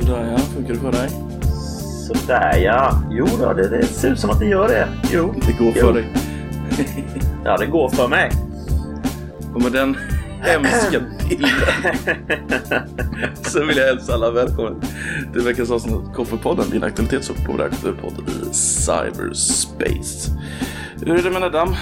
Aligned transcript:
Sådär 0.00 0.32
ja, 0.32 0.38
funkar 0.38 0.74
det 0.74 0.80
för 0.80 0.92
dig? 0.92 1.08
Sådär 2.06 2.56
ja. 2.56 3.02
Jo 3.10 3.26
då, 3.40 3.52
det, 3.52 3.68
det 3.68 3.86
ser 3.86 4.10
ut 4.10 4.18
som 4.20 4.30
att 4.30 4.38
det 4.38 4.46
gör 4.46 4.68
det. 4.68 4.88
Jo. 5.12 5.34
Det 5.46 5.52
går 5.52 5.72
Jo. 5.76 5.86
för 5.86 5.92
dig. 5.92 6.06
Ja, 7.44 7.56
det 7.56 7.66
går 7.66 7.88
för 7.88 8.08
mig. 8.08 8.30
Och 9.54 9.62
med 9.62 9.72
den 9.72 9.96
hemska 10.42 11.00
bilden 11.28 11.50
så 13.42 13.64
vill 13.64 13.76
jag 13.76 13.86
hälsa 13.86 14.14
alla 14.14 14.30
välkomna 14.30 14.80
till 15.32 15.42
veckans 15.42 15.70
avsnitt 15.70 15.94
av 15.94 16.14
Koffepodden, 16.14 16.70
din 16.70 16.84
aktualitets 16.84 17.30
och 17.30 17.36
populärkulturpodd 17.46 18.12
i 18.28 18.54
cyberspace. 18.54 20.30
Hur 21.00 21.18
är 21.18 21.22
det 21.22 21.30
med 21.30 21.40
Nedam? 21.42 21.74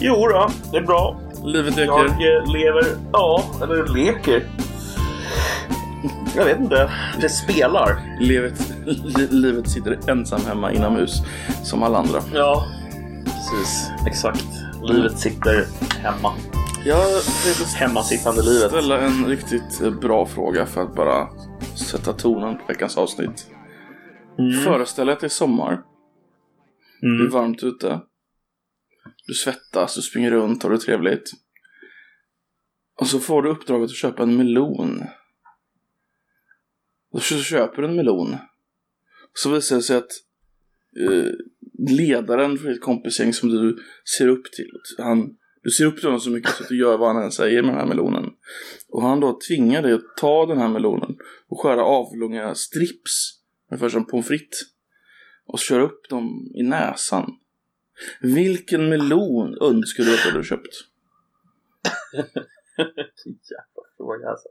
Jo 0.00 0.14
då, 0.28 0.50
det 0.72 0.76
är 0.76 0.82
bra. 0.82 1.20
Livet 1.44 1.76
leker? 1.76 1.92
Jag 1.92 2.36
eh, 2.36 2.52
lever, 2.52 2.84
ja, 3.12 3.44
eller 3.62 3.94
leker. 3.94 4.42
Jag 6.36 6.44
vet 6.44 6.60
inte. 6.60 6.90
Det 7.20 7.28
spelar. 7.28 8.16
Livet, 8.20 8.72
li, 8.86 9.28
livet 9.30 9.70
sitter 9.70 10.10
ensam 10.10 10.40
hemma 10.46 10.72
inomhus 10.72 11.22
som 11.64 11.82
alla 11.82 11.98
andra. 11.98 12.20
Ja, 12.34 12.66
precis. 13.24 13.90
Exakt. 14.06 14.46
Livet 14.82 15.18
sitter 15.18 15.66
hemma. 16.02 16.32
Jag 16.84 17.22
tänkte 17.44 17.64
Hemmasittande 17.76 18.42
livet. 18.42 18.70
ställa 18.70 19.00
en 19.00 19.26
riktigt 19.26 19.80
eh, 19.82 19.90
bra 19.90 20.26
fråga 20.26 20.66
för 20.66 20.82
att 20.82 20.94
bara 20.94 21.28
sätta 21.90 22.12
tonen 22.12 22.58
på 22.58 22.62
veckans 22.68 22.96
avsnitt. 22.98 23.46
Föreställ 24.64 25.06
dig 25.06 25.12
att 25.12 25.20
det 25.20 25.26
är 25.26 25.28
sommar. 25.28 25.80
Det 27.00 27.06
är 27.06 27.20
Mm. 27.20 27.30
varmt 27.32 27.62
ute. 27.62 28.00
Du 29.26 29.34
svettas, 29.34 29.94
du 29.94 30.02
springer 30.02 30.30
runt, 30.30 30.62
har 30.62 30.70
det 30.70 30.78
trevligt. 30.78 31.30
Och 33.00 33.06
så 33.06 33.18
får 33.18 33.42
du 33.42 33.50
uppdraget 33.50 33.90
att 33.90 33.96
köpa 33.96 34.22
en 34.22 34.36
melon. 34.36 35.04
Och 37.12 37.22
så 37.22 37.38
köper 37.38 37.82
du 37.82 37.88
en 37.88 37.96
melon. 37.96 38.36
Så 39.34 39.50
visar 39.50 39.76
det 39.76 39.82
sig 39.82 39.96
att 39.96 40.12
eh, 41.00 41.32
ledaren 41.78 42.58
för 42.58 42.68
ditt 42.68 42.82
kompisgäng 42.82 43.32
som 43.32 43.48
du 43.48 43.78
ser 44.16 44.28
upp 44.28 44.52
till, 44.52 44.70
han, 44.98 45.36
du 45.62 45.70
ser 45.70 45.86
upp 45.86 45.96
till 45.96 46.04
honom 46.04 46.20
så 46.20 46.30
mycket 46.30 46.50
så 46.50 46.62
att 46.62 46.68
du 46.68 46.78
gör 46.78 46.98
vad 46.98 47.14
han 47.14 47.24
än 47.24 47.32
säger 47.32 47.62
med 47.62 47.70
den 47.70 47.80
här 47.80 47.86
melonen. 47.86 48.30
Och 48.88 49.02
han 49.02 49.20
då 49.20 49.38
tvingar 49.48 49.82
dig 49.82 49.92
att 49.92 50.16
ta 50.16 50.46
den 50.46 50.58
här 50.58 50.68
melonen 50.68 51.16
och 51.48 51.60
skära 51.60 51.84
avlånga 51.84 52.54
strips, 52.54 53.40
ungefär 53.70 53.88
som 53.88 54.06
pommes 54.06 54.26
frites 54.26 54.58
och 55.46 55.58
köra 55.58 55.82
upp 55.82 56.08
dem 56.08 56.52
i 56.54 56.62
näsan. 56.62 57.32
Vilken 58.20 58.88
melon 58.88 59.58
önskar 59.60 60.04
du 60.04 60.14
att 60.14 60.22
du 60.24 60.30
hade 60.30 60.44
köpt? 60.44 60.74
Jävla 63.26 63.82
fråga 63.96 64.28
alltså. 64.28 64.48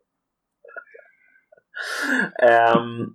Ehm, 2.44 3.06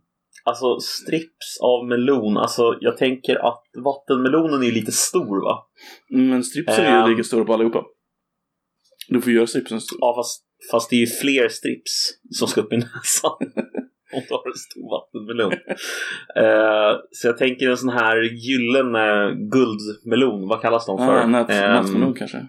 alltså 0.45 0.81
strips 0.81 1.59
av 1.63 1.87
melon. 1.87 2.37
Alltså 2.37 2.79
jag 2.81 2.97
tänker 2.97 3.37
att 3.49 3.63
vattenmelonen 3.85 4.63
är 4.63 4.73
lite 4.73 4.93
stor 4.93 5.45
va? 5.45 5.67
Men 6.11 6.45
stripsen 6.45 6.85
är 6.85 6.91
ju 6.91 7.03
Ehm. 7.03 7.11
lika 7.11 7.23
stora 7.25 7.45
på 7.45 7.55
allihopa. 7.55 7.85
Du 9.09 9.21
får 9.21 9.33
göra 9.33 9.47
stripsen 9.47 9.81
stor. 9.81 9.99
Ja 10.01 10.15
fast, 10.19 10.43
fast 10.71 10.91
det 10.91 10.97
är 10.97 11.01
ju 11.01 11.07
fler 11.07 11.49
strips 11.49 12.11
som 12.31 12.49
ska 12.49 12.61
upp 12.61 12.73
i 12.73 12.77
näsan. 12.77 13.37
Om 14.15 14.23
du 14.29 14.35
har 14.35 14.47
en 14.47 14.55
stor 14.55 14.91
vattenmelon. 14.91 15.53
Ehm, 16.37 16.97
så 17.11 17.29
jag 17.29 17.39
tänker 17.39 17.71
en 17.71 17.77
sån 17.77 17.89
här 17.89 18.17
gyllene 18.23 19.35
guldmelon. 19.35 20.49
Vad 20.49 20.61
kallas 20.63 20.87
de 20.87 20.99
för? 20.99 21.17
Ah, 21.17 21.27
nät, 21.27 21.51
Ehm, 21.51 21.73
nätmelon 21.73 22.15
kanske? 22.15 22.47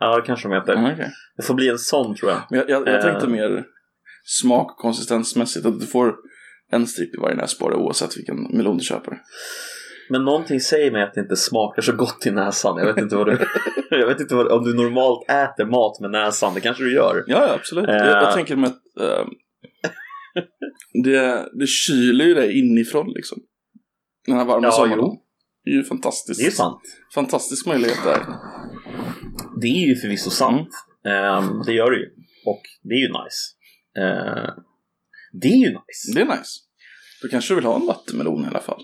Ja 0.00 0.16
det 0.16 0.22
kanske 0.22 0.48
de 0.48 0.54
heter. 0.54 0.74
Ah, 0.74 0.92
okej. 0.92 1.10
Det 1.36 1.42
får 1.42 1.54
bli 1.54 1.68
en 1.68 1.78
sån 1.78 2.14
tror 2.16 2.30
jag. 2.30 2.40
Men 2.50 2.58
jag, 2.60 2.70
jag, 2.70 2.88
jag 2.88 2.94
Eh. 2.96 3.02
tänkte 3.02 3.26
mer 3.28 3.64
smak 4.24 4.70
och 4.70 4.76
konsistensmässigt. 4.78 5.66
Att 5.66 5.80
du 5.80 5.86
får 5.86 6.14
en 6.72 6.86
strip 6.86 7.14
i 7.14 7.18
varje 7.18 7.36
näsborre 7.36 7.76
oavsett 7.76 8.16
vilken 8.18 8.42
melon 8.56 8.76
du 8.78 8.84
köper. 8.84 9.18
Men 10.10 10.24
någonting 10.24 10.60
säger 10.60 10.92
mig 10.92 11.02
att 11.02 11.14
det 11.14 11.20
inte 11.20 11.36
smakar 11.36 11.82
så 11.82 11.92
gott 11.92 12.26
i 12.26 12.30
näsan. 12.30 12.78
Jag 12.78 12.86
vet 12.86 12.98
inte, 13.02 13.16
vad 13.16 13.26
du, 13.26 13.38
jag 13.90 14.06
vet 14.06 14.20
inte 14.20 14.34
vad, 14.34 14.48
om 14.52 14.64
du 14.64 14.74
normalt 14.74 15.30
äter 15.30 15.64
mat 15.70 16.00
med 16.00 16.10
näsan. 16.10 16.54
Det 16.54 16.60
kanske 16.60 16.82
du 16.84 16.94
gör. 16.94 17.24
Ja, 17.26 17.46
ja 17.46 17.54
absolut. 17.54 17.84
Jag, 17.88 18.00
Eh. 18.00 18.06
jag 18.06 18.34
tänker 18.34 18.56
mig 18.56 18.70
att 18.70 19.00
eh, 19.00 19.26
det, 21.04 21.48
det 21.52 21.66
kyler 21.66 22.24
ju 22.24 22.34
dig 22.34 22.58
inifrån 22.58 23.12
liksom. 23.12 23.38
Den 24.26 24.36
här 24.36 24.44
varma 24.44 24.66
Ja, 24.66 24.70
sommaren. 24.70 24.98
jo. 24.98 25.22
Det 25.64 25.70
är 25.70 25.74
ju 25.74 25.84
fantastiskt. 25.84 26.40
Det 26.40 26.46
är 26.46 26.50
sant. 26.50 26.80
Fantastisk 27.14 27.66
möjlighet 27.66 27.98
där. 28.04 28.22
Det 29.60 29.66
är 29.66 29.86
ju 29.88 29.96
förvisso 29.96 30.30
sant. 30.30 30.68
Ehm, 31.06 31.62
det 31.66 31.72
gör 31.72 31.90
det 31.90 31.96
ju. 31.96 32.06
Och 32.46 32.62
det 32.82 32.94
är 32.94 32.98
ju 32.98 33.08
nice. 33.08 33.42
Ehm, 33.98 34.64
det 35.32 35.48
är 35.48 35.56
ju 35.56 35.68
nice. 35.68 36.12
Det 36.14 36.20
är 36.20 36.24
nice. 36.24 36.60
Då 37.22 37.28
kanske 37.28 37.50
du 37.50 37.54
vill 37.54 37.64
ha 37.64 37.76
en 37.76 37.86
vattenmelon 37.86 38.44
i 38.44 38.46
alla 38.46 38.60
fall. 38.60 38.82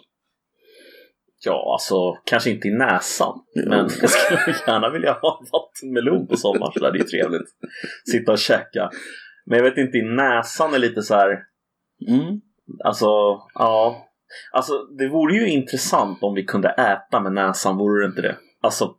Ja, 1.44 1.72
alltså 1.72 2.22
kanske 2.24 2.50
inte 2.50 2.68
i 2.68 2.70
näsan. 2.70 3.40
Jo. 3.54 3.68
Men 3.68 3.78
jag 4.00 4.10
skulle 4.10 4.56
gärna 4.66 4.90
vilja 4.90 5.12
ha 5.12 5.40
en 5.40 5.46
vattenmelon 5.52 6.26
på 6.26 6.36
sommaren. 6.36 6.72
Det 6.74 6.88
är 6.88 6.94
ju 6.94 7.04
trevligt. 7.04 7.48
Sitta 8.10 8.32
och 8.32 8.38
käka. 8.38 8.90
Men 9.46 9.58
jag 9.58 9.64
vet 9.64 9.78
inte, 9.78 9.98
i 9.98 10.02
näsan 10.02 10.74
är 10.74 10.78
lite 10.78 11.02
så 11.02 11.14
här. 11.14 11.42
Mm. 12.08 12.40
Alltså, 12.84 13.06
ja. 13.54 14.08
Alltså, 14.52 14.72
det 14.98 15.08
vore 15.08 15.34
ju 15.34 15.48
intressant 15.48 16.22
om 16.22 16.34
vi 16.34 16.44
kunde 16.44 16.68
äta 16.68 17.20
med 17.20 17.32
näsan, 17.32 17.76
vore 17.76 18.02
det 18.02 18.06
inte 18.06 18.22
det? 18.22 18.36
Alltså, 18.60 18.94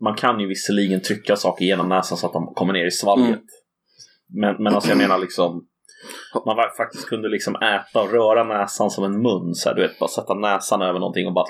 man 0.00 0.14
kan 0.14 0.40
ju 0.40 0.46
visserligen 0.46 1.00
trycka 1.00 1.36
saker 1.36 1.64
genom 1.64 1.88
näsan 1.88 2.18
så 2.18 2.26
att 2.26 2.32
de 2.32 2.54
kommer 2.54 2.72
ner 2.72 2.86
i 2.86 2.90
svalget. 2.90 3.28
Mm. 3.28 3.46
Men, 4.34 4.62
men 4.62 4.74
alltså 4.74 4.90
jag 4.90 4.98
menar 4.98 5.18
liksom 5.18 5.66
man 6.46 6.56
faktiskt 6.76 7.08
kunde 7.08 7.28
liksom 7.28 7.56
äta 7.56 8.02
och 8.02 8.12
röra 8.12 8.44
näsan 8.44 8.90
som 8.90 9.04
en 9.04 9.22
mun. 9.22 9.54
Så 9.54 9.68
här, 9.68 9.76
du 9.76 9.82
vet, 9.82 9.98
bara 9.98 10.08
sätta 10.08 10.34
näsan 10.34 10.82
över 10.82 11.00
någonting 11.00 11.26
och 11.26 11.32
bara 11.32 11.44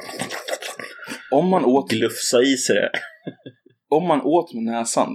Om, 1.31 1.48
man 1.48 1.65
åt, 1.65 1.91
glufsa 1.91 2.43
i 2.43 2.56
sig 2.56 2.75
det. 2.76 2.91
om 3.88 4.09
man 4.09 4.20
åt 4.22 4.54
med 4.54 4.65
näsan. 4.65 5.09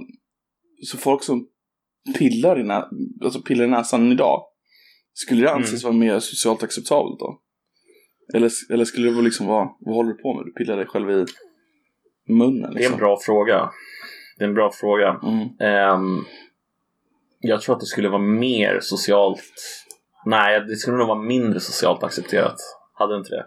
Så 0.86 0.98
folk 0.98 1.22
som 1.22 1.46
pillar 2.18 2.60
i, 2.60 2.62
nä, 2.62 2.84
alltså 3.24 3.42
pillar 3.42 3.64
i 3.64 3.68
näsan 3.68 4.12
idag. 4.12 4.44
Skulle 5.12 5.42
det 5.42 5.52
anses 5.52 5.84
vara 5.84 5.94
mer 5.94 6.18
socialt 6.18 6.62
acceptabelt 6.62 7.18
då? 7.18 7.40
Eller, 8.34 8.50
eller 8.72 8.84
skulle 8.84 9.10
det 9.10 9.22
liksom 9.22 9.46
vara, 9.46 9.68
vad 9.80 9.94
håller 9.94 10.12
du 10.12 10.22
på 10.22 10.34
med? 10.34 10.44
Du 10.46 10.52
pillar 10.52 10.76
dig 10.76 10.86
själv 10.86 11.10
i 11.10 11.26
munnen 12.28 12.60
Det 12.60 12.66
är 12.66 12.68
en 12.68 12.74
liksom. 12.74 12.98
bra 12.98 13.18
fråga. 13.20 13.70
Det 14.38 14.44
är 14.44 14.48
en 14.48 14.54
bra 14.54 14.70
fråga. 14.72 15.20
Mm. 15.22 15.48
Ehm, 15.60 16.24
jag 17.38 17.60
tror 17.60 17.74
att 17.74 17.80
det 17.80 17.86
skulle 17.86 18.08
vara 18.08 18.22
mer 18.22 18.78
socialt... 18.80 19.42
Nej, 20.26 20.60
det 20.60 20.76
skulle 20.76 20.96
nog 20.96 21.06
vara 21.08 21.18
mindre 21.22 21.60
socialt 21.60 22.02
accepterat. 22.02 22.56
Hade 22.92 23.14
det 23.14 23.18
inte 23.18 23.30
det? 23.30 23.46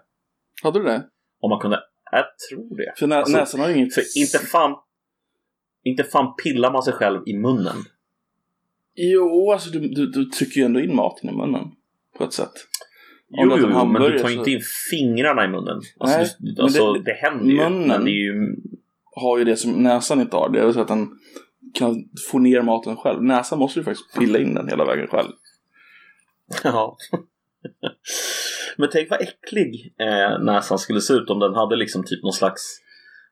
Hade 0.64 0.80
du 0.80 0.86
det? 0.86 1.04
Om 1.42 1.50
man 1.50 1.60
kunde... 1.60 1.80
Jag 2.12 2.26
tror 2.50 2.78
det. 2.78 2.94
För 3.00 3.08
nä, 3.08 3.16
Alltså, 3.18 3.38
näsan 3.38 3.60
har 3.60 3.70
ju 3.70 3.76
inget... 3.76 3.94
För 3.94 4.04
inte 4.18 4.38
fan... 4.40 4.76
Inte 5.84 6.04
fan 6.04 6.36
pillar 6.44 6.72
man 6.72 6.84
sig 6.84 6.94
själv 6.94 7.22
i 7.26 7.38
munnen. 7.38 7.76
Jo, 8.96 9.52
alltså 9.52 9.70
du, 9.70 9.80
du, 9.80 10.06
du 10.12 10.26
trycker 10.26 10.60
ju 10.60 10.66
ändå 10.66 10.80
in 10.80 10.96
maten 10.96 11.30
i 11.30 11.34
munnen. 11.34 11.68
På 12.18 12.24
ett 12.24 12.34
sätt. 12.34 12.52
Om 13.38 13.50
Jo, 13.50 13.58
jo, 13.60 13.80
en 13.80 13.92
men 13.92 14.02
du 14.02 14.20
tar 14.20 14.30
ju 14.30 14.36
så- 14.36 14.40
inte 14.40 14.52
in 14.52 14.62
fingrarna 14.92 15.46
i 15.46 15.48
munnen. 15.48 15.82
Alltså, 16.00 16.18
Nej, 16.18 16.28
du, 16.40 16.62
alltså 16.64 16.94
det- 16.94 17.04
det, 17.04 17.14
händer 17.14 17.46
ju. 17.52 17.58
munnen- 17.58 18.04
det 18.06 18.12
ju... 18.12 18.56
har 19.16 19.38
ju 19.38 19.44
det 19.44 19.56
som 19.56 19.72
näsan 19.72 20.22
inte 20.22 20.36
har. 20.36 20.50
Det 20.50 20.60
är 20.60 20.72
så 20.72 20.82
att 20.82 20.88
den 20.88 21.10
kan 21.74 21.96
få 22.32 22.40
ner 22.40 22.62
maten 22.62 22.96
själv. 22.98 23.24
Näsan 23.24 23.60
måste 23.60 23.80
ju 23.80 23.84
faktiskt 23.84 24.20
pilla 24.20 24.40
in 24.40 24.54
den 24.54 24.68
hela 24.68 24.86
vägen 24.86 25.08
själv. 25.08 25.30
Ja. 26.64 26.98
Men 28.78 28.90
tänk 28.92 29.10
vad 29.10 29.22
äcklig 29.22 29.94
eh, 30.00 30.44
näsan 30.44 30.80
skulle 30.80 31.02
se 31.02 31.14
ut 31.14 31.30
om 31.30 31.40
den 31.40 31.54
hade 31.54 31.76
liksom 31.76 32.04
typ 32.04 32.24
någon 32.24 32.34
slags 32.34 32.62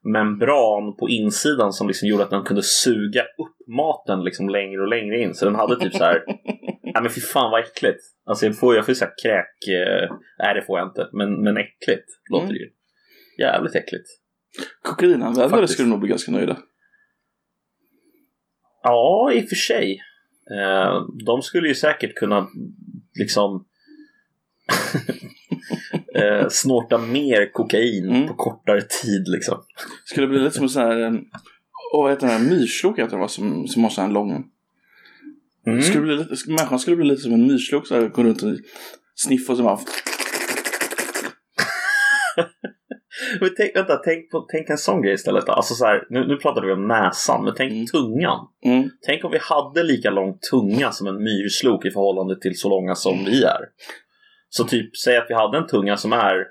membran 0.03 0.95
på 0.99 1.09
insidan 1.09 1.73
som 1.73 1.87
liksom 1.87 2.07
gjorde 2.07 2.23
att 2.23 2.29
den 2.29 2.43
kunde 2.43 2.63
suga 2.63 3.21
upp 3.21 3.67
maten 3.67 4.23
liksom 4.23 4.49
längre 4.49 4.81
och 4.81 4.87
längre 4.87 5.21
in. 5.21 5.33
Så 5.35 5.45
den 5.45 5.55
hade 5.55 5.79
typ 5.79 5.93
så 5.93 6.03
här. 6.03 6.23
Nej 6.83 7.01
men 7.01 7.09
fy 7.09 7.21
fan 7.21 7.51
vad 7.51 7.61
äckligt. 7.61 7.99
Alltså 8.25 8.45
jag 8.45 8.59
får, 8.59 8.75
jag 8.75 8.85
får 8.85 8.93
så 8.93 9.05
här 9.05 9.13
kräk... 9.23 9.67
Eh, 9.67 10.15
nej 10.39 10.53
det 10.55 10.61
får 10.61 10.79
jag 10.79 10.87
inte. 10.87 11.09
Men, 11.13 11.43
men 11.43 11.57
äckligt 11.57 12.07
låter 12.31 12.45
Mm. 12.45 12.53
det 12.53 12.59
ju. 12.59 12.69
Jävligt 13.39 13.75
äckligt. 13.75 14.07
Kokainanvändare 14.81 15.67
skulle 15.67 15.89
nog 15.89 15.99
bli 15.99 16.09
ganska 16.09 16.31
nöjda. 16.31 16.57
Ja, 18.83 19.31
i 19.33 19.45
och 19.45 19.49
för 19.49 19.55
sig. 19.55 20.01
Eh, 20.51 21.01
de 21.25 21.41
skulle 21.41 21.67
ju 21.67 21.75
säkert 21.75 22.15
kunna 22.15 22.47
liksom 23.19 23.65
eh, 26.15 26.47
snorta 26.49 26.97
mer 26.97 27.51
kokain 27.53 28.09
Mm. 28.09 28.27
på 28.27 28.33
kortare 28.33 28.81
tid 28.81 29.27
liksom. 29.27 29.57
Skulle 30.05 30.27
det 30.27 30.31
bli 30.31 30.39
lite 30.39 30.55
som 30.55 30.63
en 30.63 30.69
sån 30.69 30.81
här... 30.83 30.97
en- 30.99 31.25
Åh, 31.93 32.03
vad 32.03 32.11
heter 32.11 32.27
den 32.27 32.37
här? 32.41 32.49
Myrslok 32.49 32.99
heter 32.99 33.17
va? 33.17 33.27
Som, 33.27 33.67
som 33.67 33.83
har 33.83 33.89
sån 33.89 34.05
här 34.05 34.11
lång... 34.11 34.45
Mm. 35.67 35.81
Skulle 35.81 36.01
bli 36.01 36.15
lite, 36.17 36.35
människan 36.51 36.79
skulle 36.79 36.95
bli 36.95 37.05
lite 37.05 37.21
som 37.21 37.33
en 37.33 37.47
myrslok 37.47 37.87
så 37.87 37.95
här, 37.95 38.07
gå 38.07 38.23
runt 38.23 38.43
och 38.43 38.49
sniffa 39.15 39.51
och 39.53 39.57
så 39.57 39.63
bara... 39.63 39.79
Men 43.41 43.49
tänk, 43.57 43.75
vänta, 43.75 43.95
tänk, 43.97 44.29
på, 44.31 44.45
tänk 44.51 44.69
en 44.69 44.77
sån 44.77 45.01
grej 45.01 45.13
istället. 45.13 45.45
Då. 45.45 45.51
Alltså 45.53 45.73
så 45.73 45.85
här, 45.85 46.07
nu, 46.09 46.27
nu 46.27 46.35
pratade 46.37 46.67
vi 46.67 46.73
om 46.73 46.87
näsan, 46.87 47.43
men 47.43 47.53
tänk 47.57 47.71
Mm. 47.71 47.85
tungan. 47.85 48.47
Mm. 48.65 48.89
Tänk 49.05 49.23
om 49.25 49.31
vi 49.31 49.37
hade 49.41 49.83
lika 49.83 50.09
lång 50.09 50.37
tunga 50.51 50.91
som 50.91 51.07
en 51.07 51.23
myrslok 51.23 51.85
i 51.85 51.91
förhållande 51.91 52.39
till 52.39 52.59
så 52.59 52.69
långa 52.69 52.95
som 52.95 53.25
vi 53.25 53.43
är. 53.43 53.61
Så 54.49 54.63
typ, 54.63 54.97
säg 54.97 55.17
att 55.17 55.25
vi 55.29 55.33
hade 55.35 55.57
en 55.57 55.67
tunga 55.67 55.97
som 55.97 56.13
är 56.13 56.45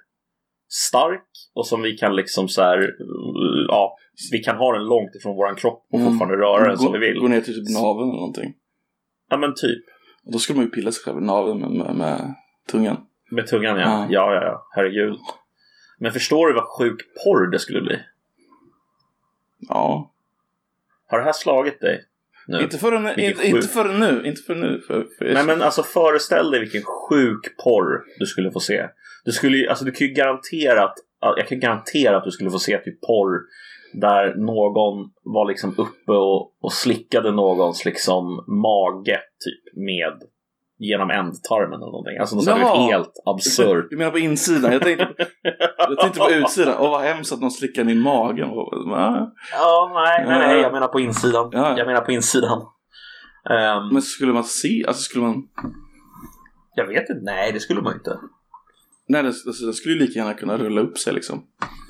stark 0.70 1.24
och 1.54 1.66
som 1.66 1.82
vi 1.82 1.96
kan 1.96 2.16
liksom 2.16 2.48
så 2.48 2.62
här, 2.62 2.78
uh, 2.78 3.66
ja, 3.68 3.96
vi 4.32 4.38
kan 4.38 4.56
ha 4.56 4.72
den 4.72 4.84
långt 4.86 5.14
ifrån 5.14 5.36
våran 5.36 5.56
kropp 5.56 5.86
och 5.92 5.98
Mm. 5.98 6.10
fortfarande 6.12 6.36
röra 6.36 6.68
den 6.68 6.78
som 6.78 6.92
vi 6.92 6.98
Gå, 6.98 7.04
vill. 7.06 7.18
gå 7.20 7.28
ner 7.28 7.40
till 7.40 7.54
typ 7.54 7.74
naveln 7.80 8.08
eller 8.08 8.18
någonting. 8.20 8.54
Ja 9.30 9.36
men 9.36 9.54
typ. 9.54 9.84
Och 10.26 10.32
då 10.32 10.38
skulle 10.38 10.56
man 10.56 10.64
ju 10.64 10.70
pilla 10.70 10.92
sig 10.92 11.02
själv 11.04 11.18
i 11.18 11.26
naveln 11.26 11.58
med, 11.60 11.70
med, 11.70 11.96
med 11.96 12.34
tungan. 12.70 12.96
Med 13.30 13.46
tungan 13.46 13.76
ja. 13.76 13.82
Ja. 13.88 14.06
Ja, 14.10 14.34
ja, 14.34 14.42
ja. 14.44 14.62
Herregud. 14.74 15.16
Men 15.98 16.12
förstår 16.12 16.46
du 16.48 16.54
vad 16.54 16.64
sjuk 16.64 17.00
porr 17.24 17.50
det 17.50 17.58
skulle 17.58 17.80
bli? 17.80 17.98
Ja. 19.68 20.12
Har 21.06 21.18
det 21.18 21.24
här 21.24 21.32
slagit 21.32 21.80
dig? 21.80 22.04
Nu? 22.46 22.60
Inte 22.62 22.78
förrän, 22.78 23.20
inte, 23.20 23.42
sjuk- 23.42 23.54
inte 23.54 23.68
förrän 23.68 24.00
nu. 24.00 24.22
Inte 24.26 24.42
förrän 24.42 24.60
nu. 24.60 24.80
För, 24.86 25.06
för 25.18 25.34
Nej 25.34 25.44
men 25.44 25.62
alltså 25.62 25.82
föreställ 25.82 26.50
dig 26.50 26.60
vilken 26.60 26.82
sjuk 26.82 27.56
porr 27.64 28.04
du 28.18 28.26
skulle 28.26 28.50
få 28.50 28.60
se. 28.60 28.88
Du 29.24 29.32
skulle 29.32 29.70
alltså 29.70 29.84
du 29.84 29.92
kan 29.92 30.06
ju 30.06 30.12
garanterat, 30.12 30.94
jag 31.20 31.48
kan 31.48 31.60
garantera 31.60 32.16
att 32.16 32.24
du 32.24 32.30
skulle 32.30 32.50
få 32.50 32.58
se 32.58 32.78
typ 32.78 33.00
porr 33.00 33.40
där 33.92 34.34
någon 34.34 35.10
var 35.22 35.48
liksom 35.48 35.74
uppe 35.78 36.12
och, 36.12 36.52
och 36.60 36.72
slickade 36.72 37.32
någons 37.32 37.84
liksom 37.84 38.44
mage 38.46 39.20
typ 39.44 39.76
med 39.76 40.22
genom 40.78 41.10
ändtarmen 41.10 41.74
eller 41.82 41.92
någonting. 41.92 42.18
Alltså 42.18 42.36
något 42.36 42.44
sånt 42.44 42.58
helt 42.90 43.12
absurt. 43.26 43.86
Du 43.90 43.96
menar 43.96 44.10
på 44.10 44.18
insidan? 44.18 44.72
Jag 44.72 44.82
tänkte, 44.82 45.08
jag 45.78 45.98
tänkte 46.00 46.20
på 46.20 46.30
utsidan. 46.30 46.74
Åh 46.78 46.90
vad 46.90 47.00
hemskt 47.02 47.32
att 47.32 47.40
någon 47.40 47.50
slickar 47.50 47.84
min 47.84 48.00
mage. 48.00 48.44
Va? 48.90 49.32
Ja, 49.52 49.90
nej, 49.94 50.24
nej, 50.26 50.38
nej, 50.38 50.60
jag 50.60 50.72
menar 50.72 50.88
på 50.88 51.00
insidan. 51.00 51.48
Ja, 51.52 51.58
ja. 51.70 51.78
Jag 51.78 51.86
menar 51.86 52.00
på 52.00 52.12
insidan. 52.12 52.62
Ehm, 53.50 53.88
Men 53.92 54.02
skulle 54.02 54.32
man 54.32 54.44
se, 54.44 54.84
alltså 54.88 55.02
skulle 55.02 55.24
man... 55.24 55.42
jag 56.74 56.86
vet 56.86 57.10
inte, 57.10 57.20
nej 57.22 57.52
det 57.52 57.60
skulle 57.60 57.82
man 57.82 57.94
inte. 57.94 58.18
Nej, 59.08 59.22
det, 59.22 59.28
alltså, 59.28 59.66
det 59.66 59.72
skulle 59.72 59.94
ju 59.94 60.00
lika 60.00 60.18
gärna 60.18 60.34
kunna 60.34 60.56
rulla 60.58 60.80
upp 60.80 60.98
sig 60.98 61.12
liksom. 61.12 61.42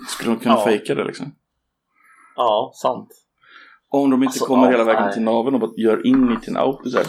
Skulle 0.09 0.31
de 0.35 0.39
kunna 0.41 0.55
Ja. 0.55 0.65
fejka 0.65 0.95
det 0.95 1.05
liksom? 1.05 1.35
Ja, 2.37 2.73
sant. 2.75 3.09
Om 3.91 4.11
de 4.11 4.23
inte 4.23 4.27
Alltså, 4.27 4.45
kommer 4.45 4.65
ja, 4.65 4.71
hela 4.71 4.85
vägen 4.85 5.03
nej. 5.05 5.13
till 5.13 5.23
naveln 5.23 5.55
och 5.55 5.61
bara 5.61 5.71
gör 5.77 6.07
in 6.07 6.33
i 6.43 6.45
så 6.91 6.99
här. 6.99 7.07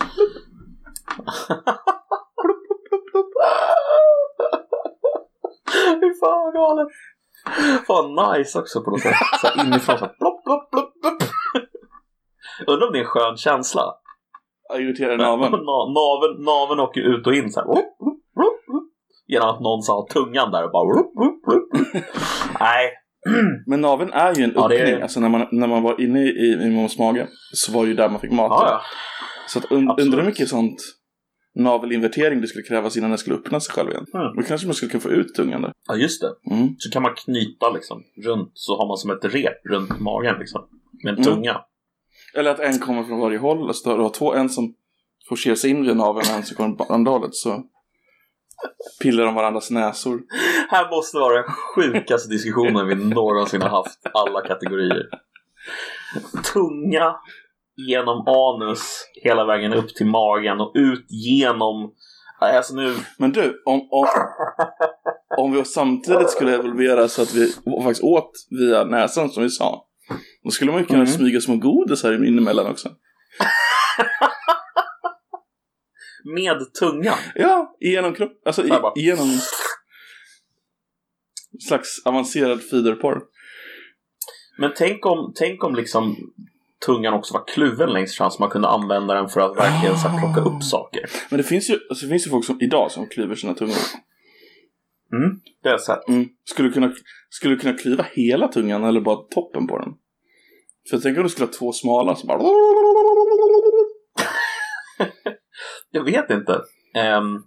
Fy 6.02 6.10
fan 6.20 6.44
vad 6.46 6.54
galet. 6.54 6.88
Fan 7.88 8.34
nice 8.38 8.60
också 8.60 8.84
på 8.84 8.92
något 8.92 9.02
sätt. 9.02 9.14
Så 9.42 9.48
här 9.48 9.66
inifrån 9.66 9.98
så 9.98 10.06
här 10.06 10.14
plopp, 10.20 10.44
plopp, 10.44 10.72
plopp, 10.72 11.02
plopp. 11.02 11.18
Undrar 12.68 12.88
om 12.88 12.94
det 12.94 13.00
är 13.00 13.04
en 13.04 13.08
skön 13.08 13.38
känsla. 13.38 13.94
Ja, 14.70 14.80
Irriterar 14.80 15.18
naveln. 15.18 15.54
Na- 15.70 15.94
naveln, 15.94 16.44
naveln 16.44 16.80
åker 16.80 17.02
ut 17.02 17.28
och 17.28 17.34
in 17.34 17.52
så 17.52 17.60
här. 17.60 17.84
Genom 19.28 19.50
att 19.50 19.60
någon 19.62 19.82
sa 19.82 20.08
tungan 20.14 20.52
där 20.52 20.64
och 20.66 20.72
bara. 20.72 21.04
Nej. 22.60 22.92
Men 23.68 23.82
naveln 23.82 24.14
är 24.14 24.36
ju 24.36 24.44
en 24.44 24.52
Ja, 24.56 24.68
det 24.68 24.78
är- 24.80 24.84
öppning. 24.86 25.02
Alltså 25.02 25.20
när 25.20 25.30
man, 25.30 25.48
när 25.52 25.68
man 25.68 25.84
var 25.84 26.02
inne 26.02 26.20
i, 26.20 26.64
i 26.66 26.70
mammas 26.76 26.98
mage 27.00 27.28
så 27.54 27.72
var 27.72 27.84
det 27.84 27.88
ju 27.90 27.96
där 27.96 28.10
man 28.10 28.20
fick 28.20 28.32
mat. 28.32 28.48
Ja, 28.50 28.68
ja. 28.70 28.82
Så 29.48 29.60
att 29.60 29.66
und, 29.66 30.00
undrar 30.02 30.20
hur 30.20 30.26
mycket 30.26 30.48
sånt 30.50 30.76
navelinvertering 31.56 32.42
det 32.42 32.48
skulle 32.48 32.64
krävas 32.64 32.98
innan 32.98 33.10
den 33.10 33.18
skulle 33.20 33.36
öppna 33.36 33.60
sig 33.60 33.74
själv 33.74 33.90
igen. 33.90 34.06
Mm. 34.14 34.36
Då 34.36 34.42
kanske 34.44 34.68
man 34.68 34.74
skulle 34.76 34.92
kunna 34.92 35.02
få 35.02 35.10
ut 35.10 35.36
tungan 35.36 35.62
där. 35.62 35.74
ja, 35.88 35.96
just 35.96 36.22
det. 36.22 36.56
Mm. 36.56 36.76
Så 36.78 36.92
kan 36.92 37.02
man 37.02 37.16
knyta 37.16 37.70
liksom 37.70 38.04
runt 38.26 38.52
så 38.54 38.78
har 38.78 38.88
man 38.88 38.98
som 38.98 39.10
ett 39.12 39.26
rep 39.26 39.66
runt 39.66 40.00
magen 40.00 40.36
liksom. 40.40 40.62
Med 41.04 41.14
en 41.18 41.24
Mm. 41.24 41.36
tunga. 41.36 41.62
Eller 42.34 42.52
att 42.52 42.60
en 42.60 42.80
kommer 42.80 43.04
från 43.04 43.20
varje 43.20 43.38
håll. 43.38 43.68
Alltså 43.68 43.96
du 43.96 44.02
har 44.02 44.10
två, 44.10 44.34
en 44.34 44.50
som 44.50 44.74
forcerar 45.30 45.56
sig 45.56 45.70
in 45.70 45.84
via 45.84 45.94
naveln 45.94 46.28
och 46.32 46.36
en 46.38 46.44
som 46.44 46.58
kommer 46.58 46.76
på 46.76 46.84
andra 46.84 47.12
hållet. 47.12 47.36
Så 47.36 47.64
pillar 49.02 49.26
de 49.26 49.36
varandras 49.36 49.72
näsor. 49.72 50.22
Här 50.70 50.90
måste 50.90 51.18
vara 51.18 51.34
den 51.42 51.52
sjukaste 51.76 52.30
diskussionen 52.30 52.88
vi 52.88 52.96
någonsin 52.96 53.62
har 53.62 53.70
haft. 53.70 54.00
Alla 54.14 54.42
kategorier. 54.42 55.10
Tunga 56.54 57.16
genom 57.88 58.28
anus 58.28 59.06
hela 59.24 59.46
vägen 59.46 59.74
upp 59.74 59.96
till 59.96 60.06
magen 60.06 60.62
och 60.62 60.72
ut 60.76 61.06
genom... 61.10 61.92
Alltså 62.40 62.76
nu... 62.76 62.96
Men 63.18 63.32
du, 63.32 63.62
om, 63.66 63.88
om, 63.92 64.08
om 65.38 65.52
vi 65.52 65.66
samtidigt 65.66 66.30
skulle 66.30 66.56
evolvera 66.56 67.08
så 67.08 67.22
att 67.22 67.34
vi 67.34 67.54
faktiskt 67.84 68.04
åt 68.04 68.32
via 68.50 68.84
näsan 68.84 69.30
som 69.30 69.44
vi 69.44 69.50
sa. 69.50 69.86
Då 70.44 70.50
skulle 70.50 70.72
man 70.72 70.80
ju 70.80 70.86
kunna 70.86 71.00
Mm. 71.00 71.12
smyga 71.14 71.42
små 71.42 71.56
godis 71.56 72.04
här 72.04 72.26
inemellan 72.28 72.72
också. 72.72 72.90
Med 76.24 76.74
tungan. 76.80 77.18
Ja, 77.36 77.76
genom 77.80 78.14
kropp. 78.14 78.42
Alltså 78.46 78.64
i, 78.66 78.72
genom 78.96 79.28
slags 81.68 82.02
avancerad 82.06 82.62
feederporr. 82.62 83.22
Men 84.58 84.72
tänk 84.78 85.06
om, 85.06 85.34
tänk 85.36 85.64
om 85.64 85.76
liksom 85.76 86.16
tungan 86.86 87.14
också 87.14 87.34
var 87.34 87.44
kluven 87.48 87.90
längst 87.90 88.18
fram 88.18 88.32
så 88.32 88.42
man 88.42 88.50
kunde 88.50 88.68
använda 88.68 89.14
den 89.14 89.30
för 89.30 89.42
att 89.42 89.58
verkligen 89.58 89.98
så 89.98 90.08
här, 90.08 90.20
plocka 90.20 90.50
upp 90.50 90.64
saker. 90.64 91.10
Men 91.30 91.38
det 91.38 91.44
finns 91.44 91.70
ju, 91.70 91.80
alltså, 91.90 92.06
det 92.06 92.10
finns 92.10 92.28
ju 92.28 92.32
folk 92.32 92.46
som 92.46 92.62
idag 92.62 92.92
som 92.92 93.08
klyver 93.08 93.36
sina 93.36 93.54
tungor. 93.54 93.76
Mm, 95.14 95.40
det 95.64 95.70
har 95.70 95.74
jag 95.74 95.82
sett. 95.82 96.08
Mm. 96.08 96.30
Skulle, 96.44 96.68
du 96.68 96.74
kunna, 96.74 96.94
skulle 97.30 97.56
du 97.56 97.60
kunna 97.60 97.78
klyva 97.78 98.06
hela 98.14 98.48
tungan 98.48 98.84
eller 98.84 99.02
bara 99.02 99.16
toppen 99.16 99.68
på 99.68 99.78
den? 99.78 99.94
För 100.90 100.96
jag 100.98 101.04
tänker 101.04 101.20
om 101.20 101.24
du 101.24 101.30
skulle 101.30 101.46
ha 101.48 101.54
två 101.54 101.72
smala 101.72 102.16
så 102.16 102.28
bara... 102.28 102.40
Jag 105.92 106.04
vet 106.04 106.30
inte. 106.30 106.52
Um, 107.18 107.44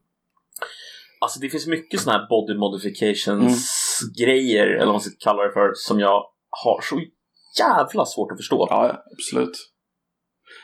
alltså 1.20 1.40
det 1.40 1.49
finns 1.49 1.67
mycket 1.67 2.00
sådana 2.00 2.19
här 2.19 2.29
body 2.29 2.55
modifications 2.58 3.69
Mm. 4.02 4.12
grejer, 4.26 4.67
eller 4.67 4.87
vad 4.87 4.94
man 4.94 5.00
ska 5.00 5.11
kalla 5.19 5.43
det 5.43 5.52
för, 5.52 5.73
som 5.75 6.00
jag 6.00 6.25
har 6.64 6.81
så 6.82 7.00
jävla 7.59 8.05
svårt 8.07 8.33
att 8.33 8.39
förstå. 8.39 8.67
Ja, 8.71 9.03
absolut. 9.13 9.69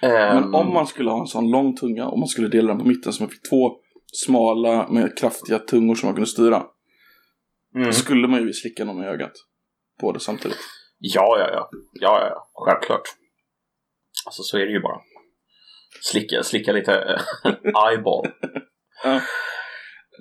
Ehm, 0.02 0.34
Men 0.34 0.54
om 0.54 0.72
man 0.72 0.86
skulle 0.86 1.10
ha 1.10 1.20
en 1.20 1.26
sån 1.26 1.50
lång 1.50 1.76
tunga, 1.76 2.08
om 2.08 2.20
man 2.20 2.28
skulle 2.28 2.48
dela 2.48 2.68
den 2.68 2.78
på 2.78 2.84
mitten 2.84 3.12
så 3.12 3.22
man 3.22 3.30
fick 3.30 3.48
två 3.50 3.70
smala 4.12 4.88
med 4.88 5.18
kraftiga 5.18 5.58
tungor 5.58 5.94
som 5.94 6.06
man 6.06 6.14
kunde 6.14 6.30
styra. 6.30 6.56
mm, 7.74 7.86
Då 7.86 7.92
skulle 7.92 8.28
man 8.28 8.40
ju 8.40 8.52
slicka 8.52 8.84
någon 8.84 9.04
i 9.04 9.06
ögat. 9.06 9.32
Båda 10.00 10.18
samtidigt. 10.20 10.58
ja, 10.98 11.36
ja, 11.38 11.48
ja, 11.52 11.68
ja, 12.00 12.20
ja, 12.20 12.28
ja, 12.28 12.48
självklart. 12.54 13.02
Alltså 14.26 14.42
så 14.42 14.56
är 14.58 14.66
det 14.66 14.72
ju 14.72 14.80
bara. 14.80 15.00
Slicka, 16.02 16.42
slicka 16.42 16.72
lite 16.72 16.92
eh, 17.44 17.52
eyeball. 17.88 18.26
Ja. 19.04 19.20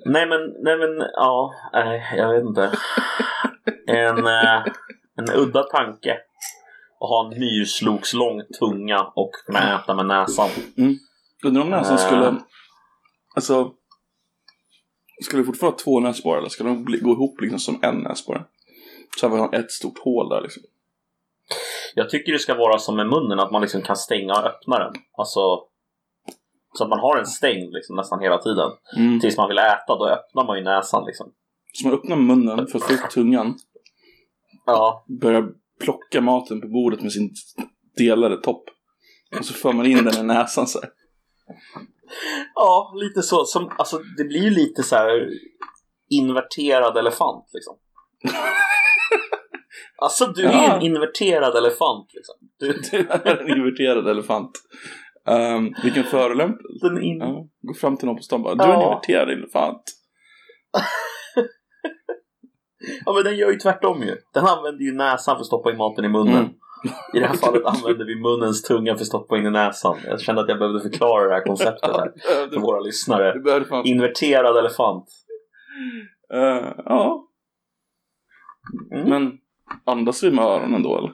Nej 0.06 0.26
men, 0.26 0.40
nej 0.64 0.78
men, 0.78 0.98
ja, 0.98 1.50
nej, 1.72 2.14
jag 2.16 2.32
vet 2.34 2.44
inte. 2.44 2.70
En, 3.86 4.26
eh, 4.26 4.64
en 5.16 5.30
udda 5.34 5.62
tanke. 5.62 6.16
Att 7.00 7.08
ha 7.08 7.30
en 7.32 7.40
myrslokslång 7.40 8.42
tunga 8.58 9.12
och 9.14 9.30
kunna 9.46 9.80
äta 9.80 9.94
med 9.94 10.06
näsan. 10.06 10.48
Undrar 11.44 11.62
om 11.62 11.70
näsan 11.70 11.94
Äh. 11.94 12.06
skulle... 12.06 12.36
Alltså... 13.34 13.72
Skulle 15.22 15.42
vi 15.42 15.46
fortfarande 15.46 15.74
ha 15.74 15.78
två 15.78 16.00
näsborrar 16.00 16.38
eller 16.38 16.48
ska 16.48 16.64
de 16.64 16.84
bli, 16.84 16.98
gå 16.98 17.12
ihop 17.12 17.40
liksom 17.40 17.58
som 17.58 17.78
en 17.82 17.98
näsborre? 17.98 18.44
Så 19.20 19.28
har 19.28 19.34
vi 19.34 19.40
har 19.40 19.54
ett 19.54 19.70
stort 19.70 19.98
hål 19.98 20.28
där 20.28 20.40
liksom. 20.42 20.62
Jag 21.94 22.10
tycker 22.10 22.32
det 22.32 22.38
ska 22.38 22.54
vara 22.54 22.78
som 22.78 22.96
med 22.96 23.06
munnen, 23.06 23.40
att 23.40 23.50
man 23.50 23.62
liksom 23.62 23.82
kan 23.82 23.96
stänga 23.96 24.32
och 24.32 24.46
öppna 24.46 24.78
den. 24.78 24.92
Alltså, 25.16 25.40
så 26.74 26.84
att 26.84 26.90
man 26.90 26.98
har 27.00 27.16
den 27.16 27.26
stängd 27.26 27.72
liksom, 27.72 27.96
nästan 27.96 28.20
hela 28.20 28.38
tiden. 28.38 28.70
Mm. 28.96 29.20
Tills 29.20 29.36
man 29.36 29.48
vill 29.48 29.58
äta, 29.58 29.96
då 29.98 30.08
öppnar 30.08 30.44
man 30.44 30.58
ju 30.58 30.64
näsan 30.64 31.04
liksom. 31.06 31.32
Så 31.72 31.86
man 31.86 31.94
öppnar 31.96 32.16
munnen 32.16 32.66
för 32.66 32.78
att 32.78 32.84
få 32.84 32.92
upp 32.92 33.10
tungan. 33.10 33.54
Ja, 34.66 35.04
Börjar 35.20 35.48
plocka 35.84 36.20
maten 36.20 36.60
på 36.60 36.68
bordet 36.68 37.02
med 37.02 37.12
sin 37.12 37.30
delade 37.96 38.36
topp. 38.36 38.64
Och 39.38 39.44
så 39.44 39.54
för 39.54 39.72
man 39.72 39.86
in 39.86 40.04
den 40.04 40.14
i 40.18 40.22
näsan 40.22 40.66
så 40.66 40.80
här. 40.80 40.90
ja 42.54 42.92
lite 42.96 43.22
så. 43.22 43.44
Som, 43.44 43.70
alltså, 43.78 44.00
det 44.16 44.24
blir 44.24 44.42
ju 44.42 44.50
lite 44.50 44.82
så 44.82 44.96
här 44.96 45.28
inverterad 46.10 46.96
elefant 46.96 47.44
liksom. 47.52 47.76
Alltså 50.00 50.26
du 50.26 50.44
är 50.44 50.52
Ja. 50.52 50.76
en 50.76 50.82
inverterad 50.82 51.56
elefant 51.56 52.10
liksom. 52.14 52.34
Du, 52.58 52.72
Du 52.90 52.98
är 53.08 53.42
en 53.42 53.58
inverterad 53.58 54.08
elefant. 54.08 54.50
Um, 55.26 55.74
vilken 55.82 56.04
förolämpning. 56.04 57.02
in... 57.02 57.18
Ja, 57.18 57.46
gå 57.62 57.74
fram 57.74 57.96
till 57.96 58.06
någon 58.06 58.16
på 58.16 58.22
stan 58.22 58.42
bara, 58.42 58.54
du 58.54 58.64
är 58.64 58.74
en 58.74 58.82
inverterad 58.82 59.30
elefant. 59.30 59.82
Ja 63.06 63.12
men 63.12 63.24
den 63.24 63.36
gör 63.36 63.50
ju 63.50 63.56
tvärtom 63.58 64.02
ju. 64.02 64.16
Den 64.34 64.44
använder 64.46 64.84
ju 64.84 64.92
näsan 64.94 65.36
för 65.36 65.40
att 65.40 65.46
stoppa 65.46 65.70
in 65.70 65.76
maten 65.76 66.04
i 66.04 66.08
munnen. 66.08 66.34
Mm. 66.34 66.50
I 67.14 67.20
det 67.20 67.26
här 67.26 67.34
fallet 67.34 67.64
använder 67.64 68.04
vi 68.04 68.14
munnens 68.16 68.62
tunga 68.62 68.94
för 68.94 69.00
att 69.00 69.06
stoppa 69.06 69.38
in 69.38 69.46
i 69.46 69.50
näsan. 69.50 69.96
Jag 70.04 70.20
kände 70.20 70.42
att 70.42 70.48
jag 70.48 70.58
behövde 70.58 70.80
förklara 70.80 71.28
det 71.28 71.34
här 71.34 71.44
konceptet 71.44 71.90
här 71.96 72.12
för 72.50 72.60
våra 72.60 72.80
lyssnare. 72.80 73.34
Inverterad 73.84 74.56
elefant. 74.56 75.08
Eh, 76.34 76.72
ja, 76.84 77.24
Mm. 78.92 79.08
men 79.10 79.38
Andas 79.84 80.22
vi 80.22 80.30
med 80.30 80.44
öronen 80.44 80.82
då 80.82 80.98
eller? 80.98 81.12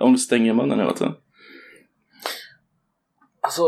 Om 0.00 0.12
du 0.12 0.18
stänger 0.18 0.54
munnen 0.54 0.78
hela 0.78 0.92
tiden. 0.92 1.14
Alltså, 3.40 3.62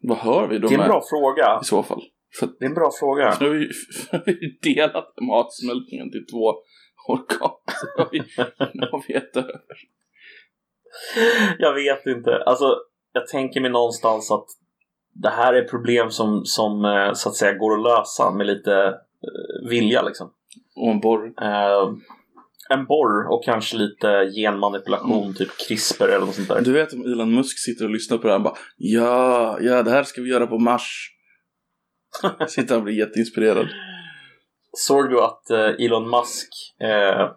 Vad 0.00 0.18
hör 0.18 0.48
vi 0.48 0.58
då 0.58 0.68
det 0.68 0.74
är 0.74 0.78
en 0.78 0.80
med 0.80 0.88
bra 0.88 1.02
fråga. 1.10 1.58
i 1.62 1.64
så 1.64 1.82
fall? 1.82 2.02
För 2.38 2.46
Det 2.58 2.64
är 2.64 2.68
en 2.68 2.74
bra 2.74 2.90
fråga. 3.00 3.36
nu 3.40 3.46
har 3.46 3.54
vi 3.54 3.68
vi 4.40 4.58
delat 4.74 5.14
matsmältningen 5.20 6.10
till 6.10 6.26
två 6.32 6.54
organ. 7.08 7.50
Så 7.66 8.02
har 8.02 8.08
vi, 8.12 8.18
nu 8.74 8.86
har 8.92 9.04
vi 9.08 9.14
ett 9.14 9.36
över. 9.36 9.60
Jag 11.58 11.74
vet 11.74 12.06
inte. 12.06 12.36
Alltså, 12.46 12.76
jag 13.12 13.26
tänker 13.26 13.60
mig 13.60 13.70
någonstans 13.70 14.30
att 14.30 14.46
det 15.12 15.28
här 15.30 15.52
är 15.54 15.62
problem 15.68 16.10
som, 16.10 16.44
som 16.44 16.84
eh, 16.84 17.12
så 17.12 17.28
att 17.28 17.34
säga 17.36 17.52
går 17.52 17.74
att 17.74 17.82
lösa 17.82 18.30
med 18.30 18.46
lite 18.46 18.74
eh, 18.74 19.68
vilja 19.70 20.02
liksom. 20.02 20.30
Och 20.76 20.88
en 20.90 21.00
borr. 21.00 21.26
Eh, 21.42 21.92
en 22.70 22.86
borr 22.86 23.32
och 23.32 23.44
kanske 23.44 23.76
lite 23.76 24.30
genmanipulation, 24.36 25.22
Mm. 25.22 25.34
typ 25.34 25.48
CRISPR 25.68 26.08
eller 26.08 26.26
något 26.26 26.34
sånt 26.34 26.48
där. 26.48 26.60
Du 26.60 26.72
vet 26.72 26.92
om 26.92 27.02
Elon 27.04 27.34
Musk 27.34 27.58
sitter 27.58 27.84
och 27.84 27.90
lyssnar 27.90 28.18
på 28.18 28.26
det 28.26 28.32
här 28.32 28.38
och 28.38 28.44
bara 28.44 28.54
Ja, 28.76 29.58
ja 29.60 29.82
det 29.82 29.90
här 29.90 30.02
ska 30.02 30.22
vi 30.22 30.28
göra 30.30 30.46
på 30.46 30.58
Mars. 30.58 31.14
Sitter 32.48 32.68
han 32.74 32.78
och 32.78 32.84
blir 32.84 32.94
jätteinspirerad. 32.98 33.68
Såg 34.72 35.10
du 35.10 35.20
att 35.20 35.50
eh, 35.50 35.84
Elon 35.86 36.10
Musk 36.10 36.48
eh, 36.82 37.30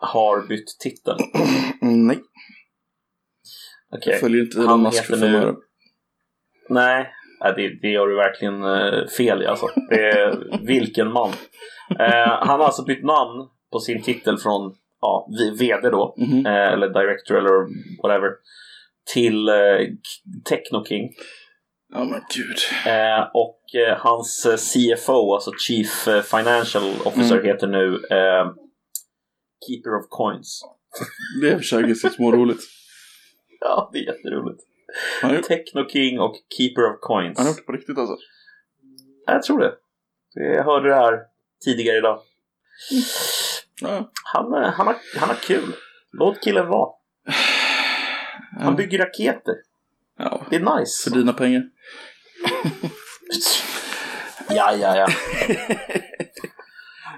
har 0.00 0.46
bytt 0.48 0.78
titel? 0.80 1.16
Mm, 1.82 2.06
nej, 2.06 2.18
Okej. 3.96 4.12
jag 4.12 4.20
följer 4.20 4.42
inte 4.44 4.58
Han 4.58 4.66
Elon 4.66 4.82
Musk 4.82 5.04
för 5.06 5.16
fem 5.16 5.32
nu-. 5.32 5.56
Nej, 6.68 7.10
det, 7.40 7.68
det 7.82 7.88
gör 7.88 8.06
du 8.06 8.16
verkligen 8.16 8.62
eh, 8.62 9.06
fel 9.16 9.42
i 9.42 9.46
alltså. 9.46 9.66
Det 9.88 10.08
är, 10.10 10.58
vilken 10.66 11.12
man. 11.12 11.30
Eh, 11.98 12.28
han 12.40 12.60
har 12.60 12.66
alltså 12.66 12.84
bytt 12.84 13.04
namn 13.04 13.48
på 13.72 13.80
sin 13.80 14.02
titel 14.02 14.38
från 14.38 14.74
ja, 15.00 15.28
VD 15.58 15.90
då, 15.90 16.14
Mhm. 16.18 16.46
eh, 16.46 16.72
eller 16.72 16.88
Director 16.88 17.36
eller 17.38 17.52
whatever, 18.02 18.30
till 19.14 19.48
eh, 19.48 19.78
K- 19.86 20.50
Ja 21.92 22.04
men 22.04 22.20
gud. 22.34 22.56
Eh, 22.92 23.28
och 23.34 23.60
eh, 23.74 23.98
hans 23.98 24.46
eh, 24.46 24.56
CFO, 24.56 25.34
alltså 25.34 25.50
Chief 25.58 26.08
Financial 26.24 26.84
Officer, 27.04 27.34
Mm. 27.34 27.46
heter 27.46 27.66
nu 27.66 27.94
eh, 27.94 28.46
Keeper 29.66 29.94
of 29.98 30.06
Coins. 30.08 30.62
Det 31.42 31.48
är 31.50 31.56
för 31.56 31.62
sig 31.64 31.82
ganska 31.82 32.10
småroligt. 32.10 32.62
Ja, 33.60 33.90
det 33.92 33.98
är 33.98 34.02
jätteroligt. 34.02 34.62
Har 35.22 35.36
Techno 35.36 35.88
King 35.88 36.20
och 36.20 36.34
Keeper 36.56 36.82
of 36.82 37.00
Coins. 37.00 37.38
han 37.38 37.46
har 37.46 37.50
gjort 37.52 37.58
det 37.58 37.62
på 37.66 37.72
riktigt 37.72 37.98
alltså. 37.98 38.16
Jag 39.26 39.42
tror 39.42 39.58
det. 39.60 39.74
Jag 40.34 40.64
hörde 40.64 40.88
det 40.88 40.94
här 40.94 41.18
tidigare 41.64 41.96
idag. 41.98 42.20
Ja. 43.80 44.10
Han, 44.34 44.52
han, 44.52 44.86
har, 44.86 44.96
han 45.18 45.28
har 45.28 45.36
kul. 45.36 45.72
Låt 46.12 46.40
killen 46.44 46.68
vara. 46.68 46.90
Han 48.60 48.76
bygger 48.76 48.98
raketer. 48.98 49.54
Ja. 50.18 50.46
Det 50.50 50.56
är 50.56 50.78
nice. 50.78 51.10
För 51.10 51.18
dina 51.18 51.32
pengar. 51.32 51.62
Ja, 54.50 54.74
ja, 54.74 54.96
ja. 54.96 55.06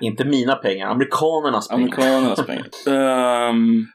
Inte 0.01 0.25
mina 0.25 0.55
pengar, 0.55 0.87
amerikanernas 0.87 1.69
pengar. 1.69 1.83
Amerikanernas 1.83 2.47
pengar. 2.47 2.67
Ehm, 2.89 3.87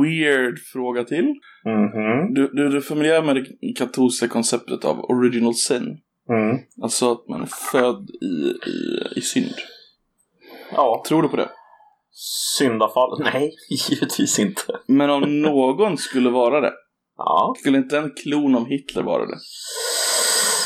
weird 0.00 0.58
fråga 0.72 1.04
till. 1.04 1.34
Mhm. 1.64 2.34
Du, 2.34 2.50
du, 2.52 2.68
du 2.68 2.76
är 2.76 2.80
familiär 2.80 3.22
med 3.22 3.36
det 3.36 3.72
katolska 3.78 4.28
konceptet 4.28 4.84
av 4.84 5.00
original 5.00 5.54
sin? 5.54 5.98
Mm. 6.28 6.58
Alltså 6.82 7.12
att 7.12 7.28
man 7.28 7.42
är 7.42 7.48
född 7.72 8.10
i, 8.10 8.68
i, 8.70 9.18
i 9.18 9.20
synd. 9.20 9.54
Ja, 10.72 11.02
Tror 11.08 11.22
du 11.22 11.28
på 11.28 11.36
det? 11.36 11.48
syndafall. 12.58 13.22
Nej, 13.32 13.54
givetvis 13.70 14.38
inte. 14.38 14.62
Men 14.86 15.10
om 15.10 15.42
någon 15.42 15.98
skulle 15.98 16.30
vara 16.30 16.60
det, 16.60 16.72
Ja. 17.16 17.54
skulle 17.58 17.78
inte 17.78 17.98
en 17.98 18.10
klon 18.22 18.54
av 18.56 18.66
Hitler 18.66 19.02
vara 19.02 19.26
det? 19.26 19.38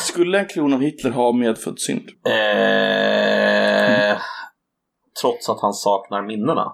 Skulle 0.05 0.39
en 0.39 0.49
klon 0.49 0.73
av 0.73 0.81
Hitler 0.81 1.11
ha 1.11 1.33
medfödd 1.33 1.79
synd? 1.81 2.09
Eh, 2.27 4.19
trots 5.21 5.49
att 5.49 5.61
han 5.61 5.73
saknar 5.73 6.23
minnena. 6.23 6.73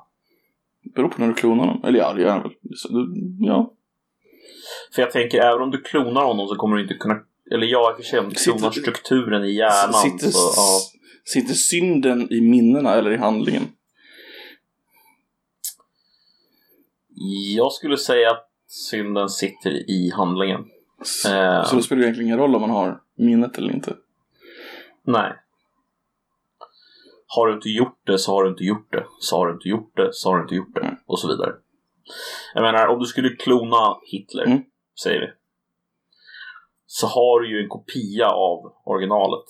Beror 0.94 1.08
på 1.08 1.20
när 1.20 1.28
du 1.28 1.34
klonar 1.34 1.64
honom. 1.66 1.84
Eller 1.84 1.98
ja, 1.98 2.12
det 2.12 2.22
gör 2.22 2.30
han 2.30 2.42
väl. 2.42 2.52
Ja. 3.40 3.72
För 4.94 5.02
jag 5.02 5.10
tänker, 5.10 5.38
även 5.40 5.62
om 5.62 5.70
du 5.70 5.82
klonar 5.82 6.24
honom 6.24 6.48
så 6.48 6.56
kommer 6.56 6.76
du 6.76 6.82
inte 6.82 6.94
kunna... 6.94 7.14
Eller 7.50 7.66
ja, 7.66 7.90
i 7.90 7.92
och 7.92 7.96
för 7.96 8.02
sig 8.02 8.18
om 8.18 8.28
du 8.28 8.34
Sitter- 8.34 8.58
klonar 8.58 8.70
strukturen 8.70 9.44
i 9.44 9.50
hjärnan 9.50 9.92
Sitter, 9.92 10.30
så... 10.30 10.52
Ja. 10.56 10.80
sitter 11.24 11.54
synden 11.54 12.32
i 12.32 12.40
minnena 12.40 12.94
eller 12.94 13.10
i 13.12 13.16
handlingen? 13.16 13.62
Jag 17.56 17.72
skulle 17.72 17.96
säga 17.96 18.30
att 18.30 18.45
synden 18.66 19.28
sitter 19.28 19.70
i 19.90 20.10
handlingen. 20.14 20.64
Så, 21.02 21.34
Eh. 21.34 21.64
så 21.64 21.76
då 21.76 21.82
spelar 21.82 22.00
det 22.00 22.04
egentligen 22.06 22.28
ingen 22.28 22.38
roll 22.38 22.54
om 22.54 22.60
man 22.60 22.70
har 22.70 23.00
minnet 23.14 23.58
eller 23.58 23.72
inte. 23.72 23.96
Nej. 25.04 25.32
Har 27.26 27.46
du 27.46 27.54
inte 27.54 27.68
gjort 27.68 28.00
det 28.06 28.18
så 28.18 28.32
har 28.32 28.44
du 28.44 28.50
inte 28.50 28.64
gjort 28.64 28.92
det. 28.92 29.06
Så 29.20 29.36
har 29.36 29.46
du 29.46 29.52
inte 29.52 29.68
gjort 29.68 29.96
det 29.96 30.08
så 30.12 30.28
har 30.30 30.36
du 30.36 30.42
inte 30.42 30.54
gjort 30.54 30.74
det. 30.74 30.80
Mm. 30.80 30.96
Och 31.06 31.18
så 31.20 31.28
vidare. 31.28 31.52
Jag 32.54 32.62
menar, 32.62 32.86
om 32.86 32.98
du 32.98 33.04
skulle 33.04 33.28
klona 33.36 33.96
Hitler, 34.06 34.46
Mm. 34.46 34.62
säger 35.02 35.20
vi. 35.20 35.26
Så 36.86 37.06
har 37.06 37.40
du 37.40 37.50
ju 37.56 37.62
en 37.62 37.68
kopia 37.68 38.28
av 38.28 38.72
originalet. 38.84 39.44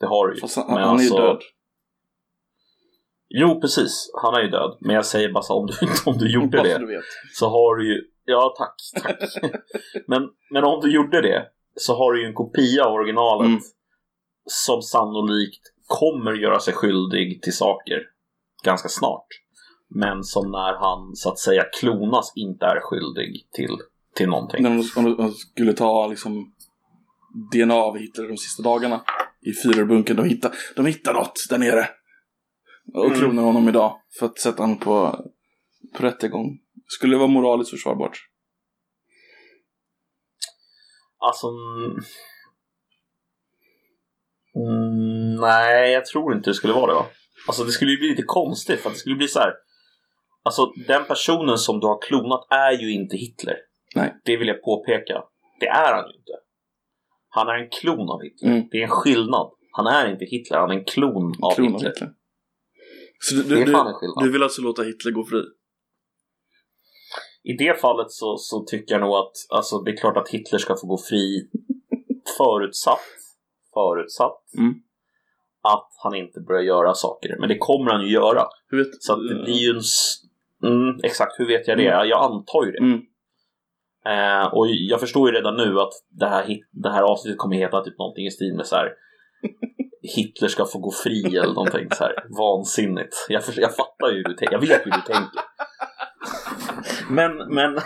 Det 0.00 0.06
har 0.06 0.26
du 0.28 0.34
ju. 0.34 0.40
Fast 0.40 0.56
han, 0.56 0.66
Men 0.66 0.82
han 0.82 0.96
är 0.98 1.02
ju 1.02 1.04
alltså- 1.10 1.16
död. 1.22 1.40
Jo, 3.28 3.60
precis. 3.60 4.10
Han 4.22 4.34
är 4.34 4.40
ju 4.40 4.48
död. 4.48 4.76
Men 4.80 4.94
jag 4.96 5.06
säger 5.06 5.32
bara 5.32 5.42
så 5.42 5.54
om 5.54 5.66
du, 5.66 5.72
om 6.10 6.18
du 6.18 6.32
gjorde 6.32 6.62
det. 6.62 6.78
du 6.78 7.02
så 7.34 7.48
har 7.48 7.76
du 7.76 7.94
ju... 7.94 8.02
Ja, 8.24 8.54
tack. 8.58 8.74
tack. 9.02 9.18
men, 10.06 10.28
men 10.50 10.64
om 10.64 10.80
du 10.80 10.94
gjorde 10.94 11.20
det 11.22 11.46
så 11.76 11.96
har 11.96 12.12
du 12.12 12.20
ju 12.22 12.26
en 12.28 12.34
kopia 12.34 12.84
av 12.84 12.92
originalet 12.92 13.46
Mm. 13.48 13.60
som 14.50 14.82
sannolikt 14.82 15.62
kommer 15.86 16.32
göra 16.32 16.60
sig 16.60 16.74
skyldig 16.74 17.42
till 17.42 17.56
saker 17.56 17.98
ganska 18.64 18.88
snart. 18.88 19.26
Men 19.88 20.24
som 20.24 20.50
när 20.50 20.72
han 20.80 21.16
så 21.16 21.28
att 21.30 21.38
säga 21.38 21.64
klonas 21.80 22.32
inte 22.36 22.66
är 22.66 22.80
skyldig 22.82 23.48
till, 23.52 23.76
till 24.16 24.28
någonting. 24.28 24.62
De, 24.62 24.84
om 24.96 25.16
de 25.16 25.30
skulle 25.32 25.72
ta 25.72 26.06
liksom 26.06 26.52
DNA 27.52 27.74
av 27.74 27.96
Hitler 27.98 28.28
de 28.28 28.36
sista 28.36 28.62
dagarna 28.62 29.00
i 29.40 29.52
Führerbunken. 29.52 30.16
De 30.16 30.24
hittar, 30.24 30.52
de 30.76 30.86
hittar 30.86 31.14
något 31.14 31.32
där 31.50 31.58
nere. 31.58 31.88
Och 32.94 33.06
Mm. 33.06 33.18
klonar 33.18 33.42
honom 33.42 33.68
idag 33.68 33.96
för 34.18 34.26
att 34.26 34.38
sätta 34.38 34.62
honom 34.62 34.78
på, 34.78 35.24
på 35.96 36.02
rättegång. 36.02 36.58
Skulle 36.86 37.14
det 37.14 37.18
vara 37.18 37.28
moraliskt 37.28 37.70
försvarbart? 37.70 38.18
Alltså... 41.18 41.46
mm, 41.46 42.04
Mm, 44.56 45.34
nej, 45.40 45.92
jag 45.92 46.06
tror 46.06 46.34
inte 46.36 46.50
det 46.50 46.54
skulle 46.54 46.72
vara 46.72 46.86
det 46.86 46.94
va? 46.94 47.06
Alltså 47.48 47.64
det 47.64 47.72
skulle 47.72 47.90
ju 47.90 47.98
bli 47.98 48.08
lite 48.08 48.22
konstigt 48.22 48.80
för 48.80 48.88
att 48.88 48.94
det 48.94 49.00
skulle 49.00 49.16
bli 49.16 49.28
så 49.28 49.38
här. 49.38 49.52
Alltså 50.42 50.72
den 50.86 51.04
personen 51.04 51.58
som 51.58 51.80
du 51.80 51.86
har 51.86 52.02
klonat 52.02 52.46
är 52.50 52.72
ju 52.72 52.92
inte 52.92 53.16
Hitler. 53.16 53.56
Nej. 53.94 54.14
Det 54.24 54.36
vill 54.36 54.48
jag 54.48 54.62
påpeka. 54.62 55.22
Det 55.60 55.66
är 55.66 55.92
han 55.94 56.04
ju 56.10 56.16
inte. 56.16 56.32
Han 57.28 57.48
är 57.48 57.54
en 57.54 57.70
klon 57.70 58.10
av 58.10 58.22
Hitler. 58.22 58.48
Mm. 58.48 58.68
Det 58.70 58.78
är 58.78 58.82
en 58.82 58.88
skillnad. 58.88 59.50
Han 59.72 59.86
är 59.86 60.10
inte 60.12 60.24
Hitler, 60.24 60.58
han 60.58 60.70
är 60.70 60.74
en 60.74 60.84
klon 60.84 61.34
av 61.42 61.54
Klon 61.54 61.66
av 61.66 61.72
Hitler. 61.72 61.90
Hitler. 61.90 62.10
Så 63.18 63.34
du, 63.34 63.42
du, 63.42 63.64
du, 63.64 63.74
du 64.20 64.32
vill 64.32 64.42
alltså 64.42 64.62
låta 64.62 64.82
Hitler 64.82 65.12
gå 65.12 65.24
fri? 65.24 65.42
I 67.44 67.52
det 67.52 67.80
fallet 67.80 68.10
så, 68.10 68.36
så 68.36 68.64
tycker 68.64 68.94
jag 68.94 69.00
nog 69.00 69.14
att 69.14 69.32
alltså, 69.48 69.78
det 69.78 69.90
är 69.90 69.96
klart 69.96 70.16
att 70.16 70.28
Hitler 70.28 70.58
ska 70.58 70.76
få 70.76 70.86
gå 70.86 70.98
fri 70.98 71.48
förutsatt, 72.38 73.00
förutsatt 73.74 74.40
Mm. 74.58 74.74
att 75.62 75.90
han 76.02 76.14
inte 76.14 76.40
börjar 76.40 76.62
göra 76.62 76.94
saker. 76.94 77.36
Men 77.40 77.48
det 77.48 77.58
kommer 77.58 77.90
han 77.90 78.02
ju 78.02 78.10
göra. 78.10 78.46
Hur 78.68 78.78
vet 78.78 79.02
Så 79.02 79.16
det 79.16 79.34
blir 79.44 79.54
ju 79.54 79.70
en... 79.70 79.82
Mm, 80.70 81.00
exakt, 81.02 81.32
hur 81.38 81.46
vet 81.46 81.68
jag 81.68 81.78
det? 81.78 81.88
Mm. 81.88 82.08
Jag 82.08 82.24
antar 82.24 82.64
ju 82.64 82.72
det. 82.72 82.78
Mm. 82.78 83.00
Eh, 84.06 84.46
och 84.54 84.66
jag 84.68 85.00
förstår 85.00 85.28
ju 85.28 85.36
redan 85.36 85.56
nu 85.56 85.80
att 85.80 85.92
det 86.10 86.26
här, 86.26 86.58
det 86.70 86.90
här 86.90 87.02
avsnittet 87.02 87.38
kommer 87.38 87.56
heta 87.56 87.84
typ 87.84 87.98
någonting 87.98 88.26
i 88.26 88.30
stil 88.30 88.54
med 88.54 88.66
så 88.66 88.76
här 88.76 88.92
Hitler 90.02 90.48
ska 90.48 90.64
få 90.64 90.78
gå 90.78 90.90
fri 90.90 91.36
eller 91.36 91.54
någonting 91.54 91.88
så 91.90 92.04
här 92.04 92.14
vansinnigt. 92.38 93.26
Jag, 93.28 93.44
för, 93.44 93.60
jag 93.60 93.76
fattar 93.76 94.10
ju 94.10 94.16
hur 94.16 94.24
du 94.24 94.34
tänker. 94.34 94.52
Jag 94.52 94.60
vet 94.60 94.86
hur 94.86 94.90
du 94.90 95.00
tänker. 95.00 95.40
Men, 97.10 97.54
men, 97.54 97.80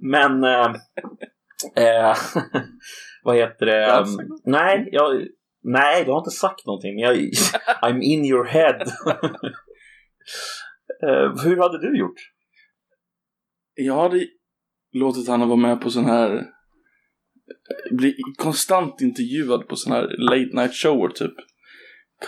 men... 0.00 0.44
Eh, 0.44 0.74
eh, 1.76 2.16
vad 3.22 3.36
heter 3.36 3.66
det? 3.66 3.80
Jag 3.80 4.06
nej, 4.44 4.88
jag, 4.92 5.26
nej, 5.62 6.04
du 6.04 6.10
har 6.10 6.18
inte 6.18 6.30
sagt 6.30 6.66
någonting. 6.66 6.98
Jag, 6.98 7.16
I'm 7.82 8.00
in 8.00 8.24
your 8.24 8.44
head. 8.44 8.80
eh, 11.02 11.44
hur 11.44 11.56
hade 11.56 11.80
du 11.80 11.98
gjort? 11.98 12.18
Jag 13.74 13.94
hade 13.94 14.26
låtit 14.92 15.28
honom 15.28 15.48
vara 15.48 15.60
med 15.60 15.80
på 15.80 15.90
sån 15.90 16.04
här 16.04 16.46
bli 17.90 18.16
konstant 18.38 19.00
intervjuad 19.00 19.68
på 19.68 19.76
sån 19.76 19.92
här 19.92 20.02
late 20.18 20.56
night 20.56 20.74
shower 20.74 21.08
typ 21.08 21.34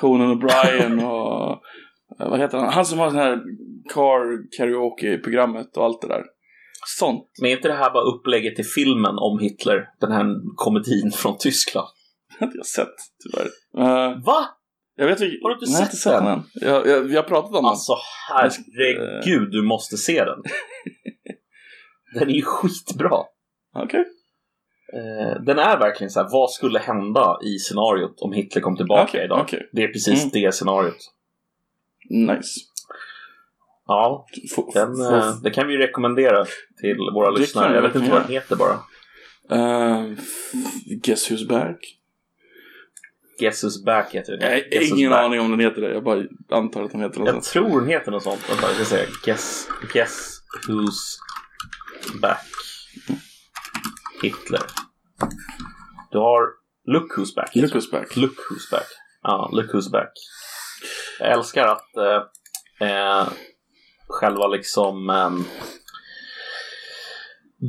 Conan 0.01 0.41
O'Brien 0.41 1.05
och 1.05 1.51
eh, 2.21 2.31
vad 2.31 2.41
heter 2.41 2.59
han? 2.59 2.73
Han 2.73 2.87
som 2.87 2.99
har 2.99 3.11
sån 3.11 3.19
här 3.19 3.43
car 3.95 4.57
karaoke-programmet 4.59 5.77
och 5.77 5.85
allt 5.85 6.03
det 6.03 6.09
där. 6.09 6.25
Sånt. 6.87 7.29
Men 7.41 7.51
är 7.51 7.57
inte 7.57 7.69
det 7.69 7.75
här 7.75 7.91
bara 7.93 8.05
upplägget 8.05 8.57
till 8.57 8.65
filmen 8.65 9.15
om 9.19 9.39
Hitler? 9.39 9.89
Den 10.01 10.13
här 10.13 10.25
komedin 10.57 11.13
från 11.13 11.39
Tyskland? 11.39 11.89
Det 12.39 12.45
har 12.45 12.53
jag 12.55 12.67
sett, 12.67 12.95
tyvärr. 13.23 13.47
Uh, 13.79 14.25
Va? 14.25 14.47
jag 14.97 15.07
vet 15.07 15.21
Har 15.21 15.27
du 15.27 15.67
inte 15.67 15.79
nej, 15.81 15.87
sett 15.97 16.13
den? 16.13 16.27
än. 16.27 16.43
Jag, 16.55 16.87
jag, 16.87 17.01
vi 17.01 17.17
har 17.17 17.23
pratat 17.23 17.55
om 17.55 17.65
Alltså 17.65 17.93
herregud, 18.31 19.51
du 19.53 19.63
måste 19.63 19.97
se 19.97 20.25
den. 20.25 20.43
Den 22.15 22.29
är 22.31 22.35
ju 22.35 22.43
skitbra. 22.43 23.09
den. 23.75 23.83
Okej. 23.85 24.05
Eh, 24.95 25.43
Den 25.43 25.59
är 25.59 25.79
verkligen 25.79 26.11
så 26.11 26.21
här, 26.23 26.29
vad 26.33 26.51
skulle 26.51 26.79
hända 26.79 27.39
i 27.45 27.59
scenariot 27.59 28.21
om 28.21 28.33
Hitler 28.33 28.63
kom 28.63 28.77
tillbaka 28.77 29.03
Okej, 29.03 29.25
idag? 29.25 29.41
okej. 29.41 29.69
Det 29.73 29.83
är 29.83 29.89
precis 29.89 30.19
Mm. 30.25 30.31
det 30.33 30.55
scenariot. 30.55 30.97
Nice. 32.11 32.61
Ja, 33.87 34.27
den, 34.75 35.01
eh, 35.01 35.37
det 35.43 35.51
kan 35.51 35.67
vi 35.69 35.77
rekommendera 35.79 36.45
till 36.81 36.97
våra 37.15 37.31
Det 37.31 37.41
lyssnare. 37.41 37.75
Jag 37.75 37.83
vet 37.83 37.95
inte 37.95 38.11
vad 38.11 38.23
den 38.23 38.31
heter 38.31 38.57
bara. 38.57 38.79
Uh, 39.53 40.13
f- 40.19 40.53
guess 41.05 41.31
who's 41.31 41.49
back? 41.49 41.77
Guess 43.41 43.65
who's 43.65 43.85
back 43.85 44.15
heter 44.15 44.33
den. 44.37 44.63
Jag 44.71 44.81
har 44.81 44.99
ingen 44.99 45.13
aning 45.13 45.41
om 45.41 45.51
den 45.51 45.61
heter 45.61 45.81
det. 45.83 45.95
Jag 45.95 46.05
bara 46.05 46.23
antar 46.51 46.83
att 46.85 46.93
den 46.93 47.01
heter 47.01 47.19
något 47.21 47.27
Jag 47.29 47.45
sånt. 47.45 47.67
tror 47.67 47.81
den 47.81 47.89
heter 47.91 48.11
något 48.11 48.23
sånt. 48.23 48.51
Vänta, 48.51 48.67
jag 48.67 48.75
ska 48.77 48.85
säga. 48.85 49.07
Guess, 49.25 49.69
guess 49.93 50.39
who's 50.69 51.19
back. 52.21 52.45
Hitler. 54.23 54.61
Du 56.13 56.19
har 56.19 56.65
Look 56.87 57.17
who's 57.19 57.35
back. 57.37 57.55
Look 57.57 57.73
who's 57.75 57.91
back. 57.91 58.17
Look 58.17 58.33
who's 58.51 58.71
back. 58.71 58.87
Ja, 59.23 59.51
look 59.53 59.73
who's 59.75 59.91
back. 59.91 60.13
Jag 61.21 61.33
älskar 61.33 61.67
att 61.67 61.97
eh, 61.97 62.89
eh, 62.89 63.29
själva 64.09 64.47
liksom 64.47 65.11
eh, 65.11 65.31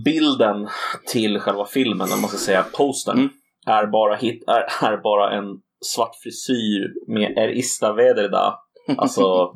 bilden 0.05 0.67
till 1.07 1.39
själva 1.39 1.65
filmen, 1.65 2.13
om 2.13 2.21
man 2.21 2.29
ska 2.29 2.37
säga 2.37 2.63
postern, 2.63 3.17
Mm. 3.17 3.29
är, 3.67 3.87
bara 3.87 4.15
hit, 4.15 4.43
är, 4.47 4.85
är 4.85 4.97
bara 5.03 5.37
en 5.37 5.45
svart 5.85 6.15
frisyr 6.23 6.93
med 7.13 7.37
Er 7.37 7.47
ista 7.47 7.93
väderda. 7.93 8.59
Alltså, 8.97 9.21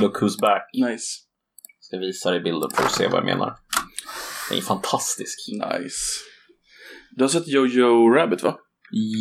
look 0.00 0.22
who's 0.22 0.40
back. 0.40 0.62
Nice. 0.72 1.20
Jag 1.78 1.84
ska 1.84 1.96
visa 1.98 2.30
dig 2.30 2.40
bilden 2.40 2.70
för 2.70 2.84
att 2.84 2.92
se 2.92 3.06
vad 3.06 3.16
jag 3.18 3.24
menar. 3.24 3.54
Den 4.50 4.58
är 4.58 4.62
fantastisk. 4.62 5.38
Nice. 5.52 5.96
Du 7.16 7.24
har 7.24 7.28
sett 7.28 7.48
Jojo 7.48 8.08
Rabbit 8.10 8.42
va? 8.42 8.58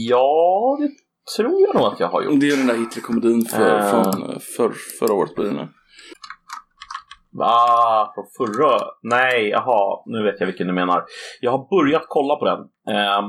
Ja, 0.10 0.78
det 0.82 0.90
tror 1.38 1.62
jag 1.62 1.76
nog 1.76 1.86
att 1.94 2.00
jag 2.00 2.08
har 2.08 2.24
gjort. 2.24 2.40
Det 2.40 2.50
är 2.50 2.58
den 2.58 2.68
där 2.68 2.76
Hitler-komedin 2.78 3.46
för, 3.46 3.80
Eh. 3.80 3.90
från 3.92 4.40
för, 4.40 4.74
förra 5.00 5.14
året 5.14 5.36
blir 5.36 5.46
det 5.46 5.52
nu. 5.52 5.68
Ah, 7.40 8.14
från 8.16 8.26
förra? 8.38 8.80
Nej, 9.02 9.50
jaha, 9.50 10.04
nu 10.06 10.24
vet 10.24 10.40
jag 10.40 10.48
vilken 10.48 10.68
du 10.68 10.74
menar. 10.74 11.04
Jag 11.42 11.52
har 11.52 11.68
börjat 11.70 12.06
kolla 12.08 12.36
på 12.36 12.46
den. 12.46 12.60
ehm, 12.96 13.26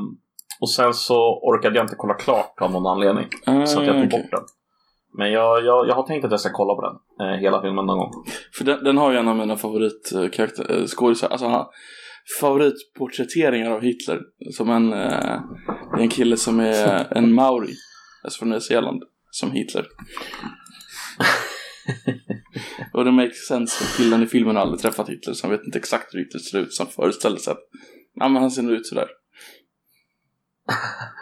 och 0.60 0.70
sen 0.70 0.94
så 0.94 1.40
orkade 1.42 1.76
jag 1.76 1.84
inte 1.84 1.96
kolla 1.98 2.14
klart 2.14 2.54
av 2.60 2.72
någon 2.72 2.86
anledning. 2.86 3.26
Så 3.44 3.80
att 3.80 3.86
jag 3.86 3.96
tog 3.96 4.04
okej. 4.04 4.08
bort 4.08 4.30
den. 4.30 4.44
Men 5.18 5.32
jag, 5.32 5.64
jag, 5.64 5.88
jag 5.88 5.94
har 5.94 6.02
tänkt 6.06 6.24
att 6.24 6.30
jag 6.30 6.40
ska 6.40 6.50
kolla 6.52 6.74
på 6.74 6.82
den. 6.82 7.26
Eh, 7.28 7.40
hela 7.40 7.62
filmen 7.62 7.86
någon 7.86 7.98
gång. 7.98 8.10
För 8.58 8.64
den, 8.64 8.84
den 8.84 8.98
har 8.98 9.12
ju 9.12 9.18
en 9.18 9.28
av 9.28 9.36
mina 9.36 9.56
favoritskådisar, 9.56 11.28
alltså 11.28 11.46
han, 11.46 11.66
favoritporträtteringar 12.40 13.70
av 13.70 13.80
Hitler. 13.80 14.20
Som 14.52 14.70
en, 14.70 14.92
eh, 14.92 15.40
en 15.98 16.08
kille 16.08 16.36
som 16.36 16.60
är 16.60 17.16
en 17.16 17.34
maori, 17.34 17.72
alltså 18.24 18.38
från 18.38 18.50
Nya 18.50 18.60
Zeeland, 18.60 19.02
som 19.30 19.50
Hitler. 19.50 19.86
Och 22.92 23.04
det 23.04 23.12
makes 23.12 23.46
sense 23.46 23.84
för 23.84 23.96
killen 23.96 24.22
i 24.22 24.26
filmen 24.26 24.56
har 24.56 24.62
aldrig 24.62 24.80
träffat 24.80 25.08
Hitler 25.08 25.34
så 25.34 25.46
han 25.46 25.50
vet 25.50 25.66
inte 25.66 25.78
exakt 25.78 26.14
hur 26.14 26.18
Hitler 26.18 26.40
ser 26.40 26.58
ut 26.58 26.72
som 26.74 26.86
föreställer 26.86 27.36
sig 27.36 27.50
att 27.50 27.68
ja, 28.14 28.28
men 28.28 28.42
han 28.42 28.50
ser 28.50 28.72
ut 28.72 28.86
sådär. 28.86 29.08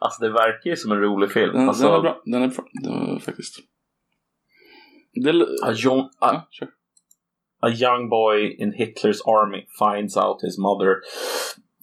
Alltså 0.00 0.22
det 0.22 0.30
verkar 0.32 0.70
ju 0.70 0.76
som 0.76 0.92
en 0.92 0.98
rolig 0.98 1.32
film. 1.32 1.52
Den, 1.52 1.68
alltså, 1.68 1.84
den 1.84 1.94
är 1.94 2.00
bra, 2.00 2.22
den 2.24 2.42
är 2.42 2.48
bra, 2.48 2.64
den 2.82 2.92
är 2.92 3.18
faktiskt. 3.18 3.54
Det, 5.14 5.30
A, 5.62 5.72
young, 5.84 6.00
a, 6.00 6.08
ja, 6.20 6.48
kör. 6.50 6.68
a 7.60 7.68
young 7.70 8.08
boy 8.08 8.56
in 8.58 8.72
Hitler's 8.72 9.20
army 9.26 9.66
finds 9.78 10.16
out 10.16 10.42
his 10.42 10.58
mother 10.58 10.94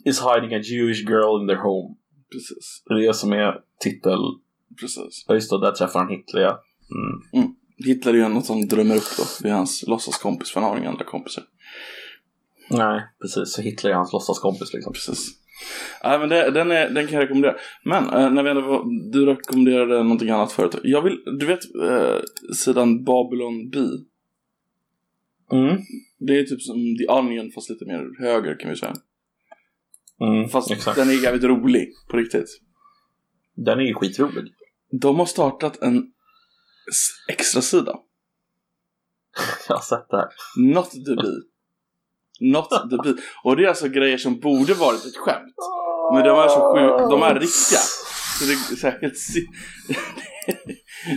is 0.06 0.21
hiding 0.21 0.54
a 0.54 0.62
Jewish 0.63 1.02
girl 1.10 1.41
in 1.41 1.47
their 1.47 1.58
home. 1.58 1.95
Precis, 2.32 2.84
Det 2.86 2.93
är 2.93 3.08
det 3.08 3.13
som 3.13 3.34
är 3.34 3.62
titel. 3.80 4.19
precis. 4.80 5.26
Ja, 5.28 5.34
just 5.34 5.50
det, 5.50 5.62
där 5.62 5.71
träffar 5.71 6.00
han 6.00 6.10
Hitler 6.10 6.41
ja. 6.41 6.63
Mm. 7.34 7.56
Hitler 7.86 8.13
är 8.13 8.17
ju 8.17 8.28
något 8.28 8.45
som 8.45 8.67
drömmer 8.67 8.95
upp 8.95 9.17
då. 9.17 9.24
Det 9.41 9.50
är 9.50 9.54
hans 9.54 9.84
låtsaskompis 9.88 10.52
för 10.52 10.62
han 10.62 10.69
har 10.69 10.78
inga 10.78 10.89
andra 10.89 11.06
kompisar. 11.06 11.43
Nej, 12.69 13.04
precis. 13.21 13.54
Så 13.54 13.62
Hitler 13.62 13.91
är 13.91 13.95
hans 13.95 14.13
låtsaskompis 14.13 14.74
liksom. 14.74 14.93
Precis. 14.93 15.28
Nej 16.04 16.19
men 16.19 16.30
det, 16.30 16.52
den, 16.52 16.71
är, 16.71 16.89
den 16.89 17.08
kan 17.08 17.15
jag 17.15 17.24
rekommendera. 17.24 17.56
Men 17.84 18.04
eh, 18.04 18.32
när 18.32 18.43
vi 18.43 18.50
ändå 18.50 18.84
du 19.12 19.26
rekommenderade 19.26 20.04
någonting 20.04 20.30
annat 20.30 20.52
förut. 20.52 20.76
Jag 20.84 21.02
vill, 21.02 21.17
du 21.39 21.45
vet 21.45 21.60
eh, 21.89 22.19
sidan 22.56 23.04
Babylon 23.04 23.69
B. 23.69 23.80
Mm. 25.52 25.78
Det 26.19 26.39
är 26.39 26.43
typ 26.43 26.62
som 26.62 26.76
The 26.76 27.08
Onion 27.08 27.52
fast 27.52 27.69
lite 27.69 27.86
mer 27.86 28.19
höger 28.19 28.60
kan 28.60 28.69
vi 28.69 28.76
säga. 28.76 28.93
Mm, 30.21 30.50
Fast 30.50 30.71
exakt. 30.71 30.98
den 30.98 31.10
är 31.10 31.24
jävligt 31.24 31.43
rolig 31.43 31.93
på 32.10 32.17
riktigt. 32.17 32.62
Den 33.56 33.80
är 33.80 33.84
ju 33.84 33.93
skitrolig. 33.93 34.54
De 34.91 35.19
har 35.19 35.26
startat 35.26 35.82
en 35.82 36.12
extra 37.28 37.62
sida. 37.62 37.95
Jag 39.67 39.76
har 39.76 39.82
sett 39.82 40.10
det 40.10 40.17
här. 40.17 40.30
Not 40.74 40.91
the 40.91 41.15
Bee. 41.15 41.41
Not 42.39 42.69
the 42.89 42.98
Bee. 43.04 43.15
Och 43.43 43.58
det 43.58 43.63
är 43.63 43.67
alltså 43.67 43.88
grejer 43.88 44.17
som 44.17 44.39
borde 44.39 44.74
varit 44.74 45.06
ett 45.06 45.17
skämt. 45.17 45.56
Men 46.13 46.24
de 46.24 46.39
är 46.39 46.48
så 46.48 46.76
sjuka, 46.76 47.08
de 47.08 47.24
är 47.24 47.34
riktiga. 47.34 47.80
Så 48.39 48.45
det 48.45 48.54
är 48.54 48.76
särskilt... 48.76 49.13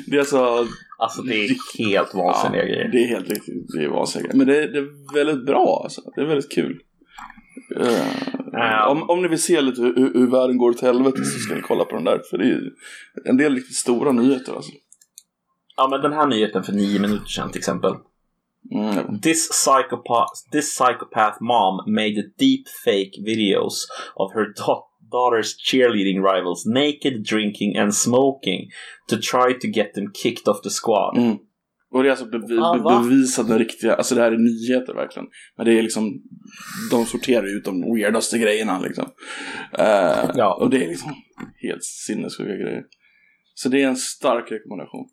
det 0.07 0.17
är 0.17 0.21
alltså... 0.21 0.67
Alltså 0.99 1.23
det 1.23 1.35
är 1.35 1.79
helt 1.79 2.15
vansinniga 2.15 2.65
grejer. 2.65 2.89
Det 2.93 3.05
är 3.05 3.09
helt 3.09 3.29
riktigt, 3.29 3.67
det 3.77 3.85
är 3.85 3.89
vansinnigt. 3.89 4.35
Men 4.35 4.47
det 4.47 4.63
är, 4.63 4.69
det 4.69 4.79
är 4.79 5.15
väldigt 5.15 5.47
bra 5.47 5.81
alltså. 5.85 6.01
Det 6.15 6.21
är 6.21 6.27
väldigt 6.27 6.53
kul. 6.53 6.81
Um. 7.77 7.93
om, 8.89 9.11
om 9.11 9.23
ni 9.23 9.29
vill 9.29 9.43
se 9.43 9.61
lite 9.61 9.83
hur, 9.83 10.13
hur 10.15 10.31
världen 10.31 10.57
går 10.57 10.71
åt 10.71 10.81
helvete 10.81 11.25
så 11.25 11.39
ska 11.39 11.55
ni 11.55 11.61
kolla 11.61 11.85
på 11.85 11.95
den 11.95 12.05
där. 12.05 12.21
För 12.31 12.39
det 12.39 12.45
är 12.45 12.73
en 13.25 13.37
del 13.37 13.55
riktigt 13.55 13.77
stora 13.77 14.13
nyheter 14.13 14.55
alltså. 14.55 14.73
Ja, 15.79 15.89
men 15.91 16.01
den 16.01 16.13
här 16.13 16.27
nyheten 16.27 16.63
för 16.63 16.73
nio 16.73 17.01
minuter 17.01 17.27
sedan 17.27 17.51
till 17.51 17.59
exempel. 17.59 17.93
Mm. 18.75 19.21
This 19.21 19.49
psychopath, 19.49 20.33
this 20.53 20.79
psychopath 20.79 21.37
mom 21.43 21.75
made 21.95 22.15
deep 22.39 22.65
fake 22.85 23.13
videos 23.27 23.87
of 24.15 24.33
her 24.35 24.47
da- 24.57 24.85
daughter's 25.13 25.51
cheerleading 25.71 26.19
rivals 26.33 26.67
naked, 26.67 27.25
drinking 27.31 27.77
and 27.77 27.95
smoking 27.95 28.61
to 29.09 29.17
try 29.17 29.55
to 29.61 29.67
get 29.67 29.95
them 29.95 30.13
kicked 30.23 30.49
off 30.49 30.61
the 30.63 30.71
squad. 30.71 31.17
Mm. 31.19 31.37
Och 31.91 32.03
det 32.03 32.09
är 32.09 32.11
alltså 32.11 32.25
bevi- 32.25 32.61
Ah, 32.63 33.01
bevisat 33.03 33.49
den 33.49 33.59
riktiga, 33.59 33.95
alltså 33.95 34.15
det 34.15 34.21
här 34.21 34.33
är 34.33 34.37
nyheter 34.39 34.95
verkligen. 34.95 35.29
Men 35.57 35.67
det 35.67 35.79
är 35.79 35.83
liksom, 35.83 36.23
de 36.91 37.07
sorterar 37.07 37.57
ut 37.57 37.65
de 37.65 37.81
weirdaste 37.95 38.39
grejerna 38.39 38.79
liksom. 38.81 39.05
Eh, 39.79 40.31
Ja. 40.35 40.55
Och 40.61 40.71
det 40.71 40.85
är 40.85 40.89
liksom 40.89 41.15
helt 41.63 41.85
sinnessjuka 41.85 42.53
grejer. 42.57 42.83
Så 43.55 43.69
det 43.69 43.83
är 43.83 43.89
en 43.89 43.97
stark 43.97 44.53
rekommendation. 44.53 45.09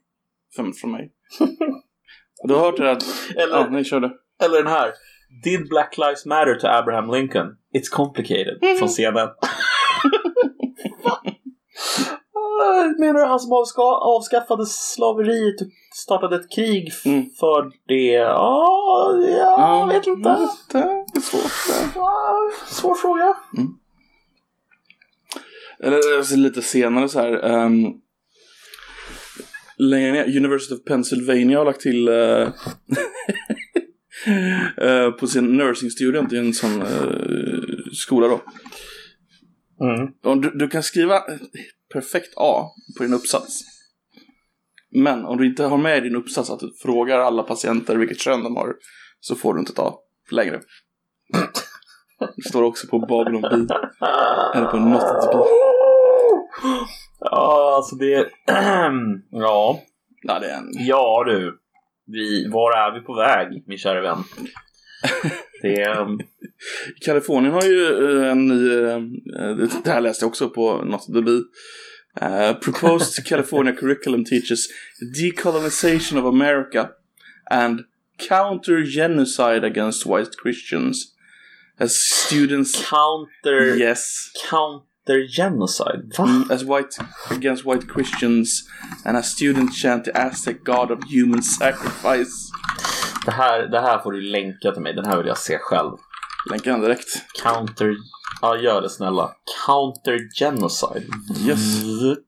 Från, 0.55 0.73
från 0.73 0.91
mig. 0.91 1.11
Du 2.43 2.53
har 2.53 2.61
hört 2.61 2.77
det 2.77 2.91
att, 2.91 3.03
Eller, 3.35 3.55
ja, 3.57 3.67
nej 3.71 3.83
kör 3.83 3.99
det. 3.99 4.11
eller 4.43 4.57
den 4.57 4.67
här. 4.71 4.91
Did 5.43 5.69
Black 5.69 5.97
Lives 5.97 6.25
Matter 6.25 6.55
to 6.55 6.67
Abraham 6.67 7.11
Lincoln? 7.11 7.47
It's 7.77 7.89
complicated. 7.91 8.77
Från 8.79 8.89
CNN. 8.89 9.29
Ah, 12.33 12.83
Menar 12.99 13.13
du 13.19 13.25
han 13.25 13.39
som 13.39 13.51
avska- 13.53 13.99
avskaffade 14.01 14.65
slaveriet 14.65 15.61
och 15.61 15.67
startade 15.93 16.35
ett 16.35 16.51
krig 16.51 16.91
Mm. 17.05 17.25
för 17.39 17.71
det? 17.87 18.11
Ja, 18.11 19.17
ja, 19.37 19.79
jag 19.79 19.87
vet 19.87 20.07
inte. 20.07 20.29
Mm, 20.29 20.47
Det 21.13 21.17
är 21.17 21.21
svårt. 21.21 21.95
Ah, 21.97 22.65
Svår 22.67 22.95
fråga. 22.95 23.35
Eller 25.79 26.17
alltså, 26.17 26.35
lite 26.35 26.61
senare 26.61 27.09
så 27.09 27.19
här. 27.19 27.45
Um, 27.65 28.01
längre 29.77 30.11
ner, 30.11 30.37
University 30.37 30.75
of 30.75 30.83
Pennsylvania 30.83 31.57
har 31.57 31.65
lagt 31.65 31.81
till 31.81 32.09
uh, 32.09 32.49
uh, 34.81 35.11
på 35.19 35.27
sin 35.27 35.57
nursing 35.57 35.89
student 35.89 36.33
i 36.33 36.37
en 36.37 36.53
sån 36.53 36.81
uh, 36.81 37.63
skola 37.93 38.27
då. 38.27 38.41
Mm. 39.81 40.41
Du, 40.41 40.49
du 40.49 40.67
kan 40.67 40.83
skriva 40.83 41.21
perfekt 41.93 42.33
A 42.35 42.71
på 42.97 43.03
din 43.03 43.13
uppsats. 43.13 43.61
Men 44.91 45.25
om 45.25 45.37
du 45.37 45.47
inte 45.47 45.63
har 45.63 45.77
med 45.77 45.97
i 45.97 46.01
din 46.01 46.15
uppsats 46.15 46.49
att 46.49 46.59
du 46.59 46.73
frågar 46.81 47.19
alla 47.19 47.43
patienter 47.43 47.95
vilket 47.95 48.19
kön 48.19 48.43
de 48.43 48.55
har 48.55 48.73
så 49.19 49.35
får 49.35 49.53
du 49.53 49.59
inte 49.59 49.73
ta 49.73 49.99
längre. 50.31 50.61
Det 52.35 52.49
står 52.49 52.63
också 52.63 52.87
på 52.87 52.99
Babylon 52.99 53.41
B. 53.41 53.47
Eller 54.55 54.65
på 54.65 54.77
Not 54.77 55.01
B. 55.01 55.37
Ja, 57.31 57.73
alltså 57.75 57.95
det... 57.95 58.29
ja. 59.31 59.81
Ja, 60.21 60.39
det 60.39 60.49
är 60.49 60.57
en... 60.57 60.69
Ja 60.73 61.23
du. 61.27 61.59
vi, 62.07 62.47
var 62.47 62.71
är 62.71 62.93
vi 62.93 63.01
på 63.01 63.13
väg, 63.13 63.63
min 63.67 63.77
kära 63.77 64.01
vän? 64.01 64.23
Det 65.61 65.81
är... 65.81 66.01
um, 66.01 66.19
Kalifornien 67.05 67.53
har 67.53 67.63
ju 67.63 67.85
eh, 67.85 68.31
en 68.31 68.47
ny, 68.47 68.77
eh, 68.77 68.99
det 69.83 69.91
här 69.91 70.01
läste 70.01 70.23
jag 70.25 70.29
också 70.29 70.49
på 70.49 70.77
något 70.77 71.05
the 71.05 71.21
Bee. 71.21 71.41
Uh, 72.21 72.53
proposed 72.59 73.25
California 73.25 73.73
curriculum 73.79 74.25
teaches 74.25 74.67
decolonization 75.21 76.19
of 76.19 76.25
America 76.25 76.89
and 77.51 77.81
counter 78.29 78.85
genocide 78.85 79.65
against 79.65 80.05
white 80.05 80.31
Christians. 80.43 81.13
As 81.77 81.91
students, 81.91 82.89
counter... 82.89 83.75
yes, 83.75 84.31
Counter 84.49 84.94
genocide? 85.27 86.11
Va? 86.17 86.23
Mm, 86.23 86.51
as 86.51 86.63
white 86.63 86.97
against 87.29 87.65
white 87.65 87.87
Christians, 87.87 88.63
and 89.05 89.17
as 89.17 89.31
students 89.31 89.81
chant 89.81 90.05
the 90.05 90.11
Aztec 90.11 90.63
god 90.63 90.91
of 90.91 90.99
human 91.09 91.41
sacrifice. 91.41 92.51
Det, 93.25 93.31
här, 93.31 93.67
det 93.67 93.79
här 93.79 93.99
får 93.99 94.11
du 94.11 94.21
länka 94.21 94.71
till 94.71 94.81
mig. 94.81 94.93
Den 94.93 95.05
här 95.05 95.17
vill 95.17 95.27
jag 95.27 95.37
se 95.37 95.57
själv. 95.57 95.91
Länkar 96.51 96.71
den 96.71 96.81
direkt. 96.81 97.23
Counter... 97.43 97.95
Ja, 98.41 98.57
gör 98.57 98.81
det 98.81 98.89
snälla. 98.89 99.31
Counter 99.65 100.19
genocide. 100.39 101.05
Yes. 101.45 101.83
What? 101.83 102.19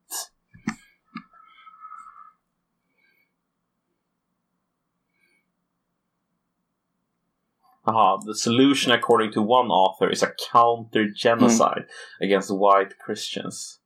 Aha, 7.88 8.22
the 8.28 8.34
solution 8.34 8.92
according 8.94 9.32
to 9.32 9.40
one 9.42 9.70
author 9.72 10.12
is 10.12 10.24
a 10.24 10.28
counter 10.52 11.06
genocide 11.24 11.86
against 12.24 12.50
white 12.52 12.96
Christians. 13.06 13.80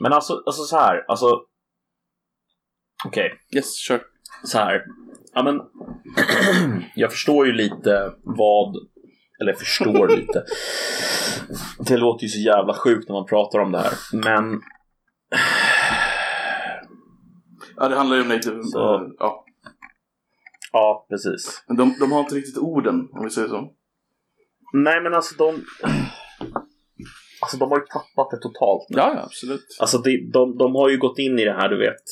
Men 0.00 0.12
alltså, 0.12 0.42
alltså 0.46 0.62
så 0.62 0.76
här, 0.76 1.04
alltså... 1.08 1.40
Okej, 3.06 3.32
Yes, 3.56 3.76
kör. 3.76 4.02
så 4.44 4.58
här. 4.58 4.84
Ja, 5.34 5.42
men, 5.42 5.60
jag 6.94 7.12
förstår 7.12 7.46
ju 7.46 7.52
lite 7.52 8.12
vad... 8.22 8.76
Eller 9.40 9.52
förstår 9.52 10.08
lite. 10.16 10.44
Det 11.78 11.96
låter 11.96 12.22
ju 12.22 12.28
så 12.28 12.40
jävla 12.40 12.74
sjukt 12.74 13.08
när 13.08 13.14
man 13.16 13.26
pratar 13.26 13.58
om 13.58 13.72
det 13.72 13.78
här. 13.78 13.92
Men 14.12 14.60
Ja, 17.76 17.88
det 17.88 17.96
handlar 17.96 18.16
ju 18.16 18.22
om 18.22 18.28
native. 18.28 18.62
Så- 18.62 18.94
eh, 18.94 19.00
ja. 19.18 19.44
Ja, 20.76 21.06
precis. 21.10 21.64
Men 21.68 21.76
de, 21.76 21.96
de 22.00 22.12
har 22.12 22.20
inte 22.20 22.34
riktigt 22.34 22.58
orden, 22.58 23.08
om 23.12 23.24
vi 23.24 23.30
säger 23.30 23.48
så. 23.48 23.72
Nej, 24.74 25.00
men 25.02 25.14
alltså 25.14 25.34
de... 25.36 25.64
Alltså 27.42 27.56
de 27.56 27.70
har 27.70 27.78
ju 27.78 27.84
tappat 27.86 28.30
det 28.30 28.36
totalt. 28.42 28.86
Ja, 28.88 29.12
ja, 29.14 29.22
absolut. 29.22 29.66
Alltså 29.80 29.98
de, 29.98 30.30
de, 30.32 30.58
de 30.58 30.74
har 30.74 30.88
ju 30.88 30.98
gått 30.98 31.18
in 31.18 31.38
i 31.38 31.44
det 31.44 31.52
här, 31.52 31.68
du 31.68 31.78
vet. 31.78 32.04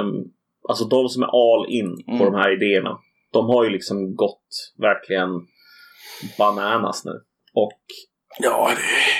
Um, 0.00 0.32
alltså 0.68 0.84
de 0.84 1.08
som 1.08 1.22
är 1.22 1.26
all 1.26 1.66
in 1.72 1.96
på 2.06 2.12
Mm. 2.24 2.32
de 2.32 2.34
här 2.34 2.52
idéerna. 2.56 2.98
De 3.32 3.46
har 3.46 3.64
ju 3.64 3.70
liksom 3.70 4.14
gått 4.16 4.48
verkligen 4.78 5.28
bananas 6.38 7.04
nu. 7.04 7.12
Och 7.54 7.80
Ja, 8.40 8.70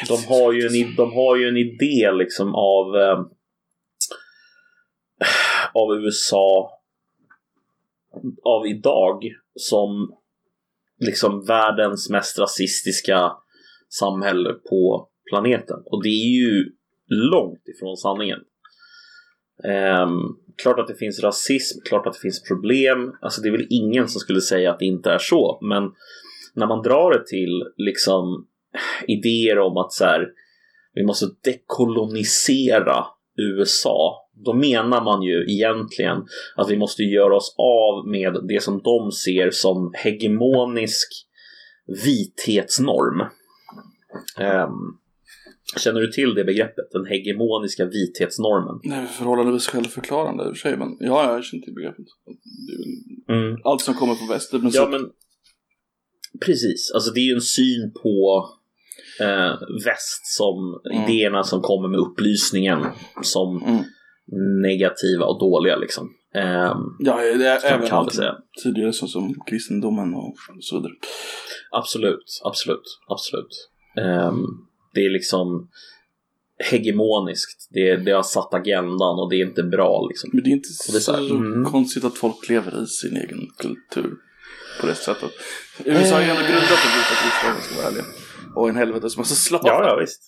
det 0.08 0.14
de 0.14 0.26
har 0.34 0.52
ju 0.52 0.66
en, 0.66 0.94
de 0.96 1.12
har 1.12 1.36
ju 1.36 1.48
en 1.48 1.56
idé 1.56 2.12
liksom 2.12 2.54
av, 2.54 2.96
eh, 2.96 3.18
av 5.74 5.94
USA 6.04 6.70
av 8.44 8.66
idag 8.66 9.22
som 9.54 10.14
liksom 10.98 11.44
världens 11.44 12.10
mest 12.10 12.38
rasistiska 12.38 13.32
samhälle 13.88 14.52
på 14.52 15.08
planeten. 15.30 15.82
Och 15.84 16.02
det 16.02 16.08
är 16.08 16.36
ju 16.36 16.72
långt 17.06 17.68
ifrån 17.68 17.96
sanningen. 17.96 18.38
Um, 20.02 20.36
klart 20.62 20.78
att 20.78 20.88
det 20.88 20.94
finns 20.94 21.22
rasism, 21.22 21.80
klart 21.88 22.06
att 22.06 22.12
det 22.12 22.20
finns 22.20 22.48
problem. 22.48 23.12
Alltså 23.20 23.42
det 23.42 23.48
är 23.48 23.52
väl 23.52 23.66
ingen 23.70 24.08
som 24.08 24.20
skulle 24.20 24.40
säga 24.40 24.72
att 24.72 24.78
det 24.78 24.84
inte 24.84 25.10
är 25.10 25.18
så. 25.18 25.58
Men 25.62 25.82
när 26.54 26.66
man 26.66 26.82
drar 26.82 27.10
det 27.10 27.26
till 27.26 27.64
liksom 27.76 28.46
idéer 29.06 29.58
om 29.58 29.76
att 29.76 29.92
så 29.92 30.04
här, 30.04 30.28
vi 30.94 31.04
måste 31.04 31.26
dekolonisera 31.44 33.06
USA. 33.36 34.29
Då 34.44 34.52
menar 34.52 35.04
man 35.04 35.22
ju 35.22 35.44
egentligen 35.48 36.16
att 36.56 36.70
vi 36.70 36.76
måste 36.76 37.02
göra 37.02 37.36
oss 37.36 37.54
av 37.58 38.08
med 38.08 38.36
det 38.48 38.62
som 38.62 38.82
de 38.82 39.12
ser 39.12 39.50
som 39.50 39.92
hegemonisk 39.96 41.08
vithetsnorm. 42.04 43.20
Ehm, 44.38 44.72
känner 45.78 46.00
du 46.00 46.12
till 46.12 46.34
det 46.34 46.44
begreppet? 46.44 46.90
Den 46.92 47.06
hegemoniska 47.06 47.84
vithetsnormen? 47.84 48.92
Är 48.92 49.06
förhållandevis 49.06 49.68
självförklarande 49.68 50.44
i 50.44 50.46
och 50.46 50.56
för 50.56 50.68
sig, 50.68 50.76
men 50.76 50.96
ja, 51.00 51.32
jag 51.34 51.44
känner 51.44 51.62
till 51.64 51.74
begreppet. 51.74 52.06
Mm. 53.28 53.56
allt 53.64 53.80
som 53.82 53.94
kommer 53.94 54.14
från 54.14 54.28
väster. 54.28 54.58
Men 54.58 54.70
Ja, 54.74 54.84
så, 54.84 54.88
men 54.90 55.10
precis. 56.46 56.90
Alltså 56.94 57.10
det 57.12 57.20
är 57.20 57.24
ju 57.24 57.34
en 57.34 57.40
syn 57.40 57.92
på 58.02 58.46
eh, 59.20 59.52
väst 59.84 60.26
som 60.36 60.80
Mm. 60.92 61.04
idéerna 61.10 61.42
som 61.44 61.60
kommer 61.60 61.88
med 61.88 62.00
upplysningen 62.00 62.86
som 63.22 63.62
Mm. 63.62 63.84
Negativa 64.62 65.24
och 65.24 65.40
dåliga 65.40 65.76
liksom. 65.76 66.14
Ehm, 66.34 66.78
ja, 66.98 67.16
det 67.16 67.48
är 67.48 67.60
kan 67.60 67.70
även 67.70 67.80
man 67.80 67.98
allt 67.98 68.14
säga. 68.14 68.34
tidigare 68.62 68.92
så 68.92 69.06
som 69.06 69.34
kristendomen 69.46 70.14
och 70.14 70.36
så 70.60 70.76
vidare. 70.76 70.92
absolut, 71.70 72.40
absolut, 72.44 72.98
absolut. 73.08 73.70
Ehm, 73.96 74.44
det 74.94 75.00
är 75.00 75.10
liksom 75.10 75.68
hegemoniskt. 76.70 77.68
Det, 77.70 77.96
det 77.96 78.10
har 78.10 78.22
satt 78.22 78.54
agendan 78.54 79.18
och 79.20 79.30
det 79.30 79.36
är 79.36 79.46
inte 79.46 79.62
bra 79.62 80.06
liksom. 80.08 80.30
Men 80.32 80.44
det 80.44 80.50
är 80.50 80.52
inte 80.52 80.68
det 80.88 80.96
är 80.96 81.00
så 81.00 81.00
så, 81.00 81.12
här, 81.12 81.30
mm. 81.30 81.64
konstigt 81.64 82.04
att 82.04 82.18
folk 82.18 82.48
lever 82.48 82.82
i 82.82 82.86
sin 82.86 83.16
egen 83.16 83.50
kultur 83.58 84.16
på 84.80 84.86
det 84.86 84.94
sättet. 84.94 85.30
USA 85.84 86.14
har 86.14 86.22
ju 86.22 86.28
ändå 86.28 86.42
grundat 86.42 86.70
en 86.70 86.92
vita 86.98 87.14
kristna 87.22 87.48
om 87.50 87.54
jag 87.54 87.64
ska 87.64 87.76
vara 87.76 87.86
ärlig. 87.86 88.04
Och 88.54 88.68
en 88.68 88.76
helvetes 88.76 89.16
massa 89.16 89.34
slavar. 89.34 89.70
Ja, 89.70 89.88
ja 89.88 89.96
visst. 90.00 90.22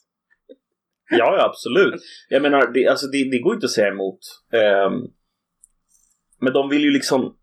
Ja, 1.19 1.37
ja 1.37 1.45
absolut. 1.45 1.95
Jag 2.29 2.43
menar, 2.43 2.73
det, 2.73 2.87
alltså, 2.87 3.07
det, 3.07 3.31
det 3.31 3.39
går 3.39 3.55
inte 3.55 3.67
att 3.67 3.71
säga 3.71 3.89
emot. 3.89 4.19
Ehm, 4.53 4.93
men 6.41 6.53
de 6.53 6.69
vill 6.69 6.83
ju 6.85 6.91
liksom... 6.91 7.37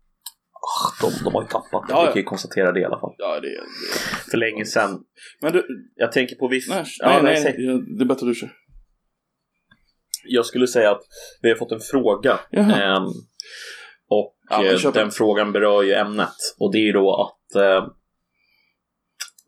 Ah, 0.62 1.06
de, 1.06 1.24
de 1.24 1.34
har 1.34 1.42
ju 1.42 1.48
tappat 1.48 1.88
det. 1.88 1.92
Ja, 1.92 2.00
Vi 2.00 2.06
kan 2.06 2.16
ju 2.16 2.22
konstatera 2.22 2.72
det 2.72 2.80
i 2.80 2.84
alla 2.84 3.00
fall. 3.00 3.14
Ja, 3.18 3.40
det 3.40 3.48
det. 3.48 3.64
För 4.30 4.38
länge 4.38 4.64
sedan. 4.64 5.00
Men 5.42 5.52
du, 5.52 5.66
Jag 5.96 6.12
tänker 6.12 6.36
på 6.36 6.48
viss... 6.48 6.68
nej, 6.68 6.84
ja, 6.98 7.20
nej, 7.22 7.42
nej, 7.44 7.54
det 7.98 8.04
är 8.04 8.06
bättre 8.06 8.26
du 8.26 8.34
kör. 8.34 8.52
Jag 10.24 10.46
skulle 10.46 10.66
säga 10.66 10.90
att 10.90 11.02
vi 11.42 11.48
har 11.48 11.56
fått 11.56 11.72
en 11.72 11.80
fråga. 11.80 12.38
Ehm, 12.52 13.04
och 14.08 14.36
Ja, 14.50 14.64
eh, 14.64 14.92
den 14.92 15.10
frågan 15.10 15.52
berör 15.52 15.82
ju 15.82 15.94
ämnet. 15.94 16.34
Och 16.58 16.72
det 16.72 16.78
är 16.78 16.86
ju 16.86 16.92
då 16.92 17.14
att 17.14 17.62
eh, 17.62 17.86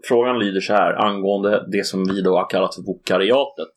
frågan 0.09 0.39
lyder 0.39 0.61
så 0.61 0.73
här 0.73 0.93
angående 0.95 1.69
det 1.73 1.87
som 1.87 2.05
vi 2.05 2.21
då 2.21 2.37
har 2.37 2.51
kallat 2.51 2.75
för 2.75 2.83
vokariatet. 2.83 3.73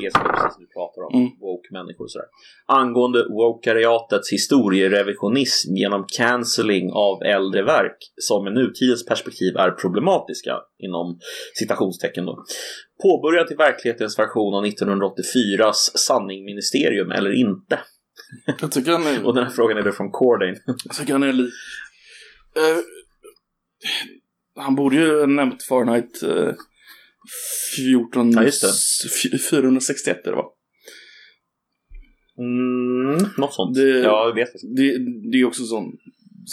Det 0.00 0.12
som 0.12 0.22
vi 0.24 0.28
precis 0.30 0.58
nu 0.58 0.66
pratar 0.66 1.00
om, 1.06 1.10
Mm. 1.20 1.30
woke-människor 1.40 2.04
och 2.04 2.10
sådär. 2.10 2.28
Angående 2.66 3.20
wokariatets 3.28 4.32
historierevisionism 4.32 5.74
genom 5.76 6.04
cancelling 6.16 6.90
av 6.92 7.22
äldre 7.22 7.62
verk 7.62 7.98
som 8.16 8.46
i 8.48 8.50
nutidens 8.50 9.06
perspektiv 9.06 9.56
är 9.56 9.70
problematiska 9.70 10.54
inom 10.78 11.18
citationstecken 11.54 12.24
då. 12.26 12.44
Påbörjat 13.02 13.50
i 13.50 13.54
verklighetens 13.54 14.18
version 14.18 14.54
av 14.54 14.64
1984s 14.64 15.80
sanningministerium 15.96 17.10
eller 17.10 17.32
inte? 17.40 17.78
Jag 18.60 18.72
tycker 18.72 18.92
han 18.92 19.06
är, 19.06 19.24
Och 19.26 19.34
den 19.34 19.44
här 19.44 19.50
frågan 19.50 19.78
är 19.78 19.82
då 19.82 19.92
från 19.92 20.10
Cordain. 20.10 20.56
jag 20.84 20.96
tycker 20.96 21.12
han 21.12 21.22
är 21.22 21.32
li... 21.32 21.42
Eh, 22.56 22.78
han 24.56 24.74
borde 24.74 24.96
ju 24.96 25.26
nämnt 25.26 25.62
Fahrenheit 25.62 26.22
eh, 26.22 26.52
14... 27.76 28.30
Ja, 28.30 28.42
just 28.42 28.62
det. 28.62 28.68
f- 29.34 29.40
461 29.50 30.26
är 30.26 30.30
det 30.30 30.36
va? 30.36 30.44
Mm, 32.38 33.28
något 33.38 33.54
sånt. 33.54 33.76
Det- 33.76 33.98
Ja, 34.00 34.26
jag 34.28 34.34
vet. 34.34 34.52
Det, 34.76 34.98
det 35.32 35.38
är 35.40 35.44
också 35.44 35.62
en 35.62 35.66
sån 35.66 35.92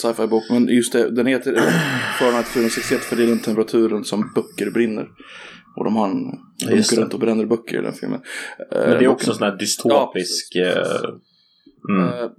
sci-fi 0.02 0.28
bok, 0.28 0.44
men 0.50 0.68
just 0.68 0.94
det, 0.94 1.10
den 1.12 1.26
heter 1.28 1.56
Fahrenheit 2.20 2.48
461 2.48 3.02
för 3.02 3.16
det 3.16 3.24
är 3.24 3.28
den 3.28 3.40
temperaturen 3.40 4.04
som 4.04 4.32
böcker 4.36 4.72
brinner. 4.72 5.08
Och 5.78 5.84
de 5.84 5.96
har 5.96 6.10
en, 6.10 6.24
de 6.60 6.76
det. 6.76 6.98
runt 6.98 7.14
och 7.14 7.20
bränner 7.20 7.46
böcker 7.46 7.80
i 7.80 7.82
den 7.82 7.94
filmen. 7.94 8.22
Men 8.72 8.90
det 8.90 9.06
är 9.06 9.08
också 9.08 9.32
en 9.32 9.38
sån 9.38 9.48
här 9.52 9.58
dystopisk... 9.58 10.56
eh, 10.56 11.10
mm. 11.90 12.04
Eh, 12.08 12.30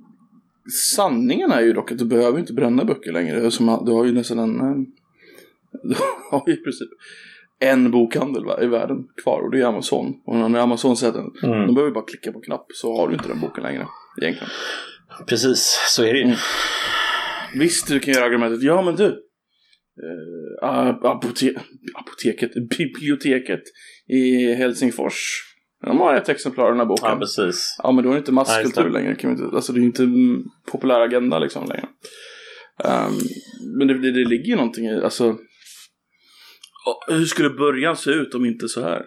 sanningen 0.96 1.50
är 1.52 1.60
ju 1.60 1.72
dock 1.72 1.92
att 1.92 1.98
du 1.98 2.04
behöver 2.04 2.38
inte 2.38 2.52
bränna 2.52 2.84
böcker 2.84 3.12
längre. 3.12 3.50
Som, 3.50 3.82
du 3.86 3.92
har 3.92 4.04
ju 4.04 4.12
nästan 4.12 4.38
en... 4.38 4.60
eh, 4.60 4.76
Du 5.82 5.94
har 6.30 6.44
ju 6.46 6.52
i 6.52 6.56
princip 6.56 6.88
en 7.60 7.90
bokhandel 7.90 8.42
i 8.62 8.66
världen 8.66 8.96
kvar 9.22 9.40
och 9.42 9.50
det 9.50 9.60
är 9.60 9.64
Amazon. 9.64 10.06
Och 10.26 10.36
när 10.50 10.60
Amazon 10.60 10.96
säger 10.96 11.12
att 11.12 11.18
den- 11.42 11.50
Mm. 11.52 11.66
de 11.66 11.74
behöver 11.74 11.94
bara 11.94 12.04
klicka 12.04 12.32
på 12.32 12.40
knapp 12.40 12.66
så 12.74 12.96
har 12.96 13.08
du 13.08 13.14
inte 13.14 13.28
den 13.28 13.40
boken 13.40 13.62
längre. 13.64 13.86
Egentligen. 14.22 14.50
Precis, 15.26 15.86
så 15.88 16.04
är 16.04 16.12
det 16.12 16.18
ju. 16.18 16.24
Mm. 16.24 16.36
Visst, 17.54 17.88
du 17.88 18.00
kan 18.00 18.14
göra 18.14 18.24
argumentet, 18.24 18.62
ja 18.62 18.82
men 18.82 18.96
du. 18.96 19.24
Uh, 20.64 20.88
apote 21.02 21.54
apoteket, 21.94 22.50
biblioteket 22.78 23.62
i 24.08 24.54
Helsingfors 24.54 25.44
De 25.86 25.98
har 26.00 26.14
ett 26.14 26.28
exemplar 26.28 26.64
av 26.64 26.70
den 26.70 26.78
här 26.78 26.86
boken. 26.86 27.08
Ja, 27.10 27.16
precis. 27.18 27.76
Ja, 27.82 27.92
men 27.92 28.04
då 28.04 28.10
är 28.10 28.14
det 28.14 28.18
inte 28.18 28.32
masskultur 28.32 28.90
längre. 28.90 29.14
Kan 29.14 29.34
vi 29.34 29.42
inte, 29.42 29.56
alltså 29.56 29.72
det 29.72 29.78
är 29.78 29.80
ju 29.80 29.86
inte 29.86 30.08
populär 30.72 31.00
agenda 31.00 31.38
liksom 31.38 31.68
längre. 31.68 31.88
Ehm, 32.84 33.12
men 33.78 33.88
det, 33.88 33.94
det, 33.98 34.10
det 34.12 34.24
ligger 34.28 34.44
ju 34.44 34.56
någonting 34.56 34.84
i, 34.86 35.00
alltså. 35.04 35.36
Hur 37.06 37.24
skulle 37.24 37.50
början 37.50 37.96
se 37.96 38.10
ut 38.10 38.34
om 38.34 38.44
inte 38.44 38.68
så 38.68 38.82
här? 38.82 39.06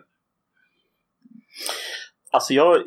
Alltså 2.32 2.54
jag, 2.54 2.78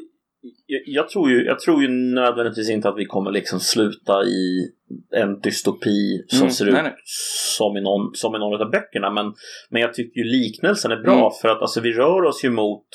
jag, 0.66 0.82
jag, 0.86 1.08
tror 1.08 1.30
ju, 1.30 1.44
jag 1.44 1.60
tror 1.60 1.82
ju 1.82 1.88
nödvändigtvis 1.88 2.70
inte 2.70 2.88
att 2.88 2.98
vi 2.98 3.06
kommer 3.06 3.30
liksom 3.30 3.60
sluta 3.60 4.24
i 4.24 4.70
en 5.16 5.40
dystopi 5.40 6.24
som 6.26 6.38
Mm, 6.38 6.50
ser 6.50 6.66
ut 6.66 6.72
nej, 6.72 6.82
nej. 6.82 6.94
Som, 7.56 7.76
i 7.76 7.80
någon, 7.80 8.14
som 8.14 8.34
i 8.34 8.38
någon 8.38 8.62
av 8.62 8.70
böckerna. 8.70 9.10
Men, 9.10 9.34
men 9.70 9.82
jag 9.82 9.94
tycker 9.94 10.20
ju 10.20 10.24
liknelsen 10.24 10.90
är 10.92 10.96
bra 11.02 11.18
Mm. 11.18 11.30
för 11.42 11.48
att 11.48 11.62
alltså, 11.62 11.80
vi 11.80 11.92
rör 11.92 12.22
oss 12.22 12.44
ju 12.44 12.50
mot 12.50 12.86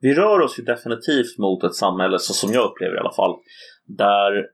vi 0.00 0.14
rör 0.14 0.40
oss 0.40 0.58
ju 0.58 0.62
definitivt 0.62 1.38
mot 1.38 1.64
ett 1.64 1.74
samhälle, 1.74 2.18
så 2.18 2.32
som 2.32 2.52
jag 2.52 2.70
upplever 2.70 2.96
i 2.96 2.98
alla 2.98 3.12
fall, 3.12 3.34
där 3.86 4.46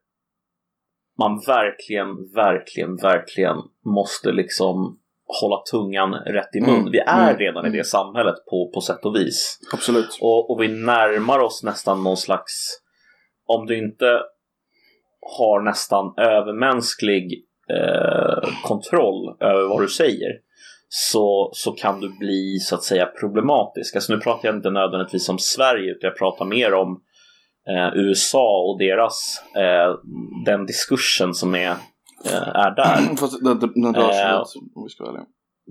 man 1.18 1.40
verkligen, 1.46 2.32
verkligen, 2.34 2.96
verkligen 2.96 3.56
måste 3.84 4.32
liksom 4.32 4.98
hålla 5.40 5.62
tungan 5.70 6.14
rätt 6.14 6.54
i 6.54 6.60
mun. 6.60 6.80
Mm, 6.80 6.90
Vi 6.90 6.98
är 6.98 7.28
mm, 7.28 7.38
redan 7.38 7.64
i 7.64 7.68
mm. 7.68 7.78
det 7.78 7.84
samhället 7.84 8.34
på, 8.50 8.70
på 8.74 8.80
sätt 8.80 9.04
och 9.04 9.16
vis. 9.16 9.58
Absolut. 9.72 10.18
Och, 10.20 10.50
och 10.50 10.62
vi 10.62 10.68
närmar 10.68 11.38
oss 11.38 11.62
nästan 11.62 12.02
någon 12.02 12.16
slags, 12.16 12.80
om 13.46 13.66
du 13.66 13.78
inte 13.78 14.20
har 15.38 15.60
nästan 15.60 16.14
övermänsklig 16.16 17.44
eh, 17.70 18.50
kontroll 18.62 19.36
över 19.40 19.68
vad 19.68 19.82
du 19.82 19.88
säger 19.88 20.30
så, 20.92 21.50
så 21.52 21.72
kan 21.72 22.00
du 22.00 22.08
bli 22.18 22.58
så 22.58 22.74
att 22.74 22.82
säga 22.82 23.06
problematisk. 23.06 23.94
Alltså 23.96 24.12
nu 24.12 24.20
pratar 24.20 24.48
jag 24.48 24.56
inte 24.56 24.70
nödvändigtvis 24.70 25.28
om 25.28 25.38
Sverige 25.38 25.90
utan 25.90 26.08
jag 26.08 26.18
pratar 26.18 26.44
mer 26.44 26.74
om 26.74 27.00
eh, 27.68 27.98
USA 27.98 28.62
och 28.68 28.78
deras 28.78 29.42
eh, 29.56 29.94
den 30.44 30.66
diskursen 30.66 31.34
som 31.34 31.54
är, 31.54 31.74
är 32.28 32.70
där. 32.76 33.16
Fast 33.16 33.44
den, 33.44 33.58
den, 33.58 33.94
rör 33.94 34.12
sig 34.12 34.22
Eh, 34.22 34.38
lite, 34.38 34.58
om 34.74 34.84
vi 34.84 34.88
ska 34.90 35.04
vara 35.04 35.12
ärliga. 35.14 35.26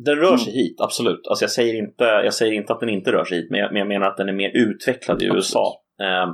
Den 0.05 0.15
rör 0.15 0.37
sig 0.37 0.53
hit, 0.53 0.81
absolut. 0.81 1.27
Alltså 1.29 1.43
jag, 1.43 1.51
säger 1.51 1.73
inte, 1.83 2.03
jag 2.03 2.33
säger 2.33 2.53
inte 2.53 2.73
att 2.73 2.79
den 2.79 2.89
inte 2.89 3.11
rör 3.11 3.25
sig 3.25 3.37
hit, 3.37 3.51
men 3.51 3.59
jag, 3.59 3.71
men 3.71 3.79
jag 3.79 3.87
menar 3.87 4.07
att 4.07 4.17
den 4.17 4.29
är 4.29 4.33
mer 4.33 4.51
utvecklad 4.53 5.21
i 5.21 5.25
Absolut. 5.25 5.35
USA. 5.35 5.81
Eh, 6.01 6.33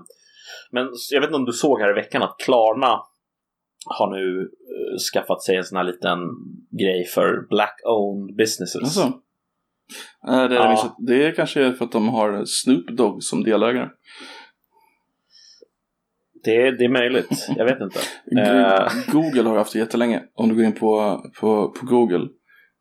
men 0.71 0.87
jag 1.11 1.21
vet 1.21 1.27
inte 1.27 1.37
om 1.37 1.45
du 1.45 1.51
såg 1.53 1.79
här 1.81 1.89
i 1.89 1.93
veckan 1.93 2.23
att 2.23 2.35
Klarna 2.45 2.99
har 3.85 4.11
nu 4.11 4.41
eh, 4.41 4.97
skaffat 5.13 5.43
sig 5.43 5.55
en 5.55 5.63
sån 5.63 5.77
här 5.77 5.83
liten 5.83 6.19
grej 6.79 7.05
för 7.05 7.47
black-owned 7.49 8.35
businesses. 8.37 8.75
Alltså. 8.83 9.01
Eh, 10.27 10.49
Det, 10.49 10.55
är 10.57 10.59
Ja. 10.59 10.95
det 10.99 11.25
är 11.25 11.31
kanske 11.31 11.73
för 11.73 11.85
att 11.85 11.91
de 11.91 12.09
har 12.09 12.45
Snoop 12.45 12.87
Dogg 12.97 13.23
som 13.23 13.43
delägare. 13.43 13.89
Det, 16.45 16.71
det 16.71 16.85
är 16.85 16.89
möjligt, 16.89 17.47
jag 17.57 17.65
vet 17.65 17.77
inte. 17.81 17.99
Eh, 18.41 18.87
Google 19.11 19.49
har 19.49 19.57
haft 19.57 19.73
det 19.73 19.79
jättelänge. 19.79 20.23
Om 20.35 20.49
du 20.49 20.55
går 20.55 20.63
in 20.63 20.71
på, 20.73 21.21
på, 21.39 21.69
på 21.69 21.85
Google 21.85 22.27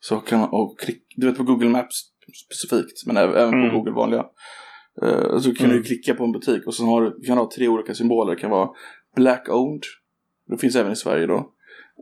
så 0.00 0.16
kan 0.16 0.40
man, 0.40 0.48
och 0.53 0.79
klick, 0.81 1.03
du 1.16 1.27
vet 1.27 1.37
på 1.37 1.42
Google 1.42 1.68
Maps 1.68 1.94
specifikt, 2.46 3.07
men 3.07 3.16
även, 3.16 3.50
på 3.50 3.57
Mm. 3.57 3.74
Google 3.74 3.92
vanliga. 3.92 4.24
Eh, 5.03 5.38
så 5.38 5.55
kan 5.55 5.66
Mm. 5.66 5.77
du 5.77 5.83
klicka 5.83 6.14
på 6.14 6.24
en 6.24 6.33
butik 6.33 6.66
och 6.66 6.74
så 6.74 6.85
har 6.85 7.03
du, 7.03 7.11
kan 7.27 7.37
du 7.37 7.42
ha 7.42 7.50
tre 7.57 7.68
olika 7.68 7.94
symboler. 7.94 8.35
Det 8.35 8.40
kan 8.40 8.50
vara 8.50 8.68
Black 9.16 9.48
Owned, 9.48 9.83
det 10.50 10.59
finns 10.59 10.77
även 10.77 10.92
i 10.92 10.96
Sverige 10.96 11.27
då. 11.27 11.50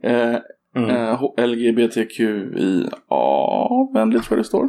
Eh, 0.05 0.37
mm. 0.77 0.91
eh, 0.91 1.17
H- 1.21 1.35
LGBTQIA-vänligt 1.47 4.25
tror 4.25 4.39
jag 4.39 4.45
det 4.45 4.49
står. 4.49 4.69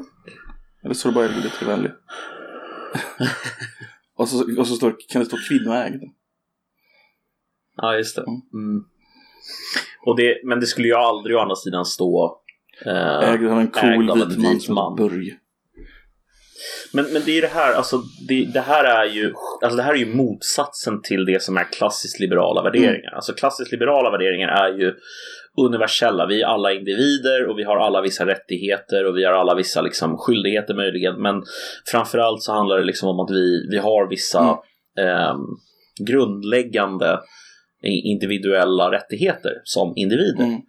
Eller 0.84 0.94
står 0.94 1.10
det 1.10 1.16
bara 1.16 1.26
LGBT-vänlig? 1.26 1.92
och, 4.18 4.28
så, 4.28 4.60
och 4.60 4.68
så 4.68 4.76
står, 4.76 4.96
kan 5.10 5.20
det 5.22 5.26
stå 5.26 5.38
kvinnoägd. 5.50 6.04
Ja, 7.78 7.96
just 7.96 8.16
det. 8.16 8.22
Mm. 8.54 8.84
Och 10.06 10.18
det. 10.18 10.42
Men 10.44 10.60
det 10.60 10.66
skulle 10.66 10.88
ju 10.88 10.94
aldrig 10.94 11.36
å 11.36 11.40
andra 11.40 11.56
sidan 11.56 11.86
stå 11.86 12.38
eh, 12.86 13.30
Ägd 13.30 13.52
av 13.52 13.60
en 13.60 13.68
cool 13.68 14.10
av 14.10 14.22
en 14.22 14.30
vit 14.30 14.38
man 14.38 14.54
vit 14.54 14.70
man. 14.70 14.96
Men, 16.94 17.06
men 17.14 17.22
det 17.26 17.32
är 17.32 17.36
ju 17.36 17.42
det 17.42 17.48
här, 17.48 17.74
alltså 17.74 17.98
det, 18.28 18.46
det 18.54 18.60
här 18.62 18.84
är 18.84 19.06
ju 19.06 19.34
alltså 19.62 19.78
det 19.78 19.84
här 19.84 19.94
är 19.94 19.98
ju 19.98 20.16
motsatsen 20.16 21.02
till 21.02 21.26
det 21.26 21.44
som 21.44 21.58
är 21.58 21.64
klassiskt 21.64 22.20
liberala 22.20 22.64
värderingar. 22.64 23.12
Alltså 23.16 23.34
klassiskt 23.34 23.72
liberala 23.72 24.12
värderingar 24.12 24.48
är 24.48 24.78
ju 24.78 24.94
universella. 25.62 26.26
Vi 26.26 26.42
är 26.42 26.46
alla 26.46 26.74
individer 26.74 27.50
och 27.50 27.60
vi 27.60 27.64
har 27.64 27.78
alla 27.78 28.02
vissa 28.02 28.26
rättigheter 28.26 29.06
och 29.06 29.18
vi 29.18 29.24
har 29.24 29.34
alla 29.34 29.56
vissa 29.56 29.82
liksom, 29.82 30.18
skyldigheter 30.18 30.74
möjligen. 30.74 31.22
Men 31.22 31.44
framförallt 31.92 32.44
så 32.44 32.54
handlar 32.54 32.78
det 32.78 32.86
liksom 32.86 33.10
om 33.10 33.20
att 33.20 33.32
vi, 33.32 33.68
vi 33.72 33.78
har 33.78 34.10
vissa 34.10 34.60
ehm, 35.00 35.40
grundläggande 36.08 37.20
individuella 37.84 38.92
rättigheter 38.92 39.52
som 39.64 39.94
individer. 39.96 40.44
Mm. 40.44 40.62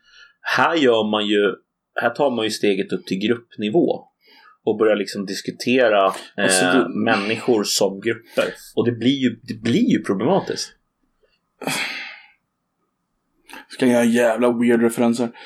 Här 0.57 0.75
gör 0.75 1.11
man 1.11 1.27
ju, 1.27 1.55
här 2.01 2.11
tar 2.11 2.31
man 2.31 2.45
ju 2.45 2.51
steget 2.51 2.93
upp 2.93 3.07
till 3.07 3.19
gruppnivå 3.19 4.05
och 4.65 4.79
börjar 4.79 4.97
liksom 4.97 5.27
diskutera 5.27 6.07
eh, 6.07 6.45
Alltså, 6.45 6.65
det- 6.65 6.89
människor 7.05 7.65
som 7.65 8.01
grupper. 8.01 8.45
Och 8.77 8.87
det 8.87 8.93
blir 8.93 9.19
ju, 9.23 9.41
det 9.43 9.63
blir 9.63 9.91
ju 9.91 10.03
problematiskt. 10.03 10.73
Ska 13.69 13.87
jag 13.87 13.93
göra 13.95 14.05
jävla 14.05 14.53
weird 14.59 14.83
referenser. 14.83 15.29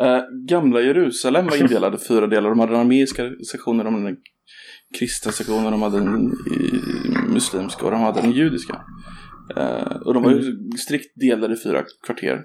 Eh, 0.00 0.20
gamla 0.46 0.80
Jerusalem 0.80 1.46
var 1.46 1.56
indelade 1.56 1.96
i 1.96 2.00
fyra 2.08 2.26
delar. 2.26 2.50
De 2.50 2.60
hade 2.60 2.72
den 2.72 2.80
armeiska 2.80 3.30
sektionen, 3.50 3.84
de 3.84 3.94
hade 3.94 4.06
den 4.06 4.16
kristna 4.98 5.32
sektionen, 5.32 5.72
de 5.72 5.82
hade 5.82 5.98
den 5.98 6.32
muslimska 7.28 7.84
och 7.84 7.90
de 7.90 8.00
hade 8.00 8.20
den 8.20 8.32
judiska. 8.32 8.80
Eh, 9.56 9.96
och 9.96 10.14
de 10.14 10.22
var 10.22 10.30
ju 10.30 10.56
strikt 10.78 11.12
delade 11.20 11.54
i 11.54 11.56
fyra 11.56 11.84
kvarter. 12.06 12.44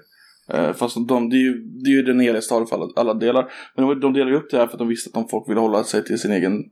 Eh, 0.52 0.72
fast 0.72 0.96
de, 1.08 1.30
det, 1.30 1.36
är 1.36 1.40
ju, 1.40 1.54
det 1.54 1.90
är 1.90 1.94
ju 1.94 2.02
den 2.02 2.20
heliga 2.20 2.42
staden 2.42 2.66
för 2.66 2.76
alla, 2.76 2.88
alla 2.96 3.14
delar. 3.14 3.52
Men 3.76 3.88
de, 3.88 4.00
de 4.00 4.12
delade 4.12 4.30
ju 4.30 4.36
upp 4.36 4.50
det 4.50 4.56
här 4.56 4.66
för 4.66 4.72
att 4.72 4.78
de 4.78 4.88
visste 4.88 5.10
att 5.10 5.16
om 5.16 5.28
folk 5.28 5.48
ville 5.50 5.60
hålla 5.60 5.84
sig 5.84 6.04
till 6.04 6.18
sin 6.18 6.32
egen 6.32 6.62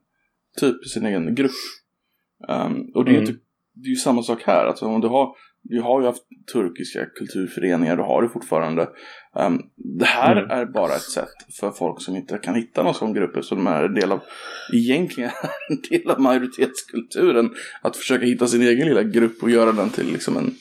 typ, 0.61 0.87
sin 0.87 1.07
egen 1.07 1.35
grupp. 1.35 1.51
Um, 2.49 2.91
och 2.95 3.05
det 3.05 3.11
är 3.11 3.13
ju 3.13 3.19
Mm. 3.19 3.31
inte, 3.31 3.41
det 3.75 3.87
är 3.87 3.91
ju 3.91 3.97
samma 3.97 4.23
sak 4.23 4.43
här. 4.47 4.67
Alltså 4.67 4.87
om 4.87 5.01
du 5.01 5.09
har, 5.09 5.29
du 5.63 5.81
har 5.81 6.01
ju 6.01 6.07
haft 6.07 6.23
turkiska 6.53 7.07
kulturföreningar, 7.07 7.97
du 7.97 8.03
har 8.03 8.23
det 8.23 8.29
fortfarande. 8.29 8.89
Um, 9.35 9.63
det 9.77 10.05
här 10.05 10.37
Mm. 10.37 10.51
är 10.51 10.67
bara 10.67 10.95
ett 10.95 11.03
sätt 11.03 11.29
för 11.61 11.71
folk 11.71 12.03
som 12.03 12.17
inte 12.17 12.39
kan 12.39 12.55
hitta 12.55 12.83
någon 12.83 12.95
sån 12.95 13.15
grupp 13.15 13.45
som 13.45 13.67
är 13.67 13.83
en 13.85 13.95
del 13.95 14.13
av, 14.13 14.21
egentligen 14.75 15.31
en 15.71 15.81
del 15.91 16.11
av 16.11 16.21
majoritetskulturen. 16.21 17.51
Att 17.83 17.97
försöka 17.97 18.27
hitta 18.27 18.47
sin 18.47 18.63
egen 18.63 18.89
lilla 18.89 19.03
grupp 19.03 19.43
och 19.43 19.51
göra 19.51 19.73
den 19.73 19.91
till 19.91 20.13
liksom 20.13 20.37
en, 20.37 20.55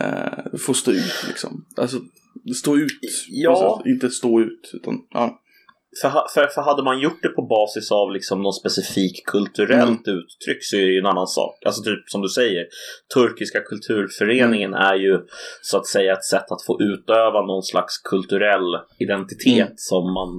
eh, 0.00 0.58
få 0.58 0.74
stå 0.74 0.90
ut 0.92 1.24
liksom. 1.28 1.66
Alltså 1.76 2.00
stå 2.56 2.76
ut. 2.76 3.00
Ja. 3.28 3.82
Inte 3.86 4.10
stå 4.10 4.40
ut, 4.40 4.70
utan 4.74 4.94
ja. 5.10 5.40
För, 6.02 6.10
för, 6.34 6.46
för 6.46 6.62
hade 6.62 6.82
man 6.82 7.00
gjort 7.00 7.22
det 7.22 7.28
på 7.28 7.42
basis 7.42 7.92
av 7.92 8.12
liksom 8.12 8.42
någon 8.42 8.52
specifik 8.52 9.26
kulturellt 9.26 10.06
Mm. 10.06 10.18
uttryck 10.18 10.58
så 10.64 10.76
är 10.76 10.80
det 10.80 10.92
ju 10.92 10.98
en 10.98 11.06
annan 11.06 11.26
sak. 11.26 11.54
Alltså 11.66 11.82
typ 11.82 12.02
som 12.06 12.22
du 12.22 12.28
säger, 12.28 12.64
Turkiska 13.14 13.60
kulturföreningen 13.60 14.74
Mm. 14.74 14.86
är 14.86 14.94
ju 14.94 15.18
så 15.62 15.76
att 15.78 15.86
säga 15.86 16.12
ett 16.12 16.24
sätt 16.24 16.50
att 16.50 16.62
få 16.66 16.80
utöva 16.80 17.40
någon 17.42 17.62
slags 17.62 17.98
kulturell 17.98 18.76
identitet 18.98 19.56
Mm. 19.66 19.72
som 19.76 20.04
man, 20.14 20.30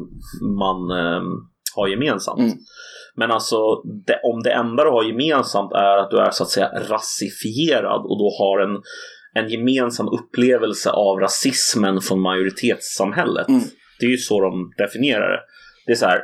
man 0.63 0.79
ehm, 0.99 1.23
har 1.75 1.87
gemensamt. 1.87 2.39
Mm. 2.39 2.57
Men 3.15 3.31
alltså 3.31 3.57
det, 4.07 4.19
om 4.23 4.43
det 4.43 4.51
enda 4.51 4.83
du 4.83 4.89
har 4.89 5.03
gemensamt 5.03 5.71
är 5.73 5.97
att 5.97 6.11
du 6.11 6.17
är 6.17 6.31
så 6.31 6.43
att 6.43 6.49
säga 6.49 6.69
rasifierad 6.89 8.01
och 8.01 8.17
då 8.19 8.29
har 8.39 8.59
en, 8.59 8.81
en 9.33 9.49
gemensam 9.49 10.07
upplevelse 10.07 10.89
av 10.91 11.19
rasismen 11.19 12.01
från 12.01 12.21
majoritetssamhället. 12.21 13.47
Det 13.99 14.05
är 14.05 14.09
ju 14.09 14.17
så 14.17 14.41
de 14.41 14.73
definierar 14.77 15.31
det. 15.31 15.39
Det 15.85 15.91
är 15.91 15.95
så 15.95 16.05
här, 16.05 16.17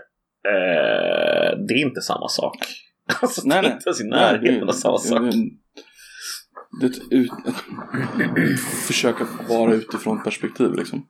eh, 0.48 1.58
det 1.68 1.74
är 1.74 1.86
inte 1.86 2.02
samma 2.02 2.30
sak. 2.30 2.58
Alltså, 3.22 3.42
Nej, 3.46 3.62
det 3.62 3.68
är 3.68 3.72
inte 3.72 3.90
ens 3.90 4.02
i 4.02 4.04
närheten 4.04 4.70
av 4.70 4.74
samma 4.74 4.98
sak. 4.98 5.34
Det 6.80 6.86
är 6.86 6.90
ett 6.90 7.12
ut, 7.12 7.32
försöka 8.88 9.28
vara 9.50 9.74
utifrån 9.74 10.24
perspektiv 10.24 10.74
liksom. 10.78 11.08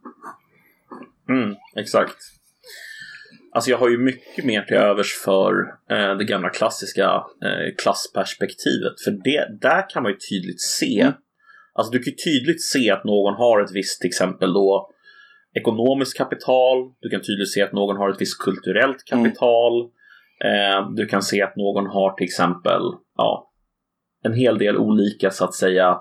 Mm, 1.30 1.56
exakt. 1.76 2.18
Alltså 3.52 3.70
jag 3.72 3.78
har 3.78 3.90
ju 3.90 3.98
mycket 3.98 4.46
mer 4.46 4.62
till 4.62 4.78
övers 4.78 5.14
för 5.14 5.54
eh, 5.90 6.18
det 6.18 6.26
gamla 6.26 6.50
klassiska 6.50 7.24
eh, 7.44 7.76
klassperspektivet. 7.78 9.02
För 9.04 9.12
det, 9.12 9.60
där 9.62 9.90
kan 9.90 10.04
man 10.04 10.12
ju 10.12 10.18
tydligt 10.18 10.62
se. 10.62 11.02
Mm. 11.02 11.14
Alltså 11.74 11.92
du 11.92 12.00
kan 12.00 12.14
ju 12.14 12.18
tydligt 12.18 12.64
se 12.64 12.92
att 12.92 13.04
någon 13.04 13.34
har 13.34 13.62
ett 13.62 13.72
visst 13.74 14.02
till 14.02 14.08
exempel 14.08 14.54
då 14.54 14.90
ekonomiskt 15.54 16.18
kapital. 16.18 16.78
Du 17.00 17.10
kan 17.10 17.22
tydligt 17.22 17.52
se 17.52 17.62
att 17.62 17.74
någon 17.74 17.98
har 17.98 18.10
ett 18.10 18.22
visst 18.22 18.40
kulturellt 18.40 19.12
Mm. 19.12 19.24
kapital. 19.26 19.82
Eh, 20.46 20.92
du 20.96 21.06
kan 21.06 21.22
se 21.22 21.42
att 21.42 21.56
någon 21.56 21.86
har 21.86 22.14
till 22.14 22.26
exempel 22.26 22.82
ja, 23.18 23.52
en 24.24 24.34
hel 24.34 24.58
del 24.58 24.78
olika 24.78 25.32
så 25.32 25.46
att 25.46 25.54
säga 25.56 25.98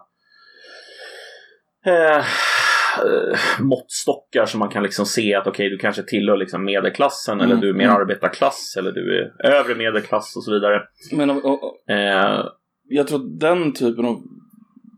eh, 1.86 2.16
eh, 2.16 3.38
måttstockar 3.60 4.46
som 4.46 4.58
man 4.58 4.68
kan 4.68 4.82
liksom 4.82 5.06
se 5.06 5.34
att 5.34 5.46
okej, 5.46 5.66
okay, 5.66 5.68
du 5.68 5.78
kanske 5.78 6.02
tillhör 6.02 6.36
liksom 6.36 6.64
medelklassen 6.64 7.40
Mm, 7.40 7.50
eller 7.50 7.60
du 7.60 7.68
är 7.68 7.74
mer 7.74 7.84
mm. 7.84 7.96
arbetarklass 7.96 8.76
eller 8.78 8.92
du 8.92 9.18
är 9.18 9.52
övre 9.52 9.74
medelklass 9.74 10.36
och 10.36 10.44
så 10.44 10.52
vidare. 10.52 10.82
Men 11.12 11.30
och, 11.30 11.44
och, 11.44 11.90
Eh, 11.90 12.46
jag 12.88 13.06
tror 13.08 13.18
att 13.18 13.40
den 13.40 13.72
typen 13.72 14.04
av 14.04 14.22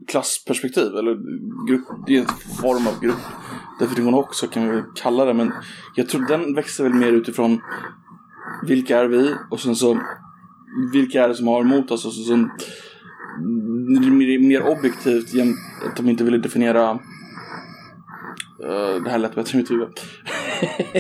klassperspektiv, 0.09 0.97
eller 0.97 1.15
grupp, 1.69 1.87
det 2.07 2.17
är 2.17 2.21
en 2.21 2.27
form 2.61 2.87
av 2.87 3.01
gruppdefinition 3.79 4.15
också 4.15 4.47
kan 4.47 4.69
vi 4.69 4.75
väl 4.77 4.85
kalla 4.95 5.25
det, 5.25 5.35
men 5.35 5.53
jag 5.95 6.09
tror 6.09 6.27
den 6.29 6.55
växer 6.55 6.85
väl 6.85 6.95
mer 6.95 7.13
utifrån 7.13 7.61
vilka 8.67 8.99
är 8.99 9.07
vi 9.07 9.35
och 9.51 9.61
sen 9.61 9.77
så 9.77 10.01
vilka 10.93 11.25
är 11.25 11.29
det 11.29 11.35
som 11.35 11.47
har 11.47 11.61
emot 11.61 11.91
oss 11.91 12.07
och 12.07 12.13
så, 12.13 12.23
så 12.23 12.37
mer, 14.11 14.39
mer 14.49 14.63
objektivt 14.63 15.35
jäm- 15.35 15.55
att 15.87 15.97
de 15.97 16.09
inte 16.09 16.25
ville 16.25 16.39
definiera 16.39 16.91
eh, 18.65 19.03
det 19.05 19.11
här 19.11 19.19
lät 19.19 19.35
bättre 19.35 19.59
i 19.59 19.61
mitt 19.61 19.71
huvud. 19.71 19.89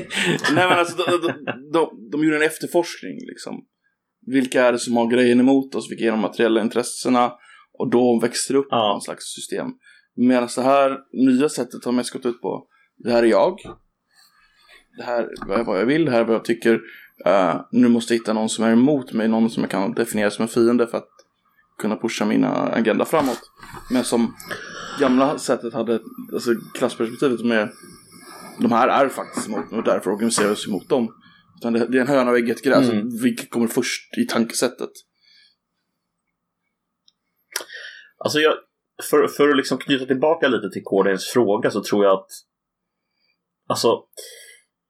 Nej 0.55 0.69
men 0.69 0.79
alltså 0.79 0.97
de, 0.97 1.11
de, 1.11 1.33
de, 1.73 2.09
de 2.13 2.25
gjorde 2.25 2.37
en 2.37 2.43
efterforskning 2.43 3.17
liksom. 3.29 3.55
Vilka 4.27 4.65
är 4.65 4.73
det 4.73 4.79
som 4.79 4.97
har 4.97 5.07
grejen 5.11 5.41
emot 5.41 5.75
oss? 5.75 5.91
Vilka 5.91 6.05
är 6.05 6.11
de 6.11 6.21
materiella 6.21 6.61
intressena? 6.61 7.33
Och 7.79 7.91
då 7.91 8.21
växer 8.21 8.55
det 8.55 8.61
upp 8.61 8.67
Ja. 8.71 8.89
någon 8.93 9.01
slags 9.01 9.25
system. 9.35 9.67
Medan 10.16 10.48
det 10.57 10.62
här 10.62 10.98
nya 11.12 11.48
sättet 11.48 11.85
har 11.85 11.92
mest 11.92 12.12
gått 12.12 12.27
ut 12.27 12.40
på 12.40 12.66
det 12.96 13.11
här 13.11 13.22
är 13.22 13.27
jag. 13.27 13.59
Det 14.96 15.03
här 15.05 15.22
är 15.59 15.64
vad 15.64 15.81
jag 15.81 15.87
vill, 15.87 16.05
det 16.05 16.11
här 16.11 16.20
är 16.20 16.24
vad 16.24 16.35
jag 16.35 16.44
tycker. 16.44 16.81
Eh, 17.27 17.61
nu 17.72 17.88
måste 17.88 18.14
jag 18.14 18.18
hitta 18.18 18.33
någon 18.33 18.48
som 18.48 18.64
är 18.64 18.72
emot 18.72 19.12
mig, 19.12 19.29
någon 19.29 19.50
som 19.50 19.62
jag 19.62 19.70
kan 19.70 19.94
definiera 19.94 20.31
som 20.31 20.42
en 20.42 20.48
fiende 20.48 20.87
för 20.87 20.98
att 20.98 21.09
kunna 21.79 21.96
pusha 21.96 22.24
mina 22.24 22.48
agenda 22.53 23.05
framåt. 23.05 23.40
Men 23.90 24.05
som 24.05 24.35
gamla 25.00 25.38
sättet 25.38 25.74
hade, 25.74 26.00
alltså 26.33 26.50
klassperspektivet 26.74 27.40
som 27.40 27.50
är 27.53 27.72
de 28.59 28.72
här 28.72 28.88
är 28.88 29.09
faktiskt 29.09 29.48
emot 29.48 29.70
mig 29.70 29.79
och 29.79 29.85
därför 29.85 30.11
organiserar 30.11 30.46
vi 30.48 30.55
oss 30.55 30.68
emot 30.68 30.88
dem. 30.88 31.09
Utan 31.61 31.72
det, 31.72 31.87
det 31.87 31.96
är 31.96 32.00
en 32.00 32.09
höna 32.09 32.31
och 32.31 32.38
ägget 32.38 32.62
grej, 32.62 32.90
Mm. 32.90 33.09
vilket 33.22 33.50
kommer 33.50 33.66
först 33.66 34.18
i 34.18 34.27
tankesättet. 34.27 34.90
Alltså 38.18 38.38
jag, 38.38 38.55
för, 39.11 39.26
för 39.28 39.48
att 39.48 39.57
liksom 39.57 39.78
knyta 39.78 40.07
tillbaka 40.07 40.48
lite 40.48 40.70
till 40.70 40.83
Kordens 40.85 41.26
fråga 41.26 41.70
så 41.70 41.83
tror 41.83 42.04
jag 42.04 42.12
att 42.12 42.28
alltså 43.68 44.02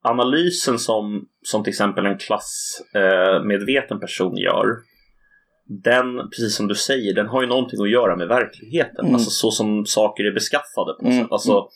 analysen 0.03 0.79
som, 0.79 1.27
som 1.41 1.63
till 1.63 1.71
exempel 1.71 2.05
en 2.05 2.17
klassmedveten 2.17 3.97
eh, 3.97 4.01
person 4.01 4.37
gör 4.37 4.65
den, 5.67 6.29
precis 6.29 6.55
som 6.55 6.67
du 6.67 6.75
säger, 6.75 7.13
den 7.13 7.27
har 7.27 7.41
ju 7.41 7.47
någonting 7.47 7.81
att 7.81 7.89
göra 7.89 8.15
med 8.15 8.27
verkligheten. 8.27 9.05
Mm. 9.05 9.13
Alltså 9.13 9.29
så 9.29 9.51
som 9.51 9.85
saker 9.85 10.23
är 10.23 10.33
beskaffade 10.33 10.93
på 10.93 11.03
något 11.03 11.13
Mm, 11.13 11.23
sätt. 11.23 11.31
Alltså, 11.31 11.67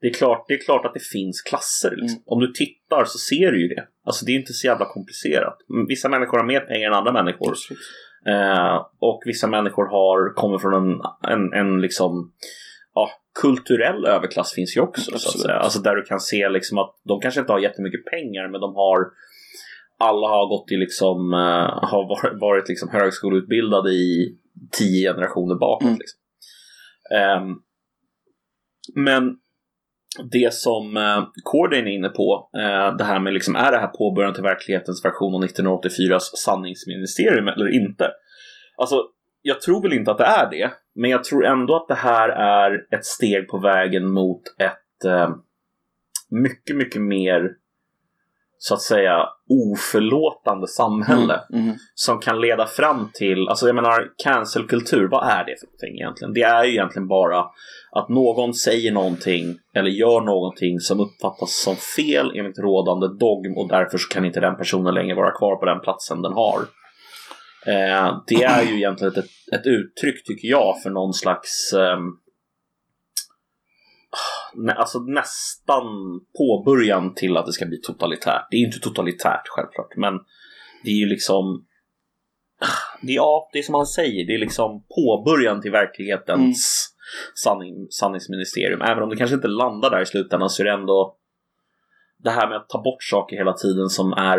det, 0.00 0.06
är 0.06 0.12
klart, 0.12 0.44
det 0.48 0.54
är 0.54 0.64
klart 0.64 0.86
att 0.86 0.94
det 0.94 1.04
finns 1.12 1.42
klasser. 1.42 1.90
Liksom. 1.90 2.18
Mm. 2.18 2.22
Om 2.26 2.40
du 2.40 2.52
tittar 2.52 3.04
så 3.04 3.18
ser 3.18 3.52
du 3.52 3.62
ju 3.62 3.68
det. 3.68 3.88
Alltså 4.04 4.24
det 4.24 4.32
är 4.32 4.36
inte 4.36 4.52
så 4.52 4.66
jävla 4.66 4.86
komplicerat. 4.86 5.58
Vissa 5.88 6.08
människor 6.08 6.38
har 6.38 6.44
mer 6.44 6.60
pengar 6.60 6.88
än 6.88 6.94
andra 6.94 7.12
människor. 7.12 7.50
Absolut. 7.50 7.78
Eh, 8.28 8.86
och 8.98 9.22
vissa 9.26 9.46
människor 9.46 9.86
har, 9.86 10.34
kommer 10.34 10.58
från 10.58 10.74
en, 10.74 11.00
en, 11.32 11.52
en 11.52 11.80
liksom, 11.80 12.32
ja, 12.94 13.10
kulturell 13.40 14.06
överklass 14.06 14.52
finns 14.52 14.76
ju 14.76 14.80
också. 14.80 15.18
Så 15.18 15.28
att 15.28 15.40
säga. 15.40 15.54
Alltså 15.54 15.80
där 15.80 15.96
du 15.96 16.02
kan 16.02 16.20
se 16.20 16.48
liksom 16.48 16.78
att 16.78 16.94
de 17.04 17.20
kanske 17.20 17.40
inte 17.40 17.52
har 17.52 17.60
jättemycket 17.60 18.04
pengar 18.04 18.48
men 18.48 18.60
de 18.60 18.74
har 18.74 19.06
alla 19.98 20.28
har 20.28 20.46
gått 20.46 20.72
i 20.72 20.76
liksom, 20.76 21.34
eh, 21.34 21.88
har 21.88 22.08
varit, 22.08 22.40
varit 22.40 22.68
liksom 22.68 22.88
högskoleutbildade 22.88 23.90
i 23.90 24.38
tio 24.70 25.12
generationer 25.12 25.54
bakåt. 25.54 25.82
Mm. 25.82 25.98
Liksom. 25.98 26.20
Ehm, 27.16 27.56
men 28.94 29.36
det 30.32 30.54
som 30.54 30.96
eh, 30.96 31.24
Corden 31.44 31.86
är 31.86 31.90
inne 31.90 32.08
på, 32.08 32.50
eh, 32.54 32.96
det 32.96 33.04
här 33.04 33.20
med 33.20 33.34
liksom, 33.34 33.56
är 33.56 33.72
det 33.72 33.78
här 33.78 33.86
påbörjan 33.86 34.34
till 34.34 34.42
verklighetens 34.42 35.04
version 35.04 35.34
av 35.34 35.44
1984s 35.44 36.20
sanningsministerium 36.36 37.48
eller 37.48 37.74
inte? 37.74 38.10
Alltså, 38.76 39.02
jag 39.42 39.60
tror 39.60 39.82
väl 39.82 39.92
inte 39.92 40.10
att 40.10 40.18
det 40.18 40.24
är 40.24 40.50
det, 40.50 40.70
men 40.94 41.10
jag 41.10 41.24
tror 41.24 41.46
ändå 41.46 41.76
att 41.76 41.88
det 41.88 41.94
här 41.94 42.28
är 42.28 42.94
ett 42.94 43.04
steg 43.04 43.48
på 43.48 43.58
vägen 43.58 44.12
mot 44.12 44.42
ett 44.58 45.04
eh, 45.04 45.30
mycket, 46.30 46.76
mycket 46.76 47.02
mer 47.02 47.50
så 48.58 48.74
att 48.74 48.82
säga 48.82 49.28
oförlåtande 49.48 50.68
samhälle 50.68 51.40
Mm, 51.52 51.64
mm. 51.64 51.76
som 51.94 52.18
kan 52.18 52.40
leda 52.40 52.66
fram 52.66 53.10
till, 53.14 53.48
alltså 53.48 53.66
jag 53.66 53.74
menar 53.74 54.08
cancelkultur, 54.24 55.08
vad 55.08 55.28
är 55.28 55.44
det 55.44 55.60
för 55.60 55.66
någonting 55.66 55.94
egentligen? 55.94 56.32
Det 56.32 56.42
är 56.42 56.64
ju 56.64 56.70
egentligen 56.70 57.08
bara 57.08 57.44
att 57.92 58.08
någon 58.08 58.54
säger 58.54 58.92
någonting 58.92 59.58
eller 59.74 59.90
gör 59.90 60.20
någonting 60.20 60.80
som 60.80 61.00
uppfattas 61.00 61.62
som 61.62 61.76
fel 61.76 62.32
enligt 62.34 62.58
rådande 62.58 63.06
dogm 63.06 63.56
och 63.56 63.68
därför 63.68 63.98
så 63.98 64.08
kan 64.08 64.24
inte 64.24 64.40
den 64.40 64.56
personen 64.56 64.94
längre 64.94 65.14
vara 65.14 65.38
kvar 65.38 65.56
på 65.56 65.64
den 65.64 65.80
platsen 65.80 66.22
den 66.22 66.32
har. 66.32 66.60
Eh, 67.66 68.22
det 68.26 68.44
är 68.44 68.62
ju 68.62 68.76
egentligen 68.76 69.12
ett, 69.12 69.24
ett 69.52 69.66
uttryck, 69.66 70.24
tycker 70.24 70.48
jag, 70.48 70.82
för 70.82 70.90
någon 70.90 71.12
slags 71.12 71.72
nä, 71.74 72.18
alltså 74.76 74.98
nästan 74.98 75.84
påbörjan 76.38 77.14
till 77.14 77.36
att 77.36 77.46
det 77.46 77.52
ska 77.52 77.66
bli 77.66 77.80
totalitärt. 77.80 78.46
Det 78.50 78.56
är 78.56 78.60
inte 78.60 78.80
totalitärt 78.80 79.48
självklart, 79.48 79.96
men 79.96 80.14
det 80.84 80.90
är 80.90 80.98
ju 80.98 81.06
liksom 81.06 81.66
det 83.02 83.12
är, 83.12 83.16
ja, 83.16 83.50
det 83.52 83.58
är 83.58 83.62
som 83.62 83.74
han 83.74 83.86
säger, 83.86 84.26
det 84.26 84.34
är 84.34 84.38
liksom 84.38 84.84
påbörjan 84.96 85.60
till 85.60 85.70
verklighetens 85.70 86.88
sanning, 87.44 87.86
sanningsministerium. 87.90 88.82
Även 88.82 89.02
om 89.02 89.10
det 89.10 89.16
kanske 89.16 89.36
inte 89.36 89.48
landar 89.48 89.90
där 89.90 90.02
i 90.02 90.06
slutändan 90.06 90.50
så 90.50 90.62
är 90.62 90.64
det 90.64 90.72
ändå 90.72 91.16
det 92.18 92.30
här 92.30 92.48
med 92.48 92.56
att 92.56 92.68
ta 92.68 92.82
bort 92.82 93.02
saker 93.02 93.36
hela 93.36 93.52
tiden 93.52 93.88
som 93.88 94.12
är, 94.12 94.38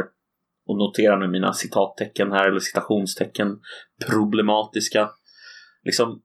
och 0.68 0.78
notera 0.78 1.20
nu 1.20 1.28
mina 1.28 1.54
citattecken 1.54 2.32
här, 2.32 2.48
eller 2.48 2.60
citationstecken, 2.60 3.60
problematiska. 4.08 5.10
Liksom, 5.84 6.22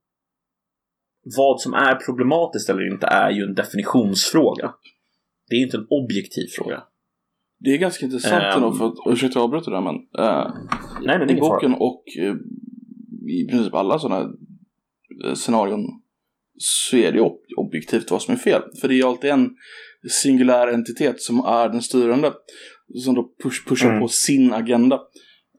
vad 1.36 1.60
som 1.60 1.74
är 1.74 1.94
problematiskt 1.94 2.70
eller 2.70 2.92
inte 2.92 3.06
är 3.06 3.30
ju 3.30 3.42
en 3.42 3.54
definitionsfråga. 3.54 4.74
Det 5.48 5.56
är 5.56 5.62
inte 5.64 5.76
en 5.76 5.86
objektiv 5.90 6.46
fråga. 6.56 6.82
Det 7.60 7.70
är 7.70 7.78
ganska 7.78 8.06
intressant 8.06 8.42
Ehm. 8.42 8.56
ändå 8.62 8.72
för 8.72 8.86
att, 8.86 8.94
ursäkta 9.12 9.38
jag 9.38 9.44
avbryter 9.44 9.70
där 9.70 9.80
men 9.80 9.94
eh, 9.94 10.54
Nej, 11.02 11.18
men 11.18 11.28
I 11.28 11.32
ingen 11.32 11.44
fara. 11.44 11.54
boken 11.54 11.74
och 11.74 12.04
eh, 12.18 12.34
i 13.30 13.46
princip 13.50 13.74
alla 13.74 13.98
sådana 13.98 14.20
eh, 15.24 15.34
scenarion 15.34 15.80
så 16.58 16.96
är 16.96 17.12
det 17.12 17.20
ob- 17.20 17.38
objektivt 17.56 18.10
vad 18.10 18.22
som 18.22 18.34
är 18.34 18.38
fel. 18.38 18.62
För 18.80 18.88
det 18.88 19.00
är 19.00 19.06
alltid 19.08 19.30
en 19.30 19.50
singulär 20.10 20.68
entitet 20.68 21.20
som 21.22 21.38
är 21.38 21.68
den 21.68 21.82
styrande. 21.82 22.32
Som 23.04 23.14
då 23.14 23.32
push, 23.42 23.68
pushar 23.68 23.88
Mm. 23.88 24.00
på 24.00 24.08
sin 24.08 24.52
agenda. 24.52 25.00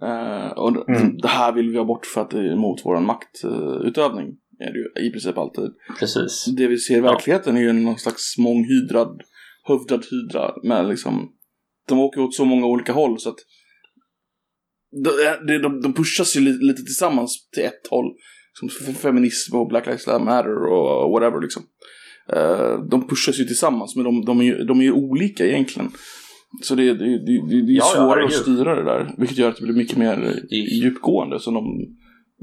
Eh, 0.03 0.47
och 0.51 0.73
det- 0.73 0.93
Mm. 0.97 1.17
det 1.17 1.27
här 1.27 1.51
vill 1.53 1.69
vi 1.69 1.77
ha 1.77 1.85
bort 1.85 2.05
för 2.05 2.21
att 2.21 2.29
det 2.29 2.39
är 2.39 2.53
emot 2.53 2.81
vår 2.85 2.99
maktutövning. 2.99 4.37
Är 4.63 4.73
det 4.73 4.79
ju 4.79 5.07
i 5.07 5.11
princip 5.11 5.37
alltid. 5.37 5.69
Precis. 5.99 6.45
Det 6.57 6.67
vi 6.67 6.77
ser 6.77 6.97
i 6.97 7.01
verkligheten 7.01 7.57
är 7.57 7.61
ju 7.61 7.73
någon 7.73 7.99
slags 7.99 8.37
månghydrad, 8.37 9.21
hövdad 9.67 10.05
hydra 10.11 10.53
med 10.63 10.87
liksom 10.89 11.29
de 11.87 11.99
åker 11.99 12.21
åt 12.21 12.35
så 12.35 12.45
många 12.45 12.65
olika 12.65 12.93
håll 12.93 13.19
så 13.19 13.29
att 13.29 13.39
de, 15.47 15.57
de, 15.57 15.81
de, 15.81 15.93
pushas 15.93 16.35
ju 16.37 16.41
lite, 16.41 16.65
lite 16.65 16.81
tillsammans 16.81 17.49
till 17.53 17.63
ett 17.63 17.87
håll. 17.89 18.05
Som 18.53 18.93
feminism 18.93 19.55
och 19.55 19.67
Black 19.67 19.85
Lives 19.85 20.07
Matter 20.07 20.65
och 20.65 21.11
whatever 21.11 21.41
liksom. 21.41 21.63
Eh, 22.33 22.79
de 22.89 23.07
pushas 23.07 23.39
ju 23.39 23.43
tillsammans 23.43 23.95
men 23.95 24.05
de, 24.05 24.25
de, 24.25 24.39
är, 24.39 24.43
ju, 24.43 24.63
de 24.63 24.79
är 24.79 24.83
ju 24.83 24.91
olika 24.91 25.45
egentligen. 25.45 25.91
Så 26.61 26.75
det, 26.75 26.83
det, 26.83 26.93
det, 26.93 27.47
det, 27.49 27.55
är 27.55 27.61
Ja, 27.61 27.75
ja, 27.75 27.95
svårare 27.95 28.09
herregud. 28.09 28.35
att 28.35 28.41
styra 28.41 28.75
det 28.75 28.83
där. 28.83 29.15
Vilket 29.17 29.37
gör 29.37 29.49
att 29.49 29.57
det 29.57 29.63
blir 29.63 29.75
mycket 29.75 29.97
mer 29.97 30.39
djupgående. 30.51 31.39
Så 31.39 31.51
de 31.51 31.63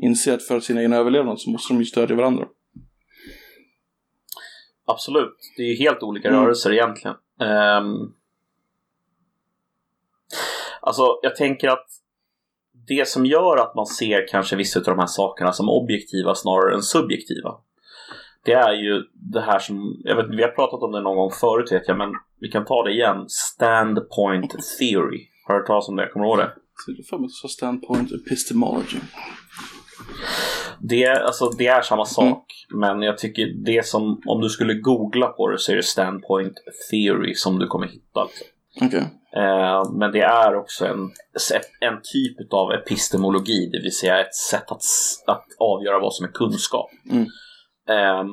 inser 0.03 0.35
att 0.35 0.43
för 0.43 0.61
sin 0.61 0.79
egen 0.79 0.93
överlevnad 0.93 1.41
så 1.41 1.51
måste 1.51 1.75
de 1.75 1.79
ju 1.79 1.85
stödja 1.85 2.17
varandra. 2.17 2.47
Absolut. 4.87 5.37
Det 5.57 5.63
är 5.63 5.67
ju 5.67 5.75
helt 5.75 6.03
olika 6.03 6.29
Mm. 6.29 6.41
rörelser 6.41 6.73
egentligen. 6.73 7.17
Um, 7.41 8.15
alltså, 10.81 11.19
jag 11.23 11.37
tänker 11.37 11.69
att 11.69 11.87
det 12.89 13.09
som 13.09 13.27
gör 13.27 13.57
att 13.57 13.75
man 13.75 13.87
ser 13.87 14.29
kanske 14.29 14.57
vissa 14.57 14.79
av 14.81 14.85
de 14.85 14.99
här 14.99 15.07
sakerna 15.07 15.53
som 15.53 15.69
objektiva 15.69 16.35
snarare 16.35 16.75
än 16.75 16.83
subjektiva. 16.83 17.55
Det 18.45 18.53
är 18.53 18.73
ju 18.73 19.03
det 19.13 19.41
här 19.41 19.59
som, 19.59 20.01
jag 20.05 20.17
vet 20.17 20.27
vi 20.39 20.43
har 20.43 20.49
pratat 20.51 20.83
om 20.83 20.93
det 20.93 21.01
någon 21.01 21.17
gång 21.17 21.31
förut 21.31 21.73
vet 21.73 21.89
jag, 21.89 21.99
men 21.99 22.11
vi 22.41 22.49
kan 22.49 22.65
ta 22.65 22.83
det 22.85 22.93
igen. 22.93 23.25
Standpoint 23.29 24.51
theory. 24.79 25.27
Har 25.47 25.55
du 25.55 25.61
hört 25.61 25.67
talas 25.67 25.89
om 25.89 25.97
det? 25.97 26.09
Kommer 26.09 26.27
du 26.27 26.31
ihåg 26.31 26.39
det? 26.39 26.53
Är 26.99 27.03
för 27.11 27.19
mig 27.19 27.31
standpoint 27.31 28.13
epistemology. 28.13 28.99
Det, 30.81 31.05
är- 31.05 31.21
alltså, 31.21 31.51
det 31.59 31.67
är 31.67 31.83
samma 31.83 32.05
sak, 32.05 32.45
men 32.75 33.03
jag 33.03 33.19
tycker 33.19 33.47
det 33.65 33.87
som, 33.87 34.23
om 34.27 34.41
du 34.41 34.49
skulle 34.49 34.75
googla 34.75 35.27
på 35.29 35.49
det 35.49 35.59
så 35.59 35.73
är 35.73 35.77
det 35.77 35.83
standpoint 35.83 36.55
theory 36.91 37.35
som 37.35 37.59
du 37.59 37.67
kommer 37.67 37.87
hitta. 37.87 38.27
Okej. 38.83 39.07
Eh, 39.37 39.91
men 39.93 40.13
det 40.13 40.21
är 40.21 40.57
också 40.57 40.87
en, 40.87 41.11
en 41.81 42.01
typ 42.13 42.53
av 42.53 42.73
epistemologi, 42.73 43.71
det 43.73 43.83
vill 43.83 43.97
säga 43.97 44.21
ett 44.21 44.35
sätt 44.35 44.71
att, 44.73 44.83
att 45.27 45.45
avgöra 45.59 45.99
vad 46.01 46.15
som 46.15 46.27
är 46.27 46.31
kunskap. 46.33 46.91
Mm. 47.11 47.27
Ehm, 47.89 48.29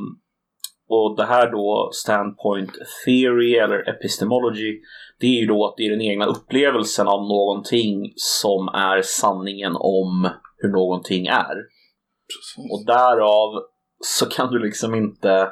och 0.90 1.18
det 1.18 1.26
här 1.26 1.52
då 1.52 1.90
standpoint 1.94 2.72
theory 3.06 3.56
eller 3.56 3.90
epistemology 3.90 4.80
det 5.20 5.28
är 5.28 5.42
ju 5.42 5.46
då 5.48 5.66
att 5.66 5.74
det 5.78 5.84
är 5.86 5.90
den 5.92 6.02
egna 6.02 6.26
upplevelsen 6.26 7.08
av 7.08 7.20
någonting 7.22 8.14
som 8.16 8.68
är 8.68 9.02
sanningen 9.02 9.74
om 9.76 10.30
hur 10.58 10.70
någonting 10.70 11.28
är. 11.28 11.56
Precis. 12.28 12.72
Och 12.72 12.86
därav 12.86 13.64
så 14.00 14.26
kan 14.26 14.54
du 14.54 14.60
liksom 14.60 14.96
inte 14.96 15.52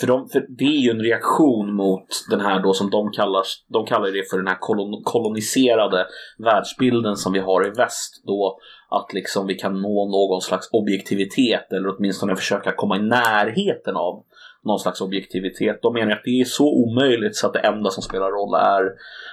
för, 0.00 0.06
de, 0.06 0.28
för 0.28 0.46
det 0.58 0.64
är 0.64 0.80
ju 0.80 0.90
en 0.90 1.00
reaktion 1.00 1.74
mot 1.74 2.06
den 2.30 2.40
här 2.40 2.62
då 2.62 2.72
som 2.72 2.90
de 2.90 3.10
kallar, 3.10 3.42
de 3.68 3.86
kallar 3.86 4.10
det 4.10 4.30
för 4.30 4.36
den 4.36 4.46
här 4.46 4.58
kolon, 4.60 5.02
koloniserade 5.04 6.06
världsbilden 6.38 7.16
som 7.16 7.32
vi 7.32 7.38
har 7.38 7.66
i 7.66 7.70
väst 7.70 8.22
då 8.26 8.58
att 8.90 9.12
liksom 9.12 9.46
vi 9.46 9.54
kan 9.54 9.82
nå 9.82 10.08
någon 10.08 10.40
slags 10.40 10.68
objektivitet 10.72 11.72
eller 11.72 11.96
åtminstone 11.96 12.36
försöka 12.36 12.72
komma 12.72 12.96
i 12.96 13.02
närheten 13.02 13.96
av 13.96 14.24
någon 14.64 14.78
slags 14.78 15.00
objektivitet. 15.00 15.82
De 15.82 15.94
menar 15.94 16.12
att 16.12 16.24
det 16.24 16.40
är 16.40 16.44
så 16.44 16.72
omöjligt 16.72 17.36
så 17.36 17.46
att 17.46 17.52
det 17.52 17.58
enda 17.58 17.90
som 17.90 18.02
spelar 18.02 18.30
roll 18.30 18.54
är 18.54 18.92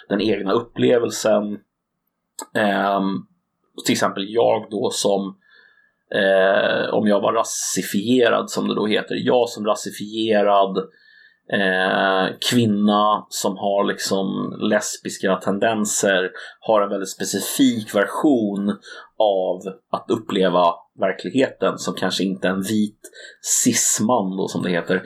den 0.09 0.21
egna 0.21 0.53
upplevelsen. 0.53 1.59
Och 3.77 3.85
till 3.85 3.93
exempel 3.93 4.25
jag 4.27 4.67
då 4.71 4.89
som 4.91 5.37
eh, 6.15 6.93
om 6.93 7.07
jag 7.07 7.21
var 7.21 7.33
rasifierad 7.33 8.49
som 8.49 8.67
det 8.67 8.75
då 8.75 8.87
heter. 8.87 9.15
Jag 9.15 9.49
som 9.49 9.65
rasifierad 9.65 10.77
eh, 11.51 12.35
kvinna 12.51 13.25
som 13.29 13.57
har 13.57 13.83
liksom 13.83 14.57
lesbiska 14.59 15.35
tendenser 15.35 16.31
har 16.59 16.81
en 16.81 16.89
väldigt 16.89 17.09
specifik 17.09 17.95
version 17.95 18.69
av 19.19 19.61
att 19.91 20.05
uppleva 20.09 20.73
verkligheten 20.99 21.77
som 21.77 21.93
kanske 21.93 22.23
inte 22.23 22.47
en 22.47 22.61
vit 22.61 22.99
cisman 23.41 24.37
då 24.37 24.47
som 24.47 24.63
det 24.63 24.69
heter 24.69 25.03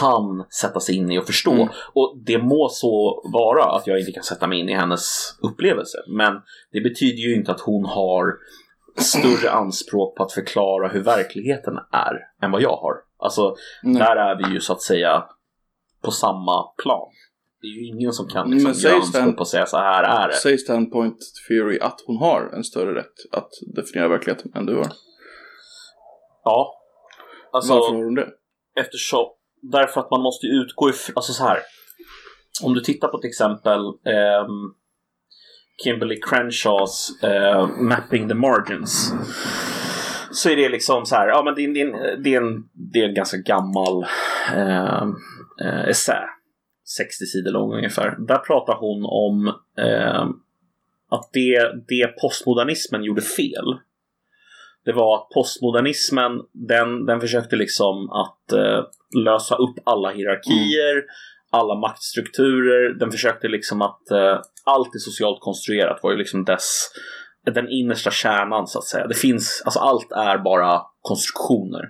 kan 0.00 0.44
sätta 0.60 0.80
sig 0.80 0.94
in 0.96 1.12
i 1.12 1.18
och 1.18 1.26
förstå. 1.26 1.52
Mm. 1.52 1.68
Och 1.94 2.18
det 2.26 2.38
må 2.38 2.68
så 2.68 3.22
vara 3.32 3.64
att 3.76 3.86
jag 3.86 3.98
inte 3.98 4.12
kan 4.12 4.22
sätta 4.22 4.46
mig 4.46 4.60
in 4.60 4.68
i 4.68 4.74
hennes 4.74 5.34
upplevelse 5.42 5.98
men 6.08 6.32
det 6.72 6.80
betyder 6.80 7.22
ju 7.22 7.34
inte 7.34 7.50
att 7.50 7.60
hon 7.60 7.84
har 7.84 8.34
större 8.96 9.50
anspråk 9.50 10.16
på 10.16 10.22
att 10.22 10.32
förklara 10.32 10.88
hur 10.88 11.02
verkligheten 11.02 11.74
är 11.92 12.46
än 12.46 12.50
vad 12.50 12.62
jag 12.62 12.76
har. 12.76 12.94
Alltså, 13.18 13.56
Nej. 13.82 14.02
där 14.02 14.16
är 14.16 14.36
vi 14.36 14.54
ju 14.54 14.60
så 14.60 14.72
att 14.72 14.82
säga 14.82 15.24
på 16.02 16.10
samma 16.10 16.62
plan. 16.82 17.08
Det 17.60 17.66
är 17.66 17.70
ju 17.70 17.86
ingen 17.86 18.12
som 18.12 18.28
kan 18.28 18.50
liksom 18.50 18.94
anspråk 18.94 19.36
på 19.36 19.42
att 19.42 19.48
säga 19.48 19.66
så 19.66 19.76
här 19.76 20.02
är 20.02 20.28
det. 20.28 20.34
Säg 20.34 20.58
standpoint 20.58 21.18
theory 21.48 21.78
att 21.78 22.04
hon 22.06 22.16
har 22.16 22.50
en 22.54 22.64
större 22.64 22.94
rätt 22.94 23.14
att 23.32 23.50
definiera 23.74 24.08
verkligheten 24.08 24.52
än 24.54 24.66
du 24.66 24.76
har. 24.76 24.86
Ja. 26.44 26.74
Alltså, 27.52 27.72
Varför 27.72 27.94
har 27.94 28.04
hon 28.04 28.14
det? 28.14 28.28
eftersom, 28.80 29.26
därför 29.62 30.00
att 30.00 30.10
man 30.10 30.22
måste 30.22 30.46
ju 30.46 30.52
utgå 30.52 30.90
ifrån, 30.90 31.12
alltså 31.16 31.32
så 31.32 31.44
här. 31.44 31.58
Om 32.62 32.74
du 32.74 32.80
tittar 32.80 33.08
på 33.08 33.18
till 33.18 33.28
exempel 33.28 33.80
ehm, 33.88 34.74
Kimberly 35.84 36.20
Crenshaws 36.20 37.22
eh, 37.22 37.68
Mapping 37.80 38.28
the 38.28 38.34
Margins. 38.34 39.14
Så 40.32 40.50
är 40.50 40.56
det 40.56 40.68
liksom 40.68 41.06
så 41.06 41.14
här, 41.14 41.28
ja 41.28 41.42
men 41.44 41.54
det 41.54 41.64
är, 41.64 41.74
det 41.74 41.80
är, 41.80 41.86
en, 41.86 42.22
det 42.22 42.34
är, 42.34 42.40
en, 42.40 42.68
det 42.72 42.98
är 42.98 43.08
en 43.08 43.14
ganska 43.14 43.36
gammal 43.36 44.02
eh, 44.56 45.06
eh, 45.60 45.88
essä. 45.88 46.28
60 46.84 47.26
sidor 47.26 47.50
lång 47.50 47.74
ungefär. 47.74 48.16
Där 48.28 48.38
pratar 48.38 48.74
hon 48.74 49.04
om 49.04 49.46
eh, 49.78 50.28
att 51.10 51.30
det, 51.32 51.72
det 51.88 52.06
postmodernismen 52.06 53.04
gjorde 53.04 53.22
fel 53.22 53.78
det 54.88 54.92
var 54.92 55.16
att 55.16 55.28
postmodernismen 55.28 56.32
den, 56.52 57.06
den 57.06 57.20
försökte 57.20 57.56
liksom 57.56 58.10
att 58.10 58.52
eh, 58.52 58.84
lösa 59.24 59.54
upp 59.54 59.76
alla 59.84 60.10
hierarkier, 60.10 61.04
alla 61.50 61.74
maktstrukturer. 61.74 62.94
Den 62.94 63.10
försökte 63.10 63.48
liksom 63.48 63.82
att 63.82 64.10
eh, 64.10 64.40
allt 64.64 64.94
är 64.94 64.98
socialt 64.98 65.40
konstruerat 65.40 66.00
var 66.02 66.10
ju 66.10 66.16
liksom 66.16 66.44
dess 66.44 66.90
den 67.44 67.68
innersta 67.68 68.10
kärnan 68.10 68.66
så 68.66 68.78
att 68.78 68.84
säga. 68.84 69.06
Det 69.06 69.14
finns, 69.14 69.62
alltså 69.64 69.80
allt 69.80 70.12
är 70.12 70.38
bara 70.38 70.82
konstruktioner. 71.00 71.84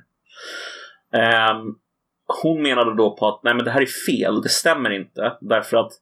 Ehm, 1.13 1.75
hon 2.43 2.63
menade 2.63 2.97
då 2.97 3.17
på 3.17 3.29
att 3.29 3.43
nej 3.43 3.55
men 3.55 3.65
det 3.65 3.71
här 3.71 3.83
är 3.83 3.87
fel, 3.87 4.43
det 4.43 4.49
stämmer 4.49 4.91
inte 4.91 5.37
därför 5.41 5.77
att 5.77 5.93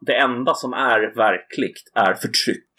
det 0.00 0.16
enda 0.16 0.54
som 0.54 0.72
är 0.72 1.14
verkligt 1.16 1.92
är 1.94 2.14
förtryck. 2.14 2.74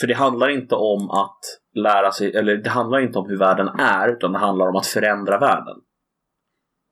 För 0.00 0.06
det 0.06 0.14
handlar 0.14 0.48
inte 0.48 0.74
om 0.74 1.10
att 1.10 1.40
lära 1.74 2.12
sig, 2.12 2.36
eller 2.36 2.56
det 2.56 2.70
handlar 2.70 2.98
inte 3.00 3.18
om 3.18 3.28
hur 3.28 3.38
världen 3.38 3.68
är, 3.68 4.08
utan 4.08 4.32
det 4.32 4.38
handlar 4.38 4.68
om 4.68 4.76
att 4.76 4.86
förändra 4.86 5.38
världen. 5.38 5.76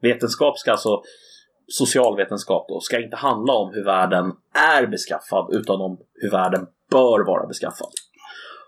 Vetenskap 0.03 0.59
ska 0.59 0.70
alltså, 0.70 1.03
socialvetenskap 1.66 2.68
då, 2.68 2.80
ska 2.80 3.03
inte 3.05 3.16
handla 3.16 3.53
om 3.53 3.74
hur 3.74 3.84
världen 3.84 4.32
är 4.55 4.86
beskaffad, 4.86 5.55
utan 5.55 5.80
om 5.80 5.99
hur 6.14 6.30
världen 6.30 6.66
bör 6.90 7.26
vara 7.26 7.47
beskaffad. 7.47 7.90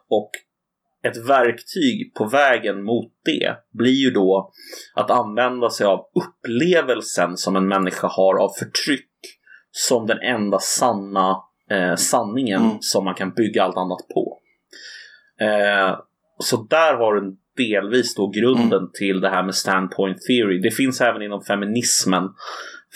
Och 0.08 0.30
ett 1.04 1.28
verktyg 1.28 2.14
på 2.14 2.24
vägen 2.24 2.82
mot 2.82 3.12
det 3.24 3.56
blir 3.72 4.04
ju 4.04 4.10
då 4.10 4.52
att 4.94 5.10
använda 5.10 5.70
sig 5.70 5.86
av 5.86 6.06
upplevelsen 6.14 7.36
som 7.36 7.56
en 7.56 7.68
människa 7.68 8.06
har 8.06 8.34
av 8.34 8.48
förtryck 8.58 9.10
som 9.70 10.06
den 10.06 10.18
enda 10.18 10.58
sanna 10.58 11.36
eh, 11.70 11.94
sanningen 11.94 12.62
Mm. 12.62 12.76
som 12.80 13.04
man 13.04 13.14
kan 13.14 13.32
bygga 13.32 13.62
allt 13.62 13.76
annat 13.76 14.08
på. 14.14 14.38
Eh, 15.40 15.98
så 16.38 16.56
där 16.70 16.94
har 16.94 17.14
du 17.14 17.36
delvis 17.56 18.14
då 18.14 18.28
grunden 18.28 18.90
till 18.94 19.20
det 19.20 19.28
här 19.28 19.42
med 19.42 19.54
standpoint 19.54 20.18
theory. 20.22 20.60
Det 20.60 20.70
finns 20.70 21.00
även 21.00 21.22
inom 21.22 21.42
feminismen 21.42 22.28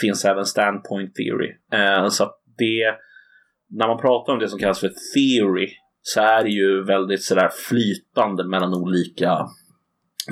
finns 0.00 0.24
även 0.24 0.44
standpoint 0.46 1.14
theory. 1.14 1.54
Eh, 1.72 2.08
så 2.08 2.24
att 2.24 2.42
det, 2.58 2.94
när 3.70 3.86
man 3.88 4.00
pratar 4.00 4.32
om 4.32 4.38
det 4.38 4.48
som 4.48 4.58
kallas 4.58 4.80
för 4.80 4.92
theory 5.14 5.68
så 6.14 6.20
är 6.20 6.42
det 6.42 6.50
ju 6.50 6.84
väldigt 6.84 7.22
sådär 7.22 7.48
flytande 7.48 8.44
mellan 8.44 8.74
olika 8.74 9.48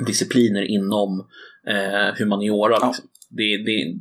discipliner 0.05 0.61
inom 0.61 1.27
eh, 1.67 2.15
humaniora. 2.17 2.77
Ja. 2.81 2.87
Liksom. 2.87 3.05
Det, 3.29 3.57
det, 3.57 3.95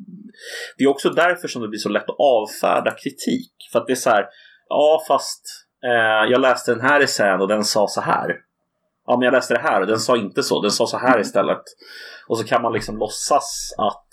det 0.79 0.85
är 0.85 0.89
också 0.89 1.11
därför 1.11 1.49
som 1.49 1.62
det 1.62 1.68
blir 1.68 1.79
så 1.79 1.89
lätt 1.89 2.11
att 2.11 2.16
avfärda 2.18 2.91
kritik. 2.91 3.53
För 3.72 3.79
att 3.79 3.87
det 3.87 3.93
är 3.93 3.97
så 3.97 4.11
här, 4.11 4.27
ja 4.68 5.05
fast 5.09 5.43
eh, 5.85 6.31
jag 6.31 6.41
läste 6.41 6.74
den 6.74 6.81
här 6.81 7.01
essän 7.01 7.41
och 7.41 7.49
den 7.49 7.64
sa 7.64 7.87
så 7.89 8.01
här. 8.01 8.37
Ja 9.07 9.16
men 9.16 9.24
jag 9.24 9.33
läste 9.33 9.55
det 9.55 9.61
här 9.61 9.81
och 9.81 9.87
den 9.87 10.01
sa 10.01 10.16
inte 10.16 10.43
så, 10.43 10.62
den 10.62 10.70
sa 10.70 10.87
så 10.87 10.99
här 10.99 11.20
istället. 11.20 11.62
Och 12.29 12.39
så 12.39 12.45
kan 12.45 12.62
man 12.62 12.72
liksom 12.72 12.99
låtsas 12.99 13.74
att 13.79 14.09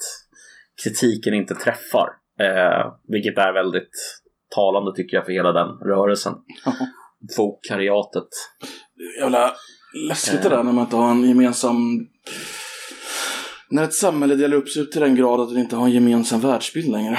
kritiken 0.84 1.34
inte 1.34 1.56
träffar. 1.56 2.10
Eh, 2.40 2.94
vilket 3.08 3.38
är 3.38 3.54
väldigt 3.54 4.22
talande 4.56 4.96
tycker 4.96 5.18
jag 5.18 5.26
för 5.26 5.32
hela 5.32 5.52
den 5.52 5.68
rörelsen. 5.68 6.34
Vokariatet. 7.38 8.28
Jävla 9.20 9.54
läskigt 10.10 10.44
det 10.44 10.50
där 10.50 10.64
när 10.64 10.72
man 10.72 10.84
inte 10.84 10.96
har 10.96 11.12
en 11.12 11.28
gemensam... 11.30 12.08
När 13.70 13.84
ett 13.84 13.94
samhälle 13.94 14.36
delar 14.36 14.58
upp 14.58 14.70
sig 14.70 14.90
till 14.90 15.02
den 15.02 15.16
grad 15.16 15.40
att 15.40 15.54
det 15.54 15.60
inte 15.60 15.76
har 15.76 15.86
en 15.86 15.92
gemensam 15.92 16.40
världsbild 16.40 16.92
längre. 16.92 17.18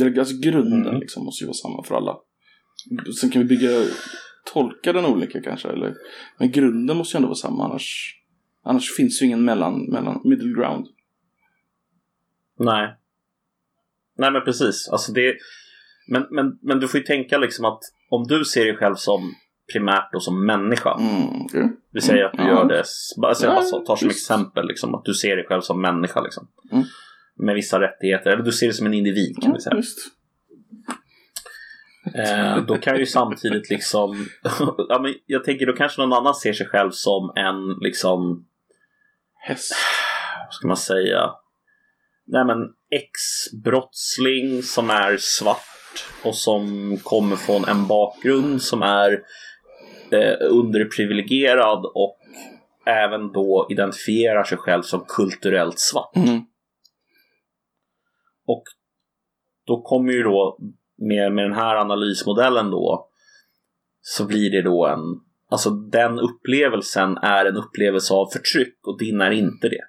Eller, 0.00 0.18
Alltså 0.18 0.34
grunden 0.42 0.86
Mm. 0.86 1.00
liksom 1.00 1.24
måste 1.24 1.44
ju 1.44 1.46
vara 1.46 1.54
samma 1.54 1.84
för 1.84 1.94
alla. 1.94 2.16
Sen 3.20 3.30
kan 3.30 3.42
vi 3.42 3.48
bygga, 3.48 3.68
tolka 4.52 4.92
den 4.92 5.06
olika 5.06 5.42
kanske. 5.42 5.68
Eller, 5.68 5.94
men 6.38 6.50
grunden 6.50 6.96
måste 6.96 7.16
ju 7.16 7.16
ändå 7.16 7.28
vara 7.28 7.36
samma 7.36 7.64
annars, 7.64 8.16
annars 8.64 8.96
finns 8.96 9.22
ju 9.22 9.26
ingen 9.26 9.44
mellan, 9.44 9.90
mellan 9.90 10.20
middle 10.24 10.54
ground. 10.54 10.86
Nej. 12.58 12.94
Nej 14.18 14.30
men 14.30 14.44
precis. 14.44 14.88
Alltså 14.88 15.12
det, 15.12 15.36
men, 16.08 16.26
men, 16.30 16.58
men 16.62 16.80
du 16.80 16.88
får 16.88 17.00
ju 17.00 17.06
tänka 17.06 17.38
liksom 17.38 17.64
att 17.64 17.80
om 18.10 18.26
du 18.26 18.44
ser 18.44 18.64
dig 18.64 18.76
själv 18.76 18.94
som 18.94 19.34
primärt 19.72 20.12
då 20.12 20.20
som 20.20 20.46
människa. 20.46 20.96
Mm, 20.98 21.42
okej. 21.42 21.72
Vi 21.92 22.00
säger 22.00 22.24
att 22.24 22.32
du 22.32 22.42
Ja. 22.42 22.48
gör 22.48 22.64
det, 22.68 22.78
alltså 22.78 23.46
jag 23.46 23.54
bara 23.54 23.84
tar 23.86 23.96
som 23.96 24.08
exempel 24.08 24.66
liksom, 24.66 24.94
att 24.94 25.04
du 25.04 25.14
ser 25.14 25.36
dig 25.36 25.46
själv 25.46 25.60
som 25.60 25.80
människa 25.80 26.20
liksom. 26.20 26.48
Mm. 26.72 26.84
Med 27.36 27.54
vissa 27.54 27.80
rättigheter, 27.80 28.30
eller 28.30 28.42
du 28.42 28.52
ser 28.52 28.66
dig 28.66 28.74
som 28.74 28.86
en 28.86 28.94
individ 28.94 29.36
kan 29.42 29.52
vi 29.52 29.60
säga. 29.60 29.82
Eh, 32.14 32.64
då 32.64 32.76
kan 32.78 32.98
ju 32.98 33.06
samtidigt 33.06 33.70
liksom, 33.70 34.26
ja, 34.88 34.98
men 35.02 35.14
jag 35.26 35.44
tänker 35.44 35.66
då 35.66 35.72
kanske 35.72 36.00
någon 36.00 36.12
annan 36.12 36.34
ser 36.34 36.52
sig 36.52 36.66
själv 36.66 36.90
som 36.90 37.32
en 37.36 37.76
liksom, 37.80 38.46
Häst. 39.40 39.72
vad 40.46 40.54
ska 40.54 40.68
man 40.68 40.76
säga, 40.76 41.30
nej 42.26 42.44
men 42.44 42.58
ex-brottsling 42.90 44.62
som 44.62 44.90
är 44.90 45.16
svart 45.16 45.66
och 46.24 46.34
som 46.34 46.96
kommer 47.02 47.36
från 47.36 47.64
en 47.64 47.86
bakgrund 47.86 48.62
som 48.62 48.82
är 48.82 49.12
eh, 50.10 50.36
underprivilegierad 50.50 51.84
och 51.94 52.18
även 52.86 53.32
då 53.32 53.66
identifierar 53.70 54.44
sig 54.44 54.58
själv 54.58 54.82
som 54.82 55.04
kulturellt 55.08 55.78
svart. 55.78 56.16
Mm. 56.16 56.40
Och 58.46 58.62
då 59.66 59.82
kommer 59.82 60.12
ju 60.12 60.22
då 60.22 60.58
med, 60.98 61.32
med 61.32 61.44
den 61.44 61.54
här 61.54 61.76
analysmodellen 61.76 62.70
då 62.70 63.08
så 64.00 64.26
blir 64.26 64.50
det 64.50 64.62
då 64.62 64.86
en, 64.86 65.00
alltså 65.50 65.70
den 65.70 66.18
upplevelsen 66.18 67.16
är 67.16 67.44
en 67.44 67.56
upplevelse 67.56 68.14
av 68.14 68.26
förtryck 68.32 68.86
och 68.86 68.98
din 68.98 69.20
är 69.20 69.30
inte 69.30 69.68
det. 69.68 69.84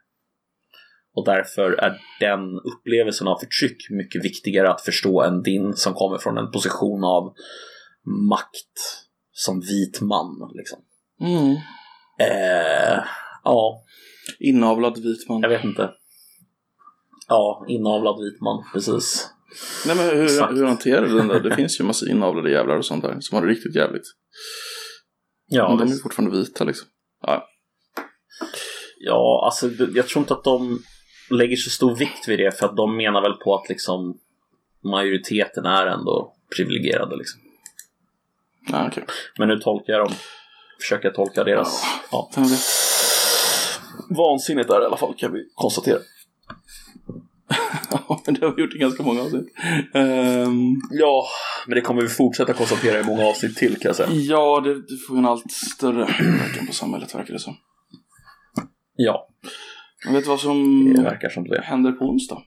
Och 1.16 1.26
därför 1.26 1.72
är 1.72 2.02
den 2.20 2.40
upplevelsen 2.60 3.28
av 3.28 3.38
förtryck 3.40 3.90
mycket 3.90 4.26
viktigare 4.26 4.70
att 4.72 4.82
förstå 4.82 5.22
än 5.22 5.42
din 5.42 5.74
som 5.74 5.94
kommer 5.94 6.18
från 6.18 6.38
en 6.38 6.52
position 6.52 7.04
av 7.04 7.34
makt 8.30 9.06
som 9.32 9.60
vit 9.60 10.02
man. 10.02 10.52
Liksom. 10.54 10.80
Mm. 11.22 11.56
Eh, 12.20 13.04
ja, 13.44 13.84
Inavlad 14.40 14.98
vit 15.04 15.30
man. 15.30 15.42
jag 15.42 15.50
vet 15.50 15.64
inte. 15.64 15.92
Ja, 17.28 17.66
inavlad 17.70 18.16
vit 18.24 18.42
man, 18.42 18.64
precis. 18.74 19.30
Nej 19.88 19.96
men 19.96 20.06
hur, 20.06 20.24
Exakt. 20.24 20.54
hur 20.54 20.66
hanterar 20.66 21.08
du 21.08 21.18
den 21.18 21.28
där? 21.28 21.40
Det 21.40 21.56
finns 21.56 21.80
ju 21.80 21.84
massa 21.84 22.10
inavlade 22.10 22.52
jävlar 22.52 22.78
och 22.78 22.86
sånt 22.86 23.04
där 23.04 23.18
som 23.20 23.36
har 23.36 23.46
det 23.46 23.52
riktigt 23.52 23.76
jävligt. 23.76 24.04
Ja, 25.48 25.70
Men 25.70 25.78
de 25.78 25.84
är 25.84 25.88
visst. 25.88 26.04
fortfarande 26.04 26.38
vita 26.38 26.64
liksom. 26.64 26.88
Ja. 27.22 27.46
Ja, 29.00 29.42
alltså 29.46 29.70
jag 29.96 30.08
tror 30.08 30.22
inte 30.22 30.34
att 30.34 30.44
de 30.44 30.80
lägger 31.30 31.56
så 31.56 31.70
stor 31.70 31.96
vikt 31.96 32.28
vid 32.28 32.40
det 32.40 32.60
för 32.60 32.66
att 32.66 32.78
de 32.78 32.98
menar 32.98 33.22
väl 33.22 33.34
på 33.34 33.56
att 33.56 33.70
liksom 33.70 34.18
majoriteten 34.84 35.66
är 35.66 35.88
ändå 35.88 36.34
privilegierade 36.56 37.16
liksom. 37.16 37.42
Ja, 38.72 38.88
okej. 38.88 39.04
Men 39.38 39.48
nu 39.48 39.60
tolkar 39.60 39.94
jag 39.94 40.06
dem, 40.08 40.14
försöker 40.82 41.10
tolka 41.12 41.44
deras, 41.44 41.84
ja. 42.12 42.30
Vet? 42.36 42.60
Vansinnigt 44.18 44.68
där 44.70 44.82
i 44.82 44.86
alla 44.86 44.98
fall 44.98 45.14
kan 45.18 45.34
vi 45.34 45.46
konstatera. 45.54 46.00
Ja, 47.92 48.22
men 48.26 48.36
det 48.36 48.46
har 48.46 48.56
vi 48.56 48.62
gjort 48.62 48.76
i 48.76 48.78
ganska 48.78 49.04
många 49.04 49.22
avsnitt. 49.22 49.48
Ehm, 49.94 50.76
Ja, 50.92 51.28
men 51.68 51.76
det 51.76 51.82
kommer 51.82 52.02
vi 52.02 52.08
fortsätta 52.08 52.54
konstatera 52.54 53.00
i 53.00 53.04
många 53.04 53.26
avsnitt 53.26 53.58
till 53.58 53.72
kan 53.80 53.90
jag 53.90 53.96
säga. 53.96 54.10
ja, 54.12 54.62
det, 54.62 54.74
det 54.74 54.98
får 55.08 55.18
en 55.18 55.26
allt 55.26 55.52
större 55.52 56.00
verkan 56.40 56.68
på 56.68 56.74
samhället 56.74 57.16
verkar 57.16 57.34
det 57.34 57.40
som. 57.40 57.56
Ja, 58.96 59.28
Jag 60.06 60.14
vet 60.14 60.28
vad 60.28 60.40
som 60.40 60.86
det 60.94 61.02
verkar 61.04 61.30
som 61.30 61.44
det. 61.44 61.62
händer 61.62 61.92
på 61.92 62.06
onsdag? 62.06 62.44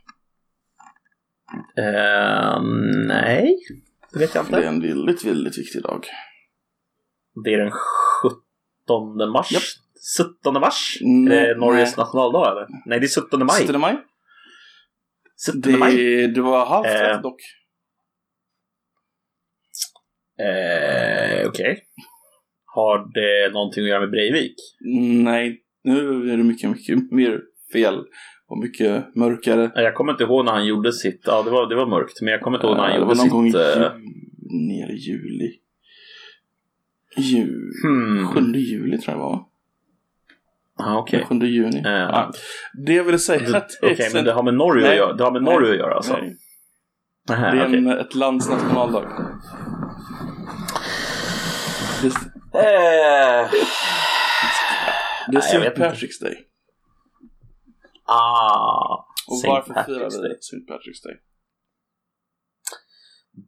Eh, 1.79 2.63
nej, 3.07 3.59
det 4.13 4.19
vet 4.19 4.35
jag 4.35 4.47
Det 4.51 4.57
är 4.57 4.59
inte. 4.59 4.69
en 4.69 4.81
väldigt, 4.81 5.25
väldigt 5.25 5.59
viktig 5.59 5.83
dag. 5.83 6.07
Det 7.45 7.55
är 7.55 7.59
den 7.59 7.71
17 8.23 9.33
mars. 9.33 9.53
Japp. 9.53 9.63
17 10.43 10.55
mars? 10.61 10.99
Nej, 11.01 11.39
är 11.39 11.55
det 11.55 11.61
Norges 11.61 11.97
nej. 11.97 12.05
nationaldag 12.05 12.51
eller? 12.53 12.67
Nej, 12.87 13.01
det 13.01 13.07
är 13.07 13.23
17 13.23 13.47
maj. 13.47 13.61
17 13.67 13.81
maj. 13.81 13.97
17 15.63 15.79
maj. 15.79 15.97
Det, 15.97 16.27
du 16.27 16.43
har 16.43 16.67
halvt 16.67 16.87
Eh. 16.87 16.93
rätt 16.93 17.23
dock. 17.23 17.41
Eh, 20.39 21.49
Okej. 21.49 21.83
Har 22.75 22.99
det 23.15 23.53
någonting 23.53 23.83
att 23.83 23.89
göra 23.89 24.01
med 24.01 24.11
Breivik? 24.11 24.55
Nej, 25.25 25.63
nu 25.85 26.31
är 26.33 26.37
det 26.37 26.45
mycket, 26.45 26.71
mycket 26.71 27.13
mer 27.13 27.41
fel. 27.73 27.99
Och 28.49 28.59
mycket 28.59 29.17
mörkare. 29.17 29.71
Jag 29.75 29.95
kommer 29.95 30.13
inte 30.13 30.25
ihåg 30.25 30.45
när 30.45 30.53
han 30.53 30.67
gjorde 30.67 30.93
sitt, 30.93 31.21
ja 31.27 31.43
det 31.43 31.51
var, 31.51 31.69
det 31.69 31.75
var 31.77 31.87
mörkt, 31.87 32.21
men 32.23 32.33
jag 32.33 32.41
kommer 32.41 32.59
inte 32.59 32.67
ihåg 32.67 32.77
när 32.77 32.83
han 32.83 32.93
Eh, 32.93 32.97
det 32.97 33.01
gjorde 33.01 33.15
var 33.15 33.25
någon 33.25 33.29
gång 33.29 33.47
i 33.47 33.53
sitt... 33.53 33.61
eh, 33.61 33.93
ner 34.69 34.91
i 34.91 34.97
juli. 34.97 35.51
Ju, 37.17 37.71
Hmm. 37.85 38.27
7 38.29 38.41
juli 38.59 38.99
tror 38.99 39.13
jag 39.13 39.17
det 39.17 39.23
var. 39.23 39.31
va? 39.37 39.47
Ja, 40.79 40.99
okej. 40.99 41.25
7 41.29 41.35
juni. 41.35 41.79
Eh. 41.87 41.93
Ja. 41.93 42.31
Det 42.87 42.95
jag 42.95 43.05
ville 43.05 43.19
säga 43.19 43.57
att 43.57 43.69
det 43.81 43.87
Okej, 43.93 43.97
sen- 43.97 44.11
men 44.15 44.25
det 44.25 44.33
har 44.33 44.43
med 44.43 44.55
Norge 44.55 44.91
att 44.91 44.97
göra, 44.97 45.13
det 45.13 45.25
har 45.25 45.33
med 45.33 45.43
Nej. 45.43 45.55
Norge 45.55 45.71
att 45.73 45.79
göra 45.79 45.95
alltså? 45.95 46.17
Nej, 46.17 46.37
det 47.29 47.35
är 47.35 47.75
en, 47.75 47.87
ett 47.87 48.15
lands 48.15 48.49
nationaldag. 48.51 49.05
Det, 52.03 52.09
Eh, 52.55 53.51
det 55.33 55.39
är 55.39 55.55
jag 55.55 55.67
St. 55.67 55.83
Patrick's 55.83 56.21
Day. 56.25 56.37
ah, 58.05 59.07
Och 59.29 59.37
St. 59.37 59.49
varför 59.49 59.75
Patrick's 59.75 59.85
firar 59.87 60.29
vi. 60.29 60.35
St. 60.39 60.57
Patrick's 60.57 61.03
Day? 61.05 61.17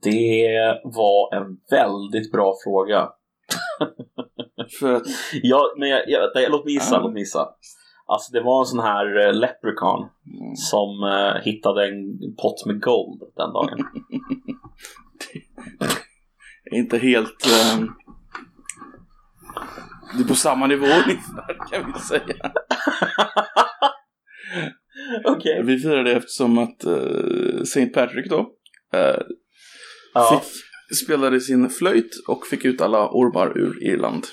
Det 0.02 0.80
var 0.84 1.34
en 1.36 1.56
väldigt 1.70 2.32
bra 2.32 2.54
fråga. 2.64 3.08
För 4.80 4.94
att, 4.94 5.02
Ja, 5.42 5.74
men 5.78 5.88
jag, 5.88 6.02
jag, 6.06 6.20
vänta, 6.20 6.52
låt 6.52 6.64
mig 6.64 6.74
gissa, 6.74 6.94
Ja. 6.94 7.00
låt 7.00 7.12
mig 7.12 7.22
gissa. 7.22 7.48
Alltså 8.06 8.32
det 8.32 8.40
var 8.40 8.60
en 8.60 8.66
sån 8.66 8.80
här 8.80 9.26
uh, 9.26 9.32
leprechaun 9.34 10.00
mm, 10.00 10.56
som 10.56 11.02
eh, 11.04 11.42
hittade 11.42 11.88
en 11.88 12.18
pott 12.36 12.66
med 12.66 12.82
gold 12.82 13.20
den 13.36 13.52
dagen. 13.52 13.78
inte 16.72 16.98
helt... 16.98 17.46
ehm, 17.46 17.88
det 20.12 20.22
är 20.22 20.28
på 20.28 20.34
samma 20.34 20.66
nivå 20.66 20.86
ungefär 20.86 21.70
kan 21.70 21.92
vi 21.92 21.98
säga. 21.98 22.52
Okej. 25.24 25.62
Vi 25.64 25.78
firar 25.78 26.04
det 26.04 26.12
eftersom 26.12 26.58
att 26.58 26.84
uh, 26.86 27.60
St. 27.62 27.86
Patrick 27.86 28.30
då 28.30 28.50
eh, 28.94 29.20
Ja. 30.14 30.42
fick, 30.42 30.96
spelade 30.96 31.40
sin 31.40 31.70
flöjt 31.70 32.10
och 32.28 32.46
fick 32.46 32.64
ut 32.64 32.80
alla 32.80 33.08
ormar 33.10 33.58
ur 33.58 33.82
Irland. 33.82 34.24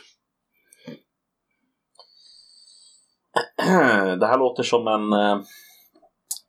Det 4.19 4.27
här 4.27 4.37
låter 4.37 4.63
som 4.63 4.87
en 4.87 5.13
eh, 5.13 5.41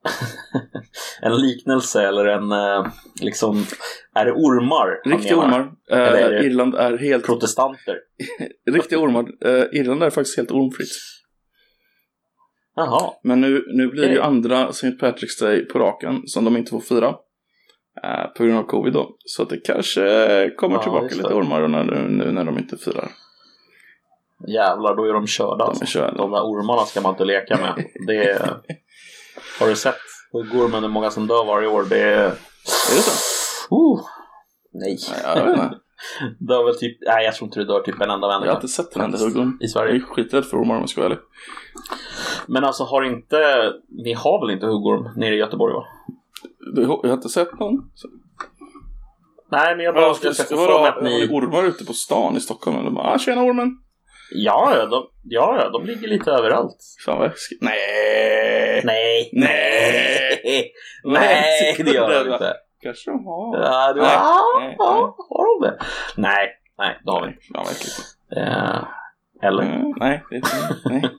en 1.22 1.36
liknelse 1.40 2.02
eller 2.08 2.24
en 2.24 2.52
eh, 2.52 2.86
liksom 3.20 3.64
är 4.14 4.24
det 4.26 4.32
ormar 4.32 5.00
Riktiga 5.04 5.36
ormar. 5.38 5.60
Eh, 5.90 5.98
Eller 5.98 6.16
är 6.18 6.30
det- 6.30 6.44
Irland 6.46 6.74
är 6.74 6.98
helt... 6.98 7.26
Protestanter? 7.26 7.96
Riktiga 8.70 8.98
ormar. 8.98 9.26
Eh, 9.44 9.64
Irland 9.80 10.02
är 10.02 10.10
faktiskt 10.10 10.36
helt 10.36 10.50
ormfritt. 10.50 10.88
Jaha. 12.76 13.12
Men 13.22 13.40
nu, 13.40 13.64
nu 13.74 13.86
blir 13.88 14.02
det 14.08 14.12
ju 14.14 14.20
andra 14.20 14.68
St. 14.68 14.86
Patrick's 14.90 15.40
Day 15.40 15.64
på 15.64 15.78
raken 15.78 16.22
som 16.26 16.44
de 16.44 16.56
inte 16.56 16.70
får 16.70 16.80
fira. 16.80 17.08
eh, 18.02 18.26
på 18.36 18.44
grund 18.44 18.58
av 18.58 18.62
covid 18.62 18.92
då. 18.92 19.16
Så 19.18 19.42
att 19.42 19.48
det 19.48 19.56
kanske 19.58 20.00
kommer 20.56 20.76
Ja, 20.76 20.82
tillbaka 20.82 21.14
lite 21.14 21.34
ormar 21.34 21.68
när, 21.68 21.84
nu 22.08 22.32
när 22.32 22.44
de 22.44 22.58
inte 22.58 22.76
firar. 22.76 23.08
Jävlar, 24.48 24.96
då 24.96 25.04
är 25.04 25.12
de 25.12 25.26
körda. 25.26 25.56
De 25.56 25.62
är 25.62 25.68
alltså. 25.68 25.84
körda. 25.86 26.16
De 26.16 26.30
där 26.30 26.40
ormarna 26.42 26.82
ska 26.86 27.00
man 27.00 27.12
inte 27.12 27.24
leka 27.24 27.56
med. 27.56 27.84
Det 28.06 28.16
är... 28.30 28.48
Har 29.60 29.68
du 29.68 29.76
sett 29.76 29.94
hur 30.32 30.58
går 30.58 30.68
med 30.68 30.80
hur 30.80 30.88
många 30.88 31.10
som 31.10 31.26
dör 31.26 31.44
varje 31.44 31.68
år? 31.68 31.84
Det 31.90 31.98
är... 32.00 32.24
Är 32.24 32.32
det 32.96 33.02
så? 33.02 33.74
Uh, 33.74 34.00
nej. 34.72 34.98
Ja, 35.24 35.36
jag 35.38 35.44
vet 35.44 35.58
inte. 35.58 35.78
Dör 36.38 36.64
väl 36.64 36.78
typ... 36.78 36.98
Nej, 37.06 37.24
jag 37.24 37.34
tror 37.34 37.46
inte 37.48 37.60
det 37.60 37.66
dör 37.66 37.80
typ 37.80 38.00
en 38.00 38.10
enda 38.10 38.26
Jag 38.26 38.38
har 38.38 38.54
inte 38.54 38.68
sett 38.68 38.96
en 38.96 39.02
enda 39.02 39.18
huggorm. 39.18 39.58
i 39.60 39.64
Jag 39.64 39.70
Sverige. 39.70 39.94
är 39.96 40.00
skiträdd 40.00 40.44
för 40.44 40.56
ormar 40.56 40.74
om 40.74 40.80
jag 40.80 40.88
ska 40.88 41.00
vara 41.00 41.12
ärlig. 41.12 41.24
Men 42.46 42.64
alltså 42.64 42.84
har 42.84 43.02
inte... 43.02 43.36
Ni 44.04 44.12
har 44.12 44.46
väl 44.46 44.54
inte 44.54 44.66
huggorm 44.66 45.08
nere 45.16 45.34
i 45.34 45.38
Göteborg 45.38 45.74
va? 45.74 45.84
Du, 46.74 46.82
Jag 46.82 46.88
har 46.88 47.12
inte 47.12 47.28
sett 47.28 47.58
någon. 47.58 47.90
Nej, 49.50 49.76
men 49.76 49.84
jag 49.84 49.94
bara... 49.94 50.06
Vadå, 50.08 50.18
Jag 50.22 50.36
ska, 50.36 50.44
få 50.56 50.56
för 50.56 50.66
mig 50.66 50.78
har 50.78 50.88
att 50.88 51.02
ni 51.02 51.26
ni... 51.26 51.38
ormar 51.38 51.64
ute 51.64 51.84
på 51.84 51.92
stan 51.92 52.36
i 52.36 52.40
Stockholm? 52.40 52.78
Eller 52.78 52.90
bara, 52.90 53.12
ah, 53.14 53.18
tjena 53.18 53.42
ormen. 53.42 53.78
Ja, 54.30 54.76
ja, 54.76 54.86
de, 54.86 55.06
ja, 55.22 55.56
ja, 55.58 55.70
de 55.70 55.86
ligger 55.86 56.08
lite 56.08 56.30
överallt. 56.30 56.76
Fan 57.04 57.18
vad 57.18 57.28
läskigt. 57.30 57.62
Nej. 57.62 58.80
Nej. 58.84 59.30
Nej. 59.32 60.72
Nej, 61.04 61.74
det 61.78 61.90
gör 61.90 62.24
de 62.24 62.32
inte. 62.32 62.54
Kanske 62.82 63.10
de 63.10 63.26
har. 63.26 63.58
Ja, 63.58 63.92
du, 63.92 64.00
Nej, 64.00 64.76
har 64.78 65.60
de 65.60 65.66
det? 65.66 65.78
Nej, 66.16 66.48
nej, 66.78 67.00
det 67.04 67.10
har 67.10 67.20
vi 67.20 67.26
inte. 67.26 67.42
Ja, 67.48 67.60
äckligt. 67.60 67.98
Eh, 68.36 68.82
eller? 69.48 69.62
Mm, 69.62 69.94
nej, 69.96 70.22
det. 70.30 70.42
Nej. 70.84 71.02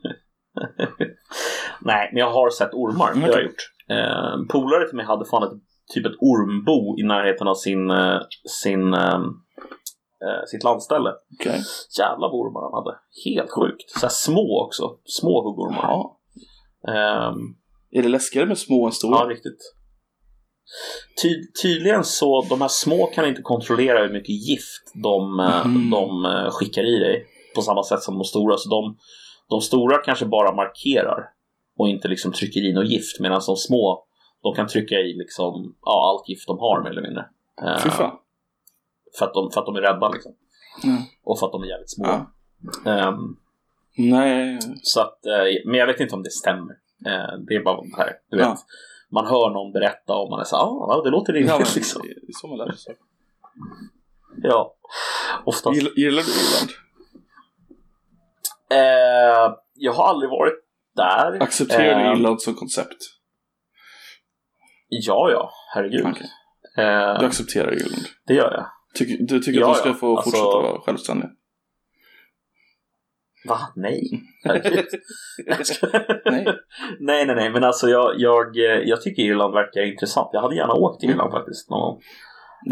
Nej, 1.82 2.10
men 2.12 2.20
jag 2.20 2.30
har 2.32 2.50
sett 2.50 2.74
ormar. 2.74 3.14
Det 3.14 3.20
har 3.20 3.28
jag 3.28 3.44
gjort. 3.44 3.70
En 3.88 4.48
polare 4.48 4.88
till 4.88 4.98
mig 4.98 5.06
hade 5.06 5.26
fan 5.26 5.44
ett, 5.44 5.62
typ 5.94 6.06
ett 6.06 6.18
ormbo 6.20 7.00
i 7.00 7.04
närheten 7.04 7.48
av 7.48 7.56
sin, 7.56 7.90
eh, 7.92 8.20
sin, 8.64 8.94
eh, 8.94 9.20
sitt 10.48 10.64
landställe. 10.64 11.10
Okej. 11.40 11.62
Jävla 12.00 12.28
ormar 12.28 12.62
han 12.62 12.74
hade. 12.84 12.98
Helt 13.26 13.52
sjukt. 13.52 13.90
Så 14.00 14.10
små 14.10 14.64
också. 14.66 14.98
Små 15.06 15.44
huggormar. 15.44 15.90
Ja. 15.90 16.20
Ehm, 16.88 17.56
Är 17.92 18.02
det 18.04 18.10
läskigare 18.10 18.46
med 18.48 18.58
små 18.58 18.86
än 18.86 18.92
stora? 18.92 19.20
Ja, 19.20 19.30
riktigt. 19.30 19.74
Ty 21.22 21.30
tydligen 21.62 22.04
så, 22.04 22.42
de 22.50 22.62
här 22.62 22.68
små 22.68 23.06
kan 23.06 23.28
inte 23.28 23.42
kontrollera 23.42 24.00
hur 24.00 24.14
mycket 24.14 24.30
gift 24.50 24.92
de, 25.04 25.36
Mhm. 25.66 25.90
de 25.90 26.26
eh, 26.26 26.50
skickar 26.52 26.84
i 26.84 27.00
dig. 27.00 27.26
På 27.56 27.62
samma 27.62 27.84
sätt 27.84 28.02
som 28.04 28.18
de 28.18 28.24
stora. 28.24 28.58
Så 28.58 28.70
de, 28.70 28.98
de 29.50 29.62
stora 29.62 29.98
kanske 29.98 30.26
bara 30.26 30.56
markerar 30.56 31.20
och 31.78 31.90
inte 31.90 32.08
liksom 32.08 32.32
trycker 32.32 32.62
i 32.62 32.74
något 32.74 32.88
gift. 32.90 33.20
Medan 33.20 33.42
de 33.48 33.56
små, 33.56 34.06
de 34.44 34.54
kan 34.56 34.68
trycka 34.68 34.96
i 34.96 35.14
liksom, 35.14 35.76
ja, 35.86 36.10
allt 36.10 36.30
gift 36.30 36.48
de 36.48 36.60
har 36.60 36.84
mer 36.84 36.90
eller 36.90 37.02
mindre. 37.02 37.26
Fy 37.84 37.90
fan. 37.90 38.12
För, 39.20 39.26
att 39.26 39.34
de, 39.34 39.52
för 39.52 39.60
att 39.60 39.66
de 39.66 39.76
är 39.76 39.82
rädda 39.82 40.10
liksom. 40.10 40.32
Mm. 40.84 41.02
Och 41.24 41.40
för 41.40 41.46
att 41.46 41.52
de 41.52 41.64
är 41.64 41.68
jävligt 41.68 41.92
små. 41.92 42.06
Ja. 42.06 42.92
Ehm, 42.92 43.36
Nej. 43.98 44.60
Så 44.82 45.02
att, 45.02 45.26
eh, 45.26 45.44
men 45.66 45.76
jag 45.80 45.88
vet 45.88 46.00
inte 46.00 46.16
om 46.16 46.24
det 46.24 46.32
stämmer. 46.32 46.74
Eh, 47.06 47.38
det 47.48 47.56
är 47.56 47.64
bara 47.64 47.82
det 47.82 47.98
här, 47.98 48.14
du 48.30 48.38
vet. 48.38 48.46
Ja. 48.46 48.58
Man 49.12 49.26
hör 49.26 49.50
någon 49.50 49.72
berätta 49.72 50.14
och 50.16 50.30
man 50.30 50.40
är 50.40 50.44
så 50.44 50.56
ah, 50.56 50.88
ja, 50.96 51.02
det 51.04 51.10
låter 51.10 51.34
rimligt 51.34 51.50
Ja, 51.52 51.58
men, 51.58 51.68
liksom. 51.76 52.02
så 52.42 52.48
man 52.48 52.58
lär 52.58 52.72
sig. 52.72 52.96
Ja, 54.44 54.76
ofta. 55.46 55.74
Gillar, 55.74 55.92
gillar 55.96 56.24
du 56.24 56.30
Irland? 56.32 56.70
Eh, 58.72 59.58
jag 59.74 59.94
har 59.94 60.08
aldrig 60.10 60.30
varit 60.30 60.54
där. 60.96 61.44
Accepterar 61.44 62.00
du 62.00 62.06
Eh, 62.06 62.12
Irland 62.18 62.42
som 62.42 62.54
koncept? 62.54 62.98
Ja, 64.90 65.30
ja, 65.32 65.52
herregud. 65.74 66.06
Okej. 66.06 66.30
Eh, 66.78 67.20
Du 67.20 67.26
accepterar 67.26 67.74
Irland? 67.74 68.06
det 68.28 68.34
gör 68.34 68.52
jag. 68.54 68.66
Tycker, 68.94 69.24
du 69.26 69.40
tycker 69.40 69.60
Ja, 69.60 69.72
att 69.72 69.76
de 69.78 69.80
ska 69.90 69.94
få 70.00 70.18
Alltså- 70.18 70.30
fortsätta 70.32 70.46
vara 70.72 70.82
självständiga? 70.82 71.30
Va? 73.48 73.60
Nej. 73.76 74.02
Herregud. 74.44 74.86
Nej. 76.26 76.46
nej, 77.00 77.26
nej, 77.26 77.36
nej, 77.36 77.50
men 77.52 77.64
alltså 77.64 77.88
jag, 77.90 78.14
jag, 78.18 78.58
eh, 78.58 78.64
jag 78.86 79.02
tycker 79.02 79.24
Irland 79.24 79.54
verkar 79.54 79.82
intressant. 79.82 80.30
Jag 80.34 80.42
hade 80.42 80.56
gärna 80.56 80.74
åkt 80.74 81.00
till 81.00 81.10
Irland 81.10 81.32
faktiskt. 81.32 81.70
någon 81.70 81.80
gång. 81.82 82.02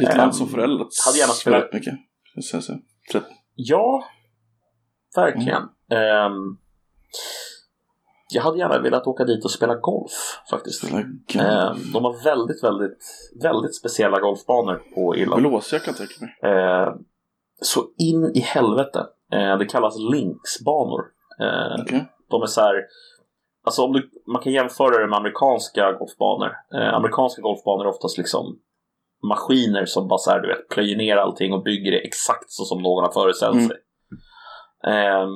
Ett 0.03 0.09
Ehm, 0.11 0.17
land 0.17 0.35
som 0.35 0.47
föräldrats 0.47 1.05
hade 1.05 1.17
gärna 1.17 1.33
spelat- 1.33 1.57
väldigt 1.61 1.73
mycket. 1.73 1.93
Så. 2.43 2.61
Så- 2.61 3.21
Ja, 3.55 4.03
verkligen. 5.15 5.63
Mm. 5.91 6.01
Ehm, 6.25 6.57
jag 8.31 8.43
hade 8.43 8.57
gärna 8.57 8.79
velat 8.79 9.07
åka 9.07 9.23
dit 9.25 9.45
och 9.45 9.51
spela 9.51 9.75
golf 9.75 10.11
faktiskt. 10.49 10.83
Ehm, 10.83 10.91
golf. 11.33 11.93
de 11.93 12.03
har 12.05 12.23
väldigt, 12.23 12.63
väldigt, 12.63 12.97
väldigt 13.43 13.75
speciella 13.75 14.19
golfbanor 14.19 14.81
på 14.95 15.15
Irland. 15.15 15.41
Blåsiga 15.41 15.79
kan 15.79 15.93
jag 15.97 16.09
tänka 16.09 16.25
mig. 16.25 16.53
Ehm, 16.53 16.93
så 17.61 17.79
in 17.97 18.31
i 18.35 18.39
helvete. 18.39 19.05
Ehm, 19.31 19.59
det 19.59 19.65
kallas 19.65 19.95
linksbanor. 19.99 21.01
Ehm, 21.39 21.81
Okej. 21.81 22.05
De 22.29 22.41
är 22.41 22.45
så 22.47 22.61
här, 22.61 22.75
alltså 23.65 23.81
om 23.83 23.93
du, 23.93 24.09
man 24.27 24.41
kan 24.41 24.53
jämföra 24.53 25.01
det 25.01 25.07
med 25.07 25.17
amerikanska 25.17 25.91
golfbanor. 25.91 26.51
Eh, 26.73 26.93
amerikanska 26.93 27.41
golfbanor 27.41 27.85
är 27.85 27.89
oftast 27.89 28.17
liksom 28.17 28.59
maskiner 29.29 29.85
som 29.85 30.07
bara 30.07 30.17
så 30.17 30.31
här, 30.31 30.39
du 30.41 30.47
vet, 30.47 30.67
plöjer 30.69 30.97
ner 30.97 31.17
allting 31.17 31.53
och 31.53 31.63
bygger 31.63 31.91
det 31.91 31.97
exakt 32.07 32.51
så 32.51 32.63
som 32.63 32.81
någon 32.81 33.03
har 33.03 33.11
föreställt 33.11 33.55
Mm. 33.55 33.67
sig. 33.67 33.77
Eh, 34.87 35.27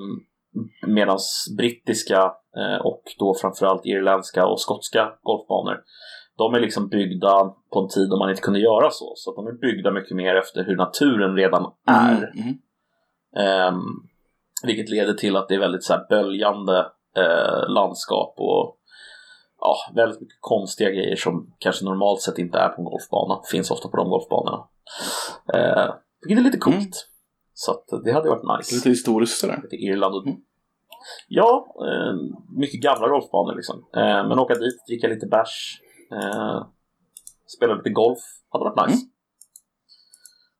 Medan 0.87 1.19
brittiska 1.57 2.21
eh, 2.23 2.29
och 2.83 3.03
då 3.19 3.33
framförallt 3.41 3.85
irländska 3.85 4.45
och 4.47 4.61
skotska 4.61 5.13
golfbanor 5.23 5.83
de 6.37 6.53
är 6.53 6.59
liksom 6.59 6.87
byggda 6.87 7.53
på 7.73 7.79
en 7.79 7.87
tid 7.89 8.09
då 8.09 8.17
man 8.19 8.29
inte 8.29 8.41
kunde 8.41 8.59
göra 8.59 8.89
så. 8.91 9.13
Så 9.15 9.35
de 9.35 9.47
är 9.47 9.51
byggda 9.51 9.91
mycket 9.91 10.15
mer 10.17 10.35
efter 10.35 10.63
hur 10.63 10.75
naturen 10.75 11.35
redan 11.35 11.71
är. 11.87 12.31
Mm, 12.33 12.43
mm. 12.43 12.57
Ehm, 13.37 13.81
vilket 14.63 14.89
leder 14.89 15.13
till 15.13 15.35
att 15.35 15.47
det 15.47 15.55
är 15.55 15.59
väldigt 15.59 15.83
så 15.83 15.93
här 15.93 16.05
böljande 16.09 16.79
eh, 17.17 17.69
landskap 17.69 18.33
och 18.37 18.77
ja, 19.59 19.75
väldigt 19.95 20.21
mycket 20.21 20.37
konstiga 20.39 20.89
grejer 20.89 21.15
som 21.15 21.53
kanske 21.59 21.85
normalt 21.85 22.21
sett 22.21 22.37
inte 22.37 22.57
är 22.57 22.69
på 22.69 22.81
en 22.81 22.85
golfbana. 22.85 23.41
Finns 23.51 23.71
ofta 23.71 23.87
på 23.89 23.97
de 23.97 24.09
golfbanorna. 24.09 24.67
Eh, 25.53 25.93
vilket 26.21 26.39
är 26.39 26.43
lite 26.43 26.57
coolt. 26.57 26.75
Mm. 26.75 26.91
Så 27.53 27.71
att 27.71 28.03
det 28.03 28.11
hade 28.11 28.29
varit 28.29 28.57
nice. 28.59 28.75
Lite 28.75 28.89
historiskt 28.89 29.39
sådär. 29.39 29.61
Irland. 29.71 30.15
och- 30.15 30.25
Mm. 30.27 30.37
Ja, 31.27 31.75
eh, 31.87 32.13
mycket 32.57 32.81
gamla 32.81 33.07
golfbanor 33.07 33.55
liksom. 33.55 33.85
Eh, 33.95 34.27
men 34.27 34.39
åka 34.39 34.53
dit, 34.53 34.85
dricka 34.87 35.07
lite 35.07 35.27
bärs, 35.27 35.81
eh, 36.11 36.67
spela 37.57 37.73
lite 37.73 37.89
golf. 37.89 38.19
Hade 38.49 38.63
varit 38.65 38.87
nice. 38.87 39.01
Mm. 39.01 39.11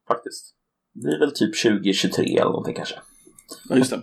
Faktiskt. 0.08 0.56
Det 0.94 1.00
blir 1.00 1.20
väl 1.20 1.32
typ 1.32 1.62
2023 1.64 2.38
eller 2.38 2.52
någonting 2.52 2.76
kanske. 2.76 2.96
Ja, 3.70 3.76
just 3.76 3.92
det. 3.92 4.02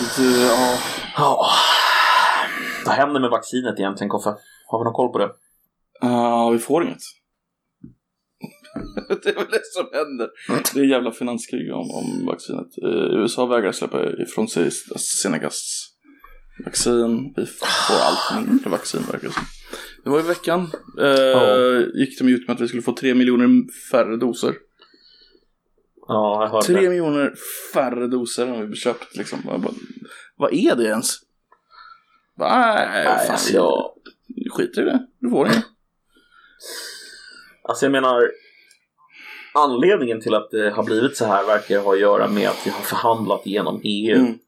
Lite, 0.00 0.22
ja. 0.22 0.78
Ja. 1.16 1.46
Vad 2.86 2.94
händer 2.94 3.20
med 3.20 3.30
vaccinet 3.30 3.78
egentligen, 3.78 4.08
Koffe? 4.08 4.36
Har 4.66 4.78
vi 4.78 4.84
någon 4.84 4.92
koll 4.92 5.12
på 5.12 5.18
det? 5.18 5.30
Ja, 6.00 6.50
vi 6.50 6.58
får 6.58 6.84
inget. 6.84 7.02
det 9.22 9.28
är 9.30 9.34
väl 9.34 9.50
det 9.50 9.66
som 9.72 9.86
händer. 9.92 10.28
Det 10.74 10.80
är 10.80 10.84
jävla 10.84 11.12
finanskrig 11.12 11.72
om, 11.72 11.90
om 11.90 12.26
vaccinet. 12.26 12.78
Eh, 12.82 13.20
USA 13.20 13.46
vägrar 13.46 13.72
släppa 13.72 14.12
ifrån 14.22 14.48
sig 14.48 14.66
AstraZenecas 14.66 15.90
vaccin. 16.64 17.34
Vi 17.36 17.46
får 17.46 17.96
allt 17.96 18.46
mindre 18.48 18.70
vaccin 18.70 19.00
verkar 19.12 19.28
det 19.28 19.34
som. 19.34 19.44
Det 20.04 20.10
var 20.10 20.20
i 20.20 20.22
veckan. 20.22 20.70
Eh, 21.00 21.08
Ja. 21.08 21.80
Gick 21.94 22.18
de 22.18 22.28
ut 22.28 22.48
med 22.48 22.54
att 22.54 22.60
vi 22.60 22.68
skulle 22.68 22.82
få 22.82 22.92
tre 22.92 23.14
miljoner 23.14 23.48
färre 23.90 24.16
doser. 24.16 24.54
Ja, 26.08 26.42
jag 26.44 26.50
hörde 26.50 26.66
Tre 26.66 26.88
miljoner 26.90 27.34
färre 27.74 28.06
doser 28.06 28.46
har 28.46 28.62
vi 28.64 28.76
köpt 28.76 29.16
liksom. 29.16 29.38
Bara, 29.44 29.60
vad 30.36 30.54
är 30.54 30.76
det 30.76 30.84
ens? 30.84 31.06
Bara, 32.38 32.74
Nej, 32.74 32.88
Nej, 32.92 33.04
fan, 33.04 33.30
alltså, 33.30 33.54
jag, 33.54 33.90
skiter 34.50 34.82
i 34.82 34.84
det. 34.84 35.06
Du 35.20 35.30
får 35.30 35.46
inget. 35.46 35.64
alltså 37.68 37.84
jag 37.84 37.92
menar, 37.92 38.30
anledningen 39.54 40.20
till 40.20 40.34
att 40.34 40.50
det 40.50 40.70
har 40.70 40.84
blivit 40.84 41.16
så 41.16 41.24
här 41.24 41.46
verkar 41.46 41.80
ha 41.80 41.92
att 41.92 42.00
göra 42.00 42.28
med 42.28 42.48
att 42.48 42.66
vi 42.66 42.70
har 42.70 42.80
förhandlat 42.80 43.46
genom 43.46 43.80
EU. 43.84 44.16
Mm. 44.16 44.38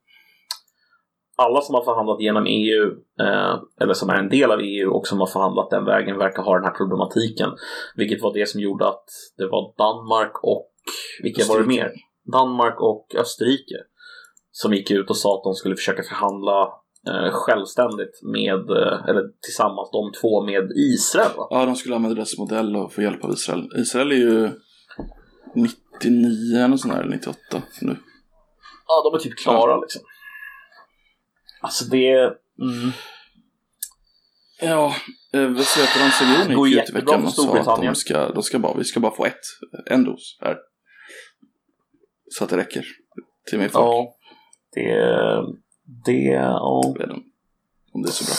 Alla 1.38 1.60
som 1.60 1.74
har 1.74 1.84
förhandlat 1.84 2.20
genom 2.20 2.46
EU, 2.46 2.84
eh, 3.20 3.60
eller 3.80 3.94
som 3.94 4.10
är 4.10 4.14
en 4.14 4.28
del 4.28 4.50
av 4.50 4.60
EU 4.60 4.90
och 4.90 5.06
som 5.06 5.20
har 5.20 5.26
förhandlat 5.26 5.70
den 5.70 5.84
vägen 5.84 6.18
verkar 6.18 6.42
ha 6.42 6.54
den 6.54 6.64
här 6.64 6.70
problematiken. 6.70 7.50
Vilket 7.96 8.22
var 8.22 8.34
det 8.34 8.48
som 8.48 8.60
gjorde 8.60 8.88
att 8.88 9.04
det 9.38 9.46
var 9.46 9.74
Danmark 9.78 10.32
och, 10.42 10.70
vilka 11.22 11.44
var 11.48 11.54
det 11.54 11.60
Österrike. 11.60 11.82
mer? 11.82 11.92
Danmark 12.32 12.80
och 12.80 13.06
Österrike. 13.18 13.76
Som 14.50 14.74
gick 14.74 14.90
ut 14.90 15.10
och 15.10 15.16
sa 15.16 15.34
att 15.34 15.44
de 15.44 15.54
skulle 15.54 15.76
försöka 15.76 16.02
förhandla 16.02 16.62
eh, 17.08 17.30
självständigt 17.32 18.20
med, 18.22 18.70
eh, 18.70 19.08
eller 19.08 19.22
tillsammans 19.42 19.90
de 19.92 20.12
två 20.20 20.44
med 20.44 20.70
Israel. 20.70 21.30
Va? 21.36 21.46
Ja, 21.50 21.66
de 21.66 21.76
skulle 21.76 21.94
använda 21.94 22.14
deras 22.14 22.38
modell 22.38 22.76
och 22.76 22.92
få 22.92 23.02
hjälp 23.02 23.24
av 23.24 23.30
Israel. 23.30 23.68
Israel 23.76 24.12
är 24.12 24.16
ju 24.16 24.50
99 25.56 26.64
eller 26.64 26.76
sån 26.76 26.90
här, 26.90 27.04
98 27.04 27.62
nu. 27.80 27.96
Ja, 28.86 29.10
de 29.10 29.14
är 29.18 29.22
typ 29.22 29.38
klara 29.38 29.80
liksom. 29.80 30.02
Alltså 31.60 31.84
det... 31.84 32.12
Mm. 32.60 32.92
Ja, 34.60 34.94
eh, 35.32 35.40
Västergötlandsregionen 35.40 36.56
Går 36.56 36.68
gick 36.68 36.76
ut 36.76 36.82
i 36.82 36.82
jättebra 36.82 37.00
veckan 37.00 37.26
och 37.26 37.32
sa 37.32 37.72
att 37.74 37.82
de 37.82 37.94
ska, 37.94 38.28
de 38.28 38.42
ska 38.42 38.58
bara, 38.58 38.74
vi 38.78 38.84
ska 38.84 39.00
bara 39.00 39.14
få 39.16 39.24
ett, 39.24 39.40
en 39.86 40.04
dos 40.04 40.38
här. 40.40 40.56
Så 42.30 42.44
att 42.44 42.50
det 42.50 42.56
räcker 42.56 42.84
till 43.50 43.58
min 43.58 43.70
folk. 43.70 43.84
Ja, 43.84 44.14
det... 44.74 44.92
Det... 46.04 46.22
Ja. 46.32 46.94
Redan. 46.98 47.22
Om 47.92 48.02
det 48.02 48.08
är 48.08 48.12
så 48.12 48.24
bra. 48.24 48.34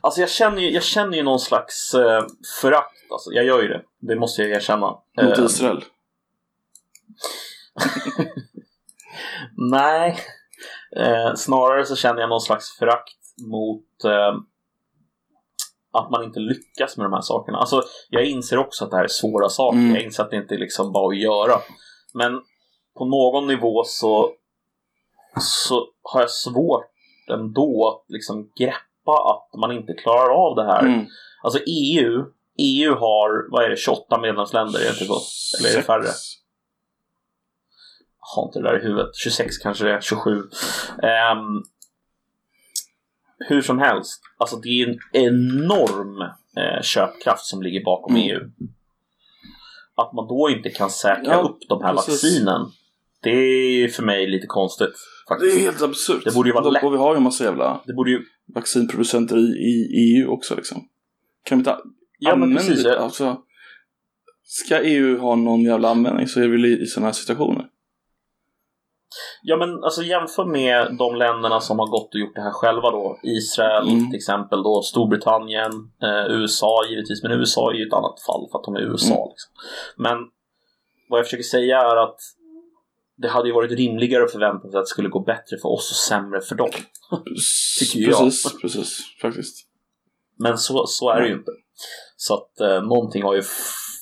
Alltså 0.00 0.20
jag 0.20 0.30
känner 0.30 0.62
ju, 0.62 0.70
jag 0.70 0.82
känner 0.82 1.16
ju 1.16 1.22
någon 1.22 1.40
slags 1.40 1.94
eh, 1.94 2.26
förakt. 2.60 2.96
Alltså, 3.10 3.32
jag 3.32 3.44
gör 3.44 3.62
ju 3.62 3.68
det. 3.68 3.82
Det 4.00 4.16
måste 4.16 4.42
jag 4.42 4.50
erkänna. 4.50 4.86
Mot 5.22 5.38
Eh, 5.38 5.44
Israel. 5.44 5.84
nej. 9.70 10.18
Eh, 10.96 11.34
snarare 11.34 11.84
så 11.84 11.96
känner 11.96 12.20
jag 12.20 12.28
någon 12.28 12.40
slags 12.40 12.78
förakt 12.78 13.16
mot 13.46 14.04
eh, 14.04 14.34
att 15.92 16.10
man 16.10 16.24
inte 16.24 16.40
lyckas 16.40 16.96
med 16.96 17.06
de 17.06 17.12
här 17.12 17.20
sakerna. 17.20 17.58
Alltså, 17.58 17.82
jag 18.08 18.24
inser 18.24 18.58
också 18.58 18.84
att 18.84 18.90
det 18.90 18.96
här 18.96 19.04
är 19.04 19.08
svåra 19.08 19.48
saker. 19.48 19.78
Mm. 19.78 19.94
Jag 19.94 20.04
inser 20.04 20.22
att 20.22 20.30
det 20.30 20.36
inte 20.36 20.54
är 20.54 20.58
liksom 20.58 20.92
bara 20.92 21.08
att 21.08 21.20
göra. 21.20 21.60
Men 22.14 22.40
på 22.98 23.04
någon 23.04 23.46
nivå 23.46 23.82
så, 23.84 24.32
så 25.40 25.86
har 26.02 26.20
jag 26.20 26.30
svårt 26.30 26.84
ändå 27.30 27.88
att 27.88 28.12
liksom 28.12 28.50
greppa 28.58 29.12
att 29.30 29.60
man 29.60 29.72
inte 29.72 29.92
klarar 29.92 30.30
av 30.30 30.56
det 30.56 30.64
här. 30.64 30.80
Mm. 30.80 31.06
Alltså 31.42 31.60
EU, 31.66 32.24
EU 32.58 32.94
har, 32.94 33.52
vad 33.52 33.64
är 33.64 33.68
det, 33.70 33.76
28 33.76 34.20
medlemsländer, 34.20 34.78
är 34.78 34.84
det 34.84 34.90
inte 34.90 35.04
så? 35.04 35.20
Eller 35.58 35.72
är 35.72 35.76
det 35.76 35.82
färre? 35.82 36.08
Har 38.36 38.46
inte 38.48 38.58
det 38.58 38.62
där 38.68 38.78
i 38.80 38.82
huvudet. 38.82 39.16
26 39.16 39.58
kanske 39.58 39.84
det 39.84 39.94
är, 39.94 40.00
27. 40.00 40.30
Ehm, 41.02 41.62
hur 43.48 43.62
som 43.62 43.78
helst, 43.78 44.20
alltså 44.38 44.56
det 44.56 44.68
är 44.68 44.88
en 44.88 44.98
enorm 45.12 46.20
eh, 46.56 46.82
köpkraft 46.82 47.44
som 47.46 47.62
ligger 47.62 47.84
bakom 47.84 48.16
Mm. 48.16 48.28
EU. 48.28 48.40
Att 49.94 50.12
man 50.12 50.28
då 50.28 50.50
inte 50.50 50.70
kan 50.70 50.90
säkra 50.90 51.32
Ja, 51.32 51.40
upp 51.40 51.58
de 51.68 51.82
här 51.82 51.94
precis. 51.94 52.08
vaccinen, 52.24 52.60
det 53.22 53.30
är 53.30 53.88
för 53.88 54.02
mig 54.02 54.26
lite 54.26 54.46
konstigt. 54.46 54.88
Det 55.28 55.34
Faktiskt. 55.34 55.56
är 55.56 55.60
helt 55.60 55.82
absurt. 55.82 56.24
Det 56.24 56.34
borde 56.34 56.48
ju 56.48 56.52
vara 56.52 56.70
lätt. 56.70 56.84
Och 56.84 56.92
vi 56.92 56.96
har 56.98 57.12
ju 57.14 57.16
en 57.16 57.22
massa 57.22 57.44
jävla 57.44 57.80
Det 57.86 57.92
borde 57.92 58.10
ju... 58.10 58.20
vaccinproducenter 58.54 59.36
i, 59.38 59.40
i 59.70 60.20
EU 60.22 60.30
också 60.30 60.54
liksom. 60.56 60.88
Kan 61.44 61.58
vi 61.58 61.60
inte 61.60 61.76
Ja 62.18 62.32
använda 62.32 62.56
precis. 62.60 62.82
det? 62.82 63.00
Alltså, 63.00 63.40
ska 64.44 64.80
EU 64.82 65.18
ha 65.18 65.34
någon 65.36 65.62
jävla 65.62 65.88
användning 65.88 66.26
så 66.26 66.40
är 66.40 66.48
vi 66.48 66.82
i 66.82 66.86
sådana 66.86 67.06
här 67.06 67.12
situationer. 67.12 67.66
Ja 69.42 69.56
men 69.56 69.84
alltså 69.84 70.02
jämför 70.02 70.44
med 70.44 70.96
de 70.98 71.14
länderna 71.16 71.60
som 71.60 71.78
har 71.78 71.86
gått 71.86 72.14
och 72.14 72.20
gjort 72.20 72.34
det 72.34 72.42
här 72.42 72.50
själva 72.52 72.90
då. 72.90 73.18
Israel 73.22 73.88
Mm. 73.88 74.10
till 74.10 74.16
exempel 74.16 74.62
då, 74.62 74.82
Storbritannien, 74.82 75.72
eh, 76.02 76.26
USA 76.36 76.86
givetvis. 76.90 77.22
Men 77.22 77.32
USA 77.32 77.70
är 77.70 77.74
ju 77.74 77.86
ett 77.86 77.92
annat 77.92 78.20
fall 78.26 78.48
för 78.50 78.58
att 78.58 78.64
de 78.64 78.76
är 78.76 78.80
USA. 78.80 79.14
Mm. 79.14 79.28
Liksom. 79.28 79.52
Men 79.96 80.16
vad 81.08 81.18
jag 81.18 81.26
försöker 81.26 81.44
säga 81.44 81.80
är 81.80 81.96
att 81.96 82.20
det 83.16 83.28
hade 83.28 83.48
ju 83.48 83.54
varit 83.54 83.72
rimligare 83.72 84.24
att 84.24 84.32
förvänta 84.32 84.70
sig 84.70 84.78
att 84.78 84.84
det 84.84 84.88
skulle 84.88 85.08
gå 85.08 85.20
bättre 85.20 85.58
för 85.62 85.68
oss 85.68 85.90
och 85.90 85.96
sämre 85.96 86.40
för 86.40 86.54
dem. 86.54 86.70
Tycker 87.80 88.00
jag. 88.00 88.18
Precis, 88.18 88.60
precis, 88.60 88.98
faktiskt. 89.22 89.66
Men 90.38 90.58
så, 90.58 90.86
så 90.86 91.10
är 91.10 91.20
det 91.20 91.28
ju 91.28 91.34
inte. 91.34 91.52
Så 92.16 92.34
att 92.34 92.60
eh, 92.60 92.82
någonting 92.82 93.22
har 93.22 93.34
ju... 93.34 93.42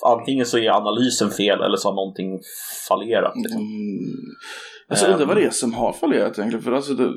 Antingen 0.06 0.46
så 0.46 0.58
är 0.58 0.70
analysen 0.70 1.30
fel 1.30 1.62
eller 1.62 1.76
så 1.76 1.88
har 1.88 1.94
någonting 1.94 2.40
fallerat. 2.88 3.32
Liksom. 3.36 3.60
Mm. 3.60 4.14
Alltså 4.90 5.06
Ehm. 5.06 5.12
undrar 5.12 5.26
vad 5.26 5.36
det 5.36 5.44
är 5.44 5.50
som 5.50 5.74
har 5.74 5.92
fallerat 5.92 6.38
egentligen. 6.38 6.62
För 6.64 6.72
alltså 6.72 6.94
det, 6.94 7.14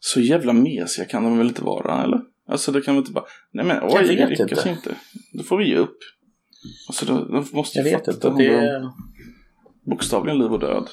Så 0.00 0.20
jävla 0.20 0.52
mesiga 0.52 1.04
kan 1.06 1.24
de 1.24 1.38
väl 1.38 1.46
inte 1.48 1.64
vara, 1.64 2.02
eller? 2.04 2.20
Alltså 2.48 2.72
det 2.72 2.80
kan 2.80 2.94
väl 2.94 3.00
inte 3.02 3.12
bara, 3.12 3.24
nej 3.52 3.64
men 3.64 3.76
oj, 3.82 3.90
Jag 3.94 4.04
det 4.06 4.26
lyckas 4.28 4.56
inte. 4.56 4.70
inte. 4.70 4.94
Då 5.32 5.42
får 5.42 5.58
vi 5.58 5.68
ge 5.68 5.76
upp. 5.76 5.98
Alltså 6.88 7.06
de, 7.06 7.32
de 7.32 7.46
måste 7.56 7.78
Jag 7.78 7.86
ju 7.86 7.92
vet 7.92 8.00
fatta 8.06 8.10
inte. 8.12 8.28
att 8.28 8.36
Det... 8.38 8.60
det... 8.60 8.92
bokstavligen 9.90 10.38
liv 10.38 10.52
och 10.52 10.60
död. 10.60 10.88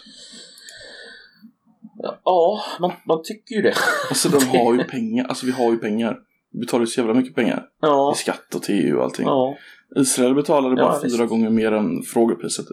Ja, 2.25 2.61
man, 2.79 2.91
man 3.07 3.21
tycker 3.23 3.55
ju 3.55 3.61
det. 3.61 3.73
Alltså 4.09 4.29
de 4.29 4.45
har 4.57 4.73
ju 4.73 4.83
pengar, 4.83 5.25
alltså 5.25 5.45
vi 5.45 5.51
har 5.51 5.71
ju 5.71 5.77
pengar. 5.77 6.17
Vi 6.53 6.59
betalar 6.59 6.81
ju 6.81 6.87
så 6.87 6.99
jävla 6.99 7.13
mycket 7.13 7.35
pengar. 7.35 7.65
Ja. 7.81 8.13
I 8.15 8.17
skatt 8.17 8.55
och 8.55 8.63
till 8.63 8.75
EU 8.85 8.97
och 8.97 9.03
allting. 9.03 9.25
ja. 9.25 9.57
Israel 9.95 10.35
betalade 10.35 10.75
bara 10.75 10.85
Ja, 10.85 10.99
fyra 11.03 11.17
visst. 11.17 11.29
gånger 11.29 11.49
mer 11.49 11.71
än 11.71 12.03
frågepriset 12.03 12.65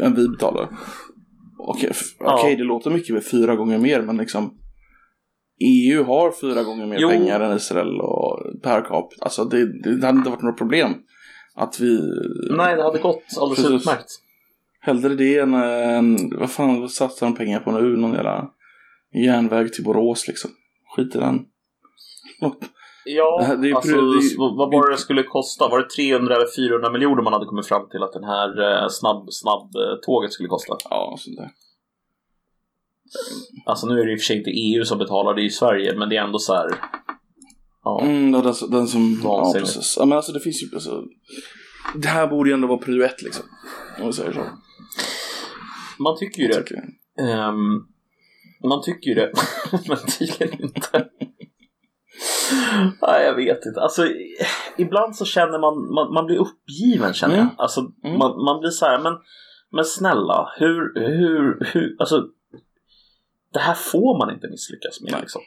än 0.00 0.14
vi 0.14 0.28
betalar. 0.28 0.68
Okej, 1.58 1.88
f- 1.90 2.16
Ja. 2.18 2.42
det 2.56 2.64
låter 2.64 2.90
mycket 2.90 3.14
med 3.14 3.24
fyra 3.24 3.56
gånger 3.56 3.78
mer, 3.78 4.02
men 4.02 4.16
liksom 4.16 4.54
EU 5.60 6.04
har 6.04 6.32
fyra 6.40 6.62
gånger 6.62 6.86
mer 6.86 6.98
Jo. 7.00 7.08
pengar 7.08 7.40
än 7.40 7.56
Israel 7.56 8.00
och 8.00 8.62
per 8.62 8.80
capita. 8.80 9.24
Alltså 9.24 9.44
det, 9.44 9.82
det 9.82 10.06
hade 10.06 10.18
inte 10.18 10.30
varit 10.30 10.42
något 10.42 10.58
problem. 10.58 10.94
Att 11.54 11.80
vi 11.80 12.00
Nej, 12.56 12.76
det 12.76 12.82
hade 12.82 12.98
gått 12.98 13.22
alldeles 13.40 13.62
Precis. 13.66 13.80
utmärkt. 13.80 14.08
hellre 14.80 15.14
det 15.14 15.38
än, 15.38 15.54
en, 15.54 16.38
vad 16.38 16.50
fan 16.50 16.80
vad 16.80 16.90
satsar 16.90 17.26
de 17.26 17.34
pengar 17.36 17.60
på 17.60 17.72
nu? 17.72 17.96
Någon 17.96 18.12
jävla 18.14 18.50
järnväg 19.24 19.72
till 19.72 19.84
Borås 19.84 20.28
liksom. 20.28 20.50
Skit 20.96 21.14
i 21.14 21.18
den. 21.18 21.38
Ja, 23.16 23.46
Det 23.60 23.66
är 23.66 23.68
ju 23.68 23.74
alltså 23.74 23.90
är 23.92 24.22
ju- 24.22 24.36
vad 24.38 24.72
var 24.72 24.86
det 24.88 24.94
det 24.94 24.98
skulle 24.98 25.22
kosta? 25.22 25.68
Var 25.68 25.78
det 25.78 25.88
300 25.88 26.36
eller 26.36 26.46
400 26.56 26.90
miljoner 26.92 27.22
man 27.22 27.32
hade 27.32 27.46
kommit 27.46 27.66
fram 27.66 27.88
till 27.88 28.02
att 28.02 28.12
den 28.12 28.24
här 28.24 28.48
eh, 28.82 28.88
snabb, 28.90 29.26
snabb 29.32 29.76
eh, 29.76 29.94
tåget 30.06 30.32
skulle 30.32 30.48
kosta? 30.48 30.76
Ja, 30.90 31.16
sånt 31.18 31.36
där. 31.36 31.50
Alltså 33.66 33.86
nu 33.86 34.00
är 34.00 34.06
det 34.06 34.12
i 34.12 34.16
och 34.16 34.20
för 34.20 34.24
sig 34.24 34.36
inte 34.38 34.50
EU 34.50 34.84
som 34.84 34.98
betalar 34.98 35.34
det 35.34 35.42
i 35.42 35.50
Sverige, 35.50 35.98
men 35.98 36.08
det 36.08 36.16
är 36.16 36.22
ändå 36.24 36.38
så 36.38 36.54
här. 36.54 36.68
Ja, 37.84 38.00
Mm, 38.02 38.32
den, 38.32 38.54
som- 38.54 38.70
den 38.70 38.86
som... 38.88 39.20
Ja, 39.24 39.52
precis. 39.54 39.96
Ja, 39.98 40.04
men 40.04 40.16
alltså 40.16 40.32
det 40.32 40.40
finns 40.40 40.62
ju... 40.62 40.66
Alltså, 40.74 41.02
det 41.94 42.08
här 42.08 42.26
borde 42.26 42.50
ju 42.50 42.54
ändå 42.54 42.68
vara 42.68 42.78
prio 42.78 43.04
ett 43.04 43.22
liksom. 43.22 43.44
Om 44.00 44.06
vi 44.06 44.12
säger 44.12 44.32
så. 44.32 44.44
man 46.02 46.18
tycker 46.18 46.42
ju 46.42 46.48
Jag 46.48 46.56
det. 46.56 46.62
tycker. 46.62 46.82
Ehm, 47.20 47.74
man 48.64 48.82
tycker 48.82 49.08
ju 49.08 49.14
det, 49.14 49.32
men 49.88 49.96
tydligen 50.18 50.62
inte. 50.62 51.08
Nej, 53.02 53.24
jag 53.24 53.34
vet 53.34 53.66
inte. 53.66 53.80
Alltså, 53.80 54.06
ibland 54.78 55.16
så 55.16 55.24
känner 55.24 55.58
man, 55.58 55.94
man, 55.94 56.14
man 56.14 56.26
blir 56.26 56.38
uppgiven 56.38 57.12
känner 57.14 57.34
jag. 57.34 57.42
Mm. 57.42 57.54
Alltså, 57.58 57.80
Mm. 58.04 58.18
man, 58.18 58.44
man 58.44 58.60
blir 58.60 58.70
så 58.70 58.86
här, 58.86 58.98
men, 59.00 59.12
men 59.72 59.84
snälla, 59.84 60.52
hur, 60.56 61.00
hur, 61.00 61.64
hur, 61.72 61.96
alltså, 61.98 62.26
det 63.52 63.58
här 63.58 63.74
får 63.74 64.18
man 64.18 64.34
inte 64.34 64.48
misslyckas 64.48 65.00
med 65.00 65.20
liksom. 65.20 65.42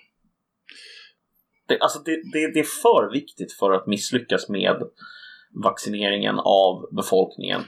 Det, 1.68 1.80
alltså 1.80 2.00
det, 2.00 2.12
det, 2.12 2.54
det 2.54 2.60
är 2.60 2.82
för 2.82 3.12
viktigt 3.12 3.54
för 3.54 3.72
att 3.72 3.88
misslyckas 3.88 4.50
med 4.50 4.76
vaccineringen 5.64 6.40
av 6.40 6.96
befolkningen. 6.96 7.62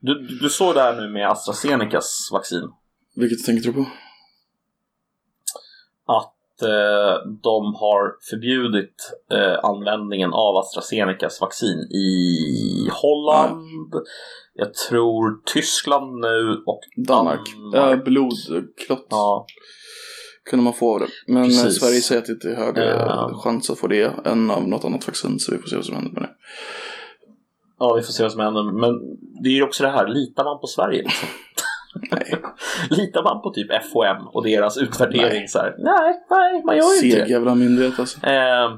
Du, 0.00 0.14
du 0.14 0.38
du 0.38 0.48
såg 0.48 0.74
det 0.74 0.80
här 0.80 0.96
nu 1.00 1.08
med 1.08 1.28
AstraZenecas 1.30 2.28
vaccin. 2.32 2.70
Vilket 3.16 3.44
tänkte 3.46 3.68
du 3.68 3.72
på? 3.74 3.86
att 6.10 6.34
eh, 6.62 7.14
de 7.42 7.74
har 7.74 8.16
förbjudit 8.30 8.94
eh, 9.32 9.64
användningen 9.64 10.32
av 10.32 10.56
AstraZenecas 10.56 11.40
vaccin 11.40 11.78
i 11.78 12.88
Holland, 13.02 13.94
jag 14.54 14.74
tror 14.74 15.40
Tyskland 15.54 16.20
nu 16.20 16.62
och 16.66 16.80
Danmark. 17.08 17.40
Danmark. 17.72 17.98
Äh, 17.98 18.04
blodklott 18.04 19.06
ja, 19.10 19.46
kunde 20.50 20.62
man 20.64 20.72
få 20.72 20.94
av 20.94 21.00
det. 21.00 21.08
Men 21.26 21.42
eh, 21.42 21.48
Precis. 21.48 21.80
Sverige 21.80 22.00
säger 22.00 22.20
att 22.20 22.26
det 22.26 22.32
inte 22.32 22.50
är 22.50 22.56
högre 22.56 22.84
Ja. 22.84 23.40
chans 23.44 23.70
att 23.70 23.78
få 23.78 23.86
det 23.86 24.12
än 24.26 24.50
av 24.50 24.68
något 24.68 24.84
annat 24.84 25.06
vaccin. 25.06 25.38
Så 25.38 25.52
vi 25.52 25.58
får 25.58 25.68
se 25.68 25.76
vad 25.76 25.84
som 25.84 25.94
händer 25.94 26.12
med 26.12 26.22
det. 26.22 26.30
ja, 27.78 27.94
vi 27.94 28.02
får 28.02 28.12
se 28.12 28.22
vad 28.22 28.32
som 28.32 28.40
händer. 28.40 28.62
Men 28.72 29.00
det 29.42 29.48
är 29.48 29.52
ju 29.54 29.62
också 29.62 29.82
det 29.84 29.90
här, 29.90 30.08
litar 30.08 30.44
man 30.44 30.60
på 30.60 30.66
Sverige? 30.66 31.02
Liksom? 31.02 31.28
Nej. 32.10 32.34
litar 32.90 33.22
man 33.22 33.42
på 33.42 33.50
typ 33.50 33.84
FOM 33.92 34.28
och 34.32 34.44
deras 34.44 34.78
utvärdering? 34.78 35.38
Nej. 35.38 35.48
Så 35.48 35.58
här? 35.58 35.74
nej, 35.78 36.14
nej, 36.30 36.62
man 36.64 36.76
gör 36.76 36.84
ju 36.84 36.94
inte 37.06 37.16
Seg 37.16 37.26
det. 37.26 37.32
jävla 37.32 37.54
myndighet 37.54 37.98
alltså. 37.98 38.26
Eh, 38.26 38.70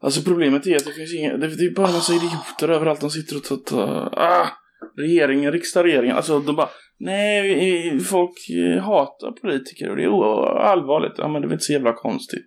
Alltså 0.00 0.22
problemet 0.22 0.66
är 0.66 0.76
att 0.76 0.84
det 0.84 0.92
finns 0.92 1.14
inga, 1.14 1.36
det, 1.36 1.46
är 1.46 1.74
bara 1.74 1.86
en 1.88 1.92
massa 1.92 2.12
idioter 2.12 2.68
överallt. 2.68 3.00
De 3.00 3.10
sitter 3.10 3.36
och 3.36 3.44
tar, 3.44 3.56
tar 3.56 4.18
ah, 4.18 4.46
regeringen, 4.96 5.52
riksdag, 5.52 5.84
regeringen. 5.84 6.16
Alltså 6.16 6.38
de 6.40 6.56
bara, 6.56 6.68
nej, 6.98 8.00
folk 8.00 8.30
eh, 8.50 8.82
hatar 8.82 9.30
politiker 9.30 9.90
och 9.90 9.96
det 9.96 10.02
är 10.04 10.56
allvarligt. 10.58 11.14
Ja 11.18 11.28
men 11.28 11.42
det 11.42 11.46
är 11.46 11.48
väl 11.48 11.52
inte 11.54 11.64
så 11.64 11.72
jävla 11.72 11.92
konstigt. 11.92 12.46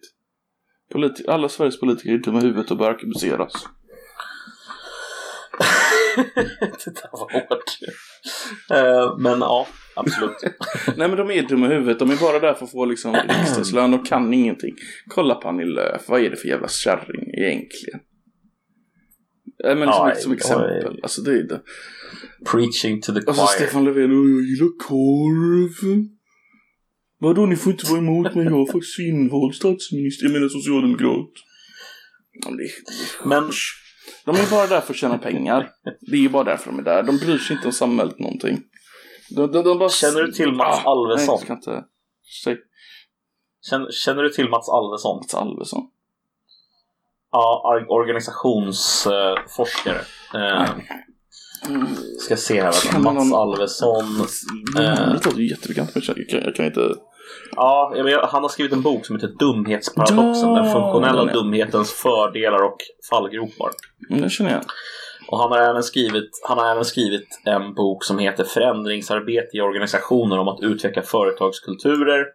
Politi- 0.93 1.29
alla 1.29 1.49
Sveriges 1.49 1.79
politiker 1.79 2.13
är 2.13 2.17
dumma 2.17 2.39
i 2.39 2.41
huvudet 2.41 2.71
och 2.71 2.77
bör 2.77 2.89
arkebuseras. 2.89 3.53
det 6.85 6.95
där 6.95 7.09
var 7.11 7.33
hårt. 7.33 7.77
Eh, 8.71 9.17
men 9.17 9.39
ja, 9.39 9.67
absolut. 9.95 10.37
Nej 10.97 11.07
men 11.07 11.17
de 11.17 11.31
är 11.31 11.43
dumma 11.47 11.67
i 11.67 11.69
huvudet, 11.73 11.99
de 11.99 12.11
är 12.11 12.15
bara 12.15 12.39
där 12.39 12.53
för 12.53 12.65
att 12.65 12.71
få 12.71 12.85
liksom 12.85 13.13
riksdagslön 13.13 13.93
och 13.93 14.07
kan 14.07 14.33
ingenting. 14.33 14.75
Kolla 15.07 15.35
på 15.35 15.47
Annie 15.49 15.65
Lööf, 15.65 16.01
vad 16.07 16.21
är 16.21 16.29
det 16.29 16.35
för 16.35 16.47
jävla 16.47 16.67
kärring 16.67 17.33
egentligen? 17.33 17.99
Nej 19.63 19.75
men 19.75 19.93
som, 19.93 20.11
som 20.17 20.33
exempel, 20.33 20.99
alltså 21.03 21.21
det 21.21 21.31
är 21.31 21.43
det. 21.43 21.61
Preaching 22.51 23.01
to 23.01 23.13
the 23.13 23.19
Och 23.19 23.35
så 23.35 23.41
choir. 23.41 23.55
Stefan 23.55 23.83
Löfven, 23.85 24.11
"Åh, 24.11 24.29
jag 24.31 24.41
gillar 24.41 24.77
korv. 24.87 26.05
Vadå, 27.19 27.45
ni 27.45 27.55
får 27.55 27.71
inte 27.71 27.85
vara 27.89 27.99
emot 27.99 28.35
mig, 28.35 28.45
jag 28.45 28.61
är 28.67 28.71
faktiskt 28.71 28.99
invald 28.99 29.55
statsminister, 29.55 30.25
jag 30.25 30.33
menar 30.33 30.49
socialdemokrat. 30.49 31.29
Men 33.25 33.51
de 34.25 34.35
är 34.35 34.51
bara 34.51 34.67
där 34.67 34.81
för 34.81 34.93
att 34.93 34.97
tjäna 34.99 35.17
pengar. 35.17 35.69
Det 36.01 36.15
är 36.15 36.21
ju 36.21 36.29
bara 36.29 36.43
därför 36.43 36.71
de 36.71 36.79
är 36.79 36.83
där. 36.83 37.03
De 37.03 37.17
bryr 37.17 37.37
sig 37.37 37.55
inte 37.55 37.67
om 37.67 37.73
samhället 37.73 38.19
någonting. 38.19 38.63
De, 39.35 39.51
de, 39.51 39.63
de 39.63 39.79
bara... 39.79 39.89
Känner 39.89 40.21
du 40.21 40.31
till 40.31 40.51
Mats 40.51 40.81
Ah, 40.85 40.91
Alvesson? 40.91 41.25
Nej, 41.25 41.27
jag 41.27 41.39
ska 41.39 41.53
inte... 41.53 41.83
Säg. 42.43 42.57
känner, 43.69 43.91
känner 43.91 44.23
du 44.23 44.29
till 44.29 44.49
Mats 44.49 44.69
Alvesson? 44.69 45.17
Mats 45.17 45.35
Alvesson. 45.35 45.81
Ja, 47.31 47.61
ar- 47.65 47.91
organisationsforskare. 47.91 50.01
Eh, 50.33 50.65
ska 52.19 52.35
se 52.37 52.61
här. 52.61 52.99
Mats 52.99 53.15
någon- 53.15 53.33
Alvesson. 53.33 54.05
Eh. 54.77 55.07
Det 55.07 55.13
låter 55.13 55.37
ju 55.39 55.49
jättebekant 55.49 55.95
men 55.95 56.03
jag 56.07 56.15
kan, 56.29 56.41
jag 56.43 56.55
kan 56.55 56.65
inte... 56.65 56.93
Ja, 57.55 57.93
jag 57.95 58.27
han 58.27 58.41
har 58.41 58.49
skrivit 58.49 58.73
en 58.73 58.81
bok 58.81 59.05
som 59.05 59.15
heter 59.15 59.27
Dumhetsparadoxen. 59.39 60.49
Ja, 60.49 60.55
den 60.61 60.71
funktionella 60.73 61.25
den 61.25 61.33
dumhetens 61.33 61.91
fördelar 61.93 62.63
och 62.63 62.77
fallgropar. 63.09 63.71
Mm, 64.09 64.21
Det 64.21 64.29
känner 64.29 64.51
jag. 64.51 64.63
Och 65.31 65.39
han 65.39 65.51
har, 65.51 65.57
även 65.57 65.83
skrivit, 65.83 66.29
han 66.47 66.57
har 66.57 66.71
även 66.71 66.85
skrivit 66.85 67.41
en 67.45 67.73
bok 67.73 68.03
som 68.03 68.19
heter 68.19 68.43
Förändringsarbete 68.43 69.57
i 69.57 69.61
organisationer 69.61 70.39
om 70.39 70.47
att 70.47 70.61
utveckla 70.61 71.01
företagskulturer. 71.01 72.25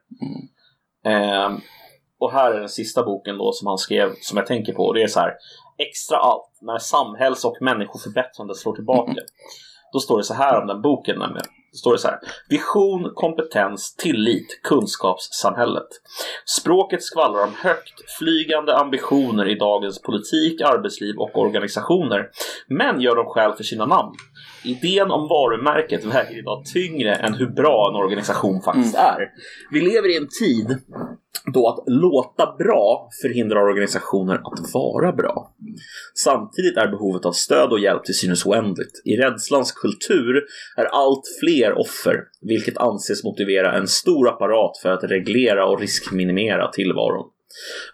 Eh, 1.07 1.57
och 2.21 2.33
här 2.33 2.53
är 2.53 2.61
den 2.61 2.69
sista 2.69 3.03
boken 3.03 3.39
då 3.39 3.53
som 3.53 3.67
han 3.67 3.79
skrev 3.79 4.09
som 4.21 4.37
jag 4.39 4.47
tänker 4.47 4.73
på. 4.73 4.93
Det 4.93 5.03
är 5.03 5.07
så 5.07 5.21
här. 5.21 5.33
Extra 5.79 6.17
allt 6.17 6.59
när 6.61 6.79
samhälls 6.79 7.45
och 7.45 7.57
människoförbättrande 7.61 8.55
slår 8.55 8.75
tillbaka. 8.75 9.13
Då 9.93 10.01
står 10.01 10.19
det 10.19 10.25
så 10.25 10.35
här 10.35 10.61
om 10.61 10.67
den 10.67 10.83
boken 10.83 11.19
nämligen. 11.19 11.47
Står 11.77 11.93
det 11.93 11.99
så 11.99 12.09
här. 12.09 12.19
Vision, 12.49 13.13
kompetens, 13.15 13.97
tillit, 13.97 14.61
kunskapssamhället. 14.63 15.89
Språket 16.59 17.03
skvallrar 17.03 17.45
om 17.45 17.53
högt 17.57 18.19
flygande 18.19 18.77
ambitioner 18.77 19.49
i 19.49 19.55
dagens 19.55 20.03
politik, 20.03 20.61
arbetsliv 20.61 21.17
och 21.17 21.39
organisationer. 21.39 22.29
Men 22.69 23.01
gör 23.01 23.17
de 23.17 23.27
skäl 23.27 23.53
för 23.53 23.65
sina 23.65 23.87
namn. 23.87 24.15
Idén 24.65 25.11
om 25.11 25.29
varumärket 25.29 26.05
väger 26.05 26.39
idag 26.39 26.65
tyngre 26.65 27.15
än 27.15 27.35
hur 27.35 27.47
bra 27.47 27.91
en 27.91 28.05
organisation 28.05 28.63
faktiskt 28.63 28.95
är. 28.95 29.29
Vi 29.71 29.81
lever 29.81 30.09
i 30.09 30.17
en 30.17 30.29
tid 30.41 30.79
då 31.55 31.69
att 31.69 31.85
låta 31.87 32.57
bra 32.59 33.09
förhindrar 33.23 33.61
organisationer 33.61 34.35
att 34.35 34.73
vara 34.75 35.13
bra. 35.13 35.55
Samtidigt 36.15 36.77
är 36.77 36.89
behovet 36.89 37.27
av 37.27 37.33
stöd 37.33 37.73
och 37.73 37.81
hjälp 37.81 38.05
till 38.05 38.15
synes 38.15 38.47
oändligt. 38.47 39.03
I 39.05 39.17
rädslans 39.17 39.73
kultur 39.73 40.45
är 40.77 40.85
allt 40.85 41.23
fler 41.41 41.79
offer, 41.79 42.25
vilket 42.41 42.79
anses 42.79 43.25
motivera 43.25 43.73
en 43.73 43.89
stor 43.89 44.29
apparat 44.29 44.79
för 44.83 44.89
att 44.89 45.05
reglera 45.05 45.67
och 45.67 45.81
riskminimera 45.81 46.71
tillvaron. 46.71 47.31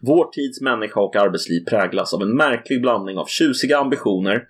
Vår 0.01 0.25
tids 0.25 0.61
människa 0.61 1.01
och 1.01 1.17
arbetsliv 1.17 1.65
präglas 1.65 2.15
av 2.15 2.23
en 2.23 2.37
märklig 2.37 2.83
blandning 2.83 3.19
av 3.19 3.27
tjusiga 3.27 3.79
ambitioner, 3.79 4.43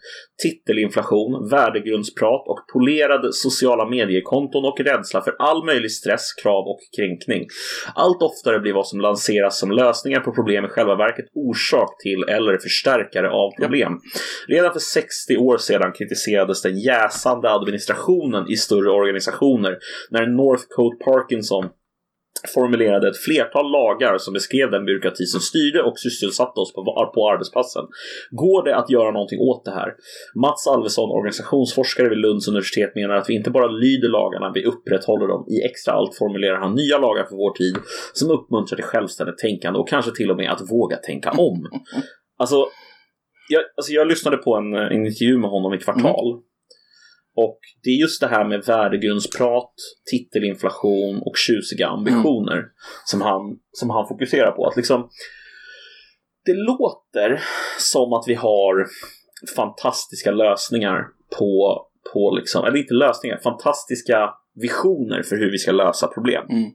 titelinflation, 0.42 1.48
värdegrundsprat 1.48 2.48
och 2.48 2.58
polerade 2.72 3.32
sociala 3.32 3.88
mediekonton 3.88 4.64
och 4.64 4.80
rädsla 4.80 5.22
för 5.22 5.36
all 5.38 5.64
möjlig 5.64 5.92
stress, 5.92 6.32
krav 6.42 6.64
och 6.66 6.80
kränkning. 6.96 7.46
Allt 7.94 8.22
oftare 8.22 8.60
blir 8.60 8.72
vad 8.72 8.86
som 8.86 9.00
lanseras 9.00 9.58
som 9.58 9.70
lösningar 9.70 10.20
på 10.20 10.32
problem 10.32 10.64
i 10.64 10.68
själva 10.68 10.96
verket 10.96 11.26
orsak 11.34 11.90
till 12.02 12.22
eller 12.28 12.58
förstärkare 12.58 13.30
av 13.30 13.50
problem. 13.60 14.00
Redan 14.48 14.72
för 14.72 14.80
60 14.80 15.36
år 15.36 15.58
sedan 15.58 15.92
kritiserades 15.92 16.62
den 16.62 16.78
jäsande 16.78 17.50
administrationen 17.50 18.50
i 18.50 18.56
större 18.56 18.90
organisationer 18.90 19.78
när 20.10 20.26
Northcote 20.26 21.04
Parkinson 21.04 21.64
formulerade 22.54 23.08
ett 23.08 23.16
flertal 23.16 23.70
lagar 23.70 24.18
som 24.18 24.34
beskrev 24.34 24.70
den 24.70 24.84
byråkrati 24.84 25.24
som 25.26 25.40
styrde 25.40 25.82
och 25.82 25.98
sysselsatte 25.98 26.60
oss 26.60 26.72
på, 26.74 26.84
på 27.14 27.30
arbetsplatsen. 27.32 27.84
Går 28.30 28.64
det 28.64 28.76
att 28.76 28.90
göra 28.90 29.10
någonting 29.10 29.40
åt 29.40 29.64
det 29.64 29.70
här? 29.70 29.94
Mats 30.34 30.66
Alvesson, 30.66 31.10
organisationsforskare 31.10 32.08
vid 32.08 32.18
Lunds 32.18 32.48
universitet, 32.48 32.94
menar 32.94 33.14
att 33.14 33.28
vi 33.28 33.34
inte 33.34 33.50
bara 33.50 33.66
lyder 33.66 34.08
lagarna, 34.08 34.52
vi 34.54 34.64
upprätthåller 34.64 35.26
dem. 35.28 35.46
I 35.48 35.56
extra 35.70 35.92
allt 35.92 36.14
formulerar 36.18 36.56
han 36.56 36.74
nya 36.74 36.98
lagar 36.98 37.24
för 37.24 37.36
vår 37.36 37.52
tid 37.54 37.76
som 38.12 38.30
uppmuntrar 38.30 38.76
till 38.76 38.84
självständigt 38.84 39.38
tänkande 39.38 39.78
och 39.78 39.88
kanske 39.88 40.10
till 40.10 40.30
och 40.30 40.36
med 40.36 40.50
att 40.52 40.70
våga 40.70 40.96
tänka 40.96 41.30
om. 41.30 41.58
Alltså, 42.38 42.66
jag, 43.48 43.62
alltså 43.76 43.92
jag 43.92 44.06
lyssnade 44.08 44.36
på 44.36 44.56
en, 44.56 44.74
en 44.74 45.06
intervju 45.06 45.38
med 45.38 45.50
honom 45.50 45.74
i 45.74 45.78
Kvartal. 45.78 46.30
Mm. 46.32 46.42
Och 47.36 47.58
det 47.82 47.90
är 47.90 48.00
just 48.00 48.20
det 48.20 48.26
här 48.26 48.44
med 48.44 48.64
värdegrundsprat, 48.66 49.74
titelinflation 50.10 51.22
och 51.26 51.36
tjusiga 51.36 51.88
ambitioner 51.88 52.58
mm. 52.58 52.70
som, 53.04 53.20
han, 53.20 53.40
som 53.72 53.90
han 53.90 54.08
fokuserar 54.08 54.50
på. 54.50 54.66
Att 54.66 54.76
liksom, 54.76 55.08
det 56.44 56.54
låter 56.54 57.42
som 57.78 58.12
att 58.12 58.24
vi 58.26 58.34
har 58.34 58.86
fantastiska 59.56 60.30
lösningar 60.30 61.04
på, 61.38 61.82
på 62.12 62.36
liksom, 62.36 62.64
eller 62.64 62.76
inte 62.76 62.94
lösningar, 62.94 63.38
fantastiska 63.38 64.30
visioner 64.54 65.22
för 65.22 65.36
hur 65.36 65.50
vi 65.50 65.58
ska 65.58 65.72
lösa 65.72 66.06
problem. 66.06 66.44
Mm. 66.50 66.70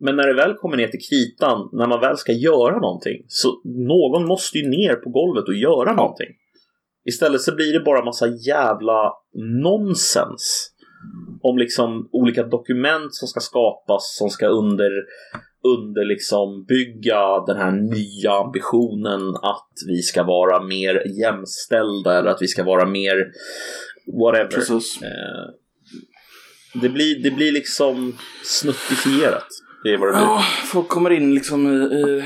Men 0.00 0.16
när 0.16 0.26
det 0.26 0.34
väl 0.34 0.54
kommer 0.54 0.76
ner 0.76 0.88
till 0.88 1.00
kritan, 1.10 1.68
när 1.72 1.86
man 1.86 2.00
väl 2.00 2.16
ska 2.16 2.32
göra 2.32 2.80
någonting, 2.80 3.24
så 3.28 3.48
någon 3.64 4.26
måste 4.26 4.58
ju 4.58 4.68
ner 4.68 4.94
på 4.94 5.10
golvet 5.10 5.48
och 5.48 5.54
göra 5.54 5.92
någonting. 5.92 6.28
Istället 7.04 7.40
så 7.40 7.54
blir 7.54 7.72
det 7.72 7.80
bara 7.80 8.04
massa 8.04 8.26
jävla 8.26 9.12
nonsens. 9.62 10.70
Om 11.42 11.58
liksom 11.58 12.08
olika 12.12 12.42
dokument 12.42 13.14
som 13.14 13.28
ska 13.28 13.40
skapas 13.40 14.16
som 14.18 14.30
ska 14.30 14.46
under, 14.46 14.90
under 15.64 16.04
liksom 16.04 16.64
bygga 16.64 17.40
den 17.46 17.56
här 17.56 17.70
nya 17.70 18.32
ambitionen 18.32 19.36
att 19.42 19.72
vi 19.86 20.02
ska 20.02 20.22
vara 20.22 20.62
mer 20.62 21.02
jämställda 21.20 22.18
eller 22.18 22.30
att 22.30 22.42
vi 22.42 22.48
ska 22.48 22.64
vara 22.64 22.86
mer 22.86 23.32
whatever. 24.20 24.58
Eh, 25.02 25.50
det, 26.74 26.88
blir, 26.88 27.22
det 27.22 27.30
blir 27.30 27.52
liksom 27.52 28.16
snuttifierat. 28.44 29.48
Det 29.82 29.90
är 29.90 29.98
vad 29.98 30.08
det 30.08 30.12
blir. 30.12 30.22
Ja, 30.22 30.44
folk 30.72 30.88
kommer 30.88 31.10
in 31.10 31.34
liksom 31.34 31.66
i, 31.66 31.76
i, 31.76 32.22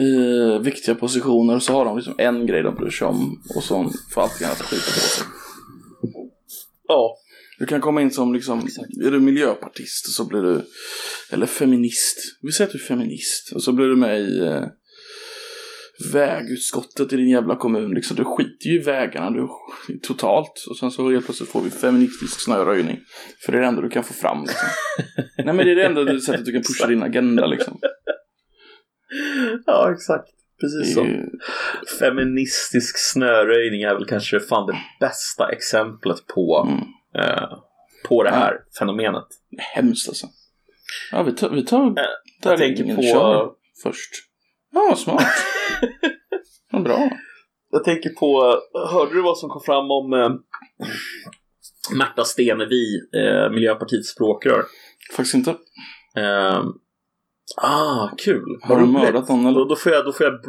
i, 0.00 0.58
viktiga 0.58 0.94
positioner 0.94 1.54
och 1.54 1.62
så 1.62 1.72
har 1.72 1.84
de 1.84 1.96
liksom 1.96 2.14
en 2.18 2.46
grej 2.46 2.62
de 2.62 2.74
bryr 2.74 2.90
sig 2.90 3.06
om 3.06 3.42
och 3.56 3.64
så 3.64 3.90
får 4.10 4.22
allting 4.22 4.46
annat 4.46 4.62
skita 4.62 4.82
på 4.82 5.00
sig. 5.00 5.26
Ja. 6.88 7.16
Du 7.58 7.66
kan 7.66 7.80
komma 7.80 8.02
in 8.02 8.10
som 8.10 8.34
liksom, 8.34 8.58
är 9.04 9.10
du 9.10 9.20
miljöpartist 9.20 10.06
och 10.06 10.12
så 10.12 10.24
blir 10.24 10.42
du, 10.42 10.62
eller 11.30 11.46
feminist. 11.46 12.18
Vi 12.42 12.52
säger 12.52 12.68
att 12.68 12.72
du 12.72 12.78
är 12.78 12.86
feminist 12.86 13.52
och 13.54 13.62
så 13.62 13.72
blir 13.72 13.86
du 13.86 13.96
med 13.96 14.20
i 14.20 14.38
eh, 14.38 14.64
vägutskottet 16.12 17.12
i 17.12 17.16
din 17.16 17.28
jävla 17.28 17.56
kommun. 17.56 17.90
Liksom. 17.90 18.16
Du 18.16 18.24
skiter 18.24 18.66
ju 18.66 18.80
i 18.80 18.82
vägarna 18.82 19.30
du, 19.30 19.48
totalt. 20.02 20.64
Och 20.70 20.76
sen 20.76 20.90
så 20.90 21.10
helt 21.10 21.24
plötsligt 21.24 21.50
får 21.50 21.60
vi 21.60 21.70
feministisk 21.70 22.40
snöröjning. 22.40 23.00
För 23.44 23.52
det 23.52 23.58
är 23.58 23.62
det 23.62 23.68
enda 23.68 23.82
du 23.82 23.90
kan 23.90 24.04
få 24.04 24.14
fram. 24.14 24.40
Liksom. 24.42 24.68
Nej 25.44 25.54
men 25.54 25.56
det 25.56 25.72
är 25.72 25.76
det 25.76 25.84
enda 25.84 26.20
sättet 26.20 26.44
du 26.44 26.52
kan 26.52 26.62
pusha 26.62 26.86
din 26.86 27.02
agenda 27.02 27.46
liksom. 27.46 27.78
Ja 29.66 29.92
exakt. 29.92 30.28
Precis 30.60 30.94
så. 30.94 31.06
Feministisk 31.98 32.98
snöröjning 32.98 33.82
är 33.82 33.94
väl 33.94 34.06
kanske 34.06 34.40
fan 34.40 34.66
det 34.66 34.76
bästa 35.00 35.52
exemplet 35.52 36.26
på, 36.26 36.68
mm. 36.68 37.28
eh, 37.28 37.48
på 38.08 38.22
det 38.22 38.30
här 38.30 38.52
ja. 38.52 38.78
fenomenet. 38.78 39.26
Hemskt 39.58 40.08
alltså. 40.08 40.26
Ja 41.12 41.22
vi 41.22 41.32
tar, 41.32 41.50
vi 41.50 41.64
tar 41.64 41.86
eh, 41.86 42.04
jag 42.42 42.58
tänker 42.58 42.96
på 42.96 43.54
först. 43.82 44.10
Ja, 44.74 44.96
smart. 44.96 45.26
Vad 46.72 46.82
bra. 46.82 47.10
Jag 47.70 47.84
tänker 47.84 48.10
på, 48.10 48.60
hörde 48.92 49.14
du 49.14 49.22
vad 49.22 49.38
som 49.38 49.48
kom 49.48 49.62
fram 49.62 49.90
om 49.90 50.12
eh, 50.12 50.30
Märta 51.96 52.24
Stenevi, 52.24 53.00
eh, 53.16 53.50
Miljöpartiets 53.50 54.08
språkrör? 54.08 54.64
Faktiskt 55.16 55.34
inte. 55.34 55.50
Eh, 56.16 56.64
ah, 57.56 58.10
kul. 58.18 58.58
Har 58.62 58.80
du 58.80 58.86
mördat 58.86 59.28
någon 59.28 59.46
eller? 59.46 59.58
Då, 59.58 59.64
då, 59.64 59.76
får 59.76 59.92
jag, 59.92 60.04
då, 60.04 60.12
får 60.12 60.26
jag, 60.26 60.40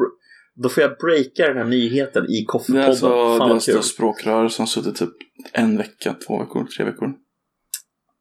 då 0.55 0.69
får 0.69 0.83
jag 0.83 0.97
breaka 0.97 1.47
den 1.47 1.57
här 1.57 1.65
nyheten 1.65 2.25
i 2.29 2.45
Koffepodden. 2.45 2.81
Det 2.81 2.85
är 2.85 2.89
alltså 2.89 3.37
Fan, 3.37 3.59
deras 3.67 3.85
språkrör 3.85 4.47
som 4.47 4.67
suttit 4.67 4.95
typ 4.95 5.13
en 5.53 5.77
vecka, 5.77 6.15
två 6.27 6.39
veckor, 6.39 6.67
tre 6.77 6.85
veckor. 6.85 7.13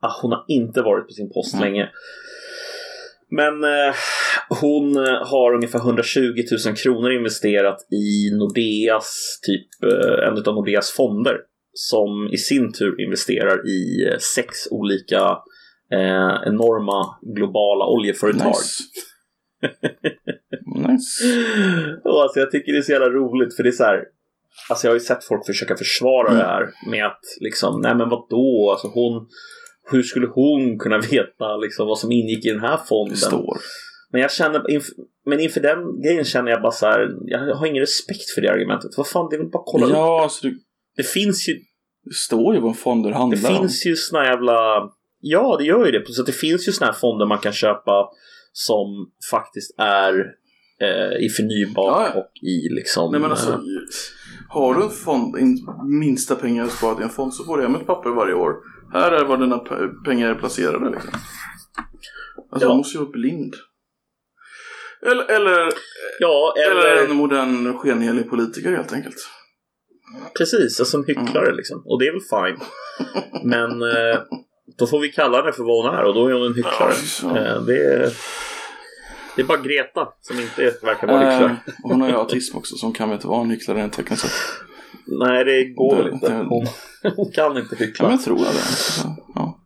Ah, 0.01 0.21
hon 0.23 0.33
har 0.33 0.45
inte 0.49 0.83
varit 0.83 1.07
på 1.07 1.13
sin 1.13 1.33
post 1.33 1.55
mm. 1.55 1.65
länge. 1.65 1.89
Men 3.31 3.65
eh, 3.65 3.95
hon 4.49 4.97
eh, 4.97 5.27
har 5.27 5.55
ungefär 5.55 5.79
120 5.79 6.21
000 6.67 6.77
kronor 6.77 7.13
investerat 7.13 7.87
i 7.93 8.31
Nordeas, 8.37 9.39
typ 9.43 9.67
eh, 9.83 10.29
en 10.29 10.33
av 10.33 10.55
Nordeas 10.55 10.91
fonder. 10.91 11.37
Som 11.77 12.29
i 12.33 12.37
sin 12.37 12.73
tur 12.73 13.01
investerar 13.01 13.69
i 13.69 14.09
eh, 14.09 14.19
sex 14.19 14.49
olika 14.71 15.39
eh, 15.93 16.37
enorma 16.47 17.19
globala 17.37 17.87
oljeföretag. 17.87 18.47
Nice. 18.47 18.83
nice. 20.89 21.25
Och 22.05 22.23
alltså, 22.23 22.41
jag 22.41 22.51
tycker 22.51 22.73
det 22.73 22.79
är 22.79 22.83
så 22.83 22.93
jävla 22.93 23.11
roligt 23.11 23.57
för 23.57 23.63
det 23.63 23.69
är 23.69 23.73
så 23.73 23.85
här. 23.85 24.05
Alltså 24.71 24.87
jag 24.87 24.91
har 24.91 24.97
ju 24.97 25.05
sett 25.05 25.25
folk 25.25 25.47
försöka 25.47 25.77
försvara 25.77 26.29
mm. 26.29 26.39
det 26.39 26.45
här 26.45 26.71
med 26.91 27.07
att 27.07 27.21
liksom, 27.41 27.81
nej 27.81 27.95
men 27.95 28.09
vadå, 28.09 28.71
alltså 28.71 28.89
hon 28.89 29.27
hur 29.91 30.03
skulle 30.03 30.27
hon 30.27 30.79
kunna 30.79 30.99
veta 30.99 31.57
liksom, 31.57 31.87
vad 31.87 31.99
som 31.99 32.13
ingick 32.13 32.47
i 32.47 32.51
den 32.51 32.61
här 32.61 32.81
fonden? 32.89 33.17
Står. 33.17 33.59
Men 34.15 34.23
jag 34.23 34.33
känner, 34.33 34.71
inf 34.71 34.85
men 35.27 35.41
inför 35.41 35.61
den 35.61 36.03
grejen 36.03 36.25
känner 36.25 36.51
jag 36.51 36.63
bara 36.63 36.73
så 36.73 36.87
här, 36.87 37.09
jag 37.25 37.55
har 37.55 37.67
ingen 37.67 37.81
respekt 37.81 38.31
för 38.35 38.41
det 38.41 38.53
argumentet. 38.53 38.91
Vad 38.97 39.09
fan, 39.09 39.29
det 39.31 39.37
är 39.37 39.39
väl 39.39 39.51
bara 39.51 39.59
att 39.59 39.67
kolla 39.67 39.89
Ja, 39.89 40.23
alltså 40.23 40.47
du... 40.47 40.59
Det 40.97 41.03
finns 41.03 41.49
ju... 41.49 41.55
Det 42.05 42.15
står 42.15 42.55
ju 42.55 42.61
vad 42.61 42.79
fonder 42.79 43.11
handlar 43.11 43.49
om. 43.49 43.55
Det 43.55 43.61
finns 43.61 43.87
ju 43.87 43.97
såna 43.97 44.25
jävla... 44.25 44.55
Ja, 45.21 45.57
det 45.59 45.65
gör 45.65 45.87
ju 45.87 45.93
det. 45.93 46.13
Så 46.13 46.23
det 46.23 46.33
finns 46.33 46.69
ju 46.69 46.73
såna 46.73 46.87
här 46.91 46.99
fonder 46.99 47.27
man 47.27 47.39
kan 47.39 47.53
köpa 47.53 48.09
som 48.53 48.87
faktiskt 49.31 49.75
är 49.79 50.15
eh, 50.81 51.25
i 51.27 51.29
förnybart 51.29 52.13
ja, 52.15 52.21
och 52.21 52.49
i 52.49 52.69
liksom... 52.69 53.13
Nej 53.13 53.21
men 53.21 53.31
alltså, 53.31 53.53
eh... 53.53 53.59
har 54.49 54.75
du 54.75 54.83
en 54.83 54.91
fond, 54.91 55.37
minsta 56.01 56.35
pengar 56.35 56.67
sparat 56.67 57.01
i 57.01 57.03
en 57.03 57.09
fond 57.09 57.35
så 57.35 57.45
får 57.45 57.57
du 57.57 57.63
hem 57.63 57.75
ett 57.75 57.87
papper 57.87 58.11
varje 58.11 58.35
år 58.35 58.55
här 58.93 59.13
är 59.13 59.25
var 59.25 59.39
dina 59.39 59.59
pengar 60.05 60.29
är 60.29 60.35
placerade 60.35 60.91
liksom. 60.91 61.11
Alltså 62.51 62.67
ja. 62.67 62.69
man 62.69 62.77
måste 62.77 62.99
ju 62.99 63.05
vara 63.05 63.13
blind. 63.13 63.55
Eller, 65.05 65.25
eller, 65.31 65.73
ja, 66.19 66.55
eller... 66.67 66.93
eller 66.93 67.05
en 67.05 67.17
modern 67.17 67.79
skenhelig 67.79 68.31
politiker 68.31 68.71
helt 68.71 68.93
enkelt. 68.93 69.17
Precis, 70.39 70.81
alltså 70.81 70.97
en 70.97 71.05
hycklare 71.05 71.47
mm. 71.47 71.57
liksom. 71.57 71.83
Och 71.87 72.01
det 72.01 72.07
är 72.07 72.13
väl 72.13 72.21
fine. 72.21 72.67
Men 73.45 73.83
eh, 73.83 74.21
då 74.79 74.87
får 74.87 75.01
vi 75.01 75.09
kalla 75.09 75.37
henne 75.39 75.53
för 75.53 75.63
vad 75.63 75.85
hon 75.85 75.95
är 75.95 76.05
och 76.05 76.15
då 76.15 76.29
är 76.29 76.33
hon 76.33 76.47
en 76.47 76.55
hycklare. 76.55 76.93
Ja, 77.23 77.39
eh, 77.39 77.63
det, 77.63 77.85
är, 77.85 78.13
det 79.37 79.43
är 79.43 79.47
bara 79.47 79.59
Greta 79.59 80.09
som 80.21 80.41
inte 80.41 80.77
verkar 80.83 81.07
vara 81.07 81.19
hycklare. 81.19 81.57
Eh, 81.67 81.75
hon 81.83 82.01
har 82.01 82.09
ju 82.09 82.15
autism 82.15 82.57
också 82.57 82.77
så 82.77 82.87
hon 82.87 82.93
kan 82.93 83.09
väl 83.09 83.17
inte 83.17 83.27
vara 83.27 83.41
en 83.41 83.51
hycklare 83.51 83.79
rent 83.79 83.93
tekniskt 83.93 84.23
sett. 84.23 84.31
Nej, 85.07 85.45
det 85.45 85.65
går 85.65 85.97
väl 85.97 86.13
inte. 86.13 86.33
Hon, 86.33 86.67
hon, 87.17 87.31
kan 87.33 87.59
inte 87.59 87.77
hyckla. 87.77 88.05
Ja, 88.05 88.09
men 88.09 88.17
jag 88.17 88.25
tror 88.25 88.39
det. 88.39 89.15
Ja. 89.35 89.61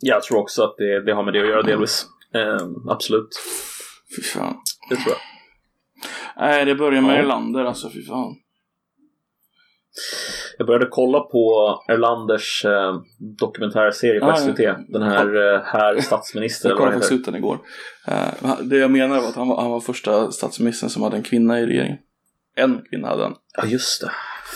Jag 0.00 0.22
tror 0.22 0.38
också 0.38 0.62
att 0.62 0.74
det, 0.76 1.04
det 1.04 1.14
har 1.14 1.22
med 1.22 1.34
det 1.34 1.40
att 1.40 1.48
göra 1.48 1.62
delvis. 1.62 2.06
Eh, 2.34 2.66
absolut. 2.88 3.28
Fy 4.16 4.22
fan. 4.22 4.56
Det 4.90 4.96
tror 4.96 5.08
jag. 5.08 5.18
Nej, 6.36 6.64
det 6.64 6.74
börjar 6.74 7.02
med 7.02 7.14
ja. 7.14 7.18
Erlander 7.18 7.64
alltså, 7.64 7.90
fy 7.90 8.04
fan. 8.04 8.36
Jag 10.58 10.66
började 10.66 10.86
kolla 10.90 11.20
på 11.20 11.76
Erlanders 11.88 12.64
eh, 12.64 13.00
dokumentärserie 13.38 14.20
på 14.20 14.26
ah, 14.26 14.36
SVT. 14.36 14.58
Ja. 14.58 14.76
Den 14.88 15.02
här 15.02 15.54
eh, 15.54 15.60
Herr 15.64 16.00
statsminister. 16.00 16.68
jag 16.68 16.78
kollade 16.78 16.94
faktiskt 16.96 17.12
ut 17.12 17.24
den 17.24 17.34
igår. 17.34 17.58
Eh, 18.08 18.60
det 18.62 18.76
jag 18.76 18.90
menar 18.90 19.20
var 19.20 19.28
att 19.28 19.34
han 19.34 19.48
var, 19.48 19.62
han 19.62 19.70
var 19.70 19.80
första 19.80 20.32
statsministern 20.32 20.90
som 20.90 21.02
hade 21.02 21.16
en 21.16 21.22
kvinna 21.22 21.60
i 21.60 21.66
regeringen. 21.66 21.98
En 22.56 22.82
kvinna 22.90 23.08
hade 23.08 23.22
han. 23.22 23.34
Ja 23.56 23.66
just 23.66 24.00
det. 24.00 24.10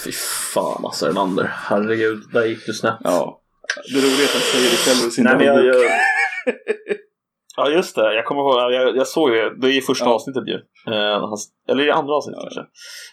Fy 0.04 0.12
fan 0.54 0.84
alltså 0.84 1.06
Erlander. 1.06 1.50
Herregud, 1.54 2.22
där 2.32 2.44
gick 2.44 2.66
du 2.66 2.72
snett. 2.72 2.98
Ja. 3.04 3.40
Det 3.92 3.98
roliga 3.98 4.20
är 4.20 4.24
att 4.24 4.32
han 4.32 4.42
säger 4.42 4.70
det 4.70 4.76
själv 4.76 5.08
i 5.08 5.10
sin 5.10 5.24
Nej, 5.24 5.46
jag... 5.46 5.90
Ja 7.56 7.70
just 7.70 7.96
det, 7.96 8.14
jag 8.14 8.24
kommer 8.24 8.40
ihåg, 8.40 8.72
jag, 8.72 8.96
jag 8.96 9.06
såg 9.06 9.30
det, 9.30 9.56
det 9.60 9.66
är 9.66 9.78
i 9.78 9.80
första 9.80 10.04
ja. 10.04 10.14
avsnittet 10.14 10.42
ju. 10.46 10.54
Eh, 10.92 11.20
han, 11.20 11.38
eller 11.68 11.86
i 11.86 11.90
andra 11.90 12.14
avsnittet 12.14 12.38
ja. 12.42 12.42
kanske. 12.42 12.64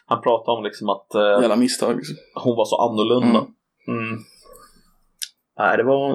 Han 0.06 0.22
pratade 0.22 0.58
om 0.58 0.64
liksom 0.64 0.89
att 0.89 1.16
eh, 1.16 1.41
Jävla 1.41 1.56
misstag 1.56 1.96
liksom. 1.96 2.16
hon 2.44 2.56
var 2.56 2.66
så 2.66 2.76
annorlunda. 2.76 3.39
Mm. 3.88 4.00
Mm. 4.00 4.20
Nej, 5.60 5.78
det 5.78 5.84
var 5.84 6.12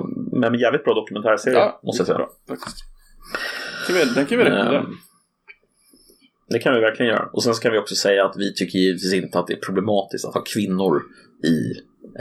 en 0.46 0.58
jävligt 0.58 0.84
bra 0.84 0.94
dokumentärserie 0.94 1.58
ja, 1.58 1.80
måste 1.82 2.00
jag 2.00 2.06
säga. 2.06 2.18
Bra, 2.18 2.28
faktiskt. 2.48 2.84
Den 4.14 4.26
kan 4.26 4.38
vi 4.38 4.44
rekommendera. 4.44 4.86
Det 6.50 6.58
kan 6.58 6.74
vi 6.74 6.80
verkligen 6.80 7.12
göra. 7.12 7.28
Och 7.32 7.42
sen 7.42 7.54
ska 7.54 7.70
vi 7.70 7.78
också 7.78 7.94
säga 7.94 8.24
att 8.24 8.36
vi 8.36 8.54
tycker 8.54 8.78
givetvis 8.78 9.14
inte 9.14 9.38
att 9.38 9.46
det 9.46 9.52
är 9.52 9.60
problematiskt 9.60 10.24
att 10.24 10.34
ha 10.34 10.42
kvinnor 10.54 11.02
i, 11.44 11.72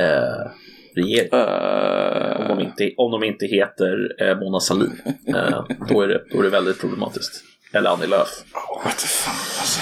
eh, 0.02 0.52
regering. 0.98 1.30
Uh, 1.34 2.42
Om 2.42 2.58
de 2.58 2.64
inte, 2.64 2.94
om 2.98 3.12
de 3.12 3.24
inte 3.24 3.46
heter 3.46 4.22
eh, 4.22 4.40
Mona 4.40 4.60
Sahlin. 4.60 5.02
Eh, 5.28 5.64
då, 5.90 6.02
är 6.02 6.08
det, 6.08 6.24
då 6.32 6.40
är 6.40 6.44
det 6.44 6.50
väldigt 6.50 6.82
problematiskt. 6.82 7.44
Eller 7.74 7.90
Annie 7.90 8.08
Lööf. 8.08 8.30
oh, 8.54 8.84
du 8.86 9.08
fan 9.08 9.36
alltså. 9.60 9.82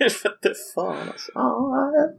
Vete 0.28 0.54
fan 0.74 1.08
alltså. 1.08 1.30
Ja, 1.34 1.90
jag 1.94 2.10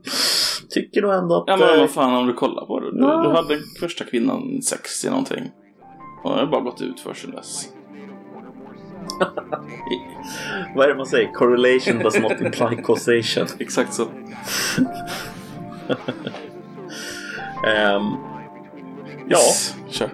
tycker 0.69 1.01
nog 1.01 1.13
ändå 1.13 1.35
att... 1.35 1.43
Ja 1.47 1.57
men 1.57 1.73
eh, 1.73 1.79
vad 1.79 1.91
fan 1.91 2.15
om 2.15 2.27
du 2.27 2.33
kollar 2.33 2.65
på 2.65 2.79
det. 2.79 2.91
Du, 2.91 2.97
du 2.97 3.35
hade 3.35 3.59
första 3.79 4.03
kvinnan 4.03 4.61
sex 4.61 5.05
i 5.05 5.09
någonting. 5.09 5.51
Och 6.23 6.31
det 6.31 6.39
har 6.39 6.47
bara 6.47 6.61
gått 6.61 6.81
ut 6.81 6.99
för 6.99 7.13
sedan 7.13 7.31
dess. 7.31 7.69
Vad 10.75 10.85
är 10.85 10.89
det 10.89 10.95
man 10.95 11.05
säger? 11.05 11.31
Correlation 11.31 11.99
does 11.99 12.19
not 12.19 12.41
imply 12.41 12.75
causation. 12.83 13.47
Exakt 13.59 13.93
så. 13.93 14.07
Ehm, 17.63 18.03
ja. 19.27 19.37
Kör. 19.89 20.09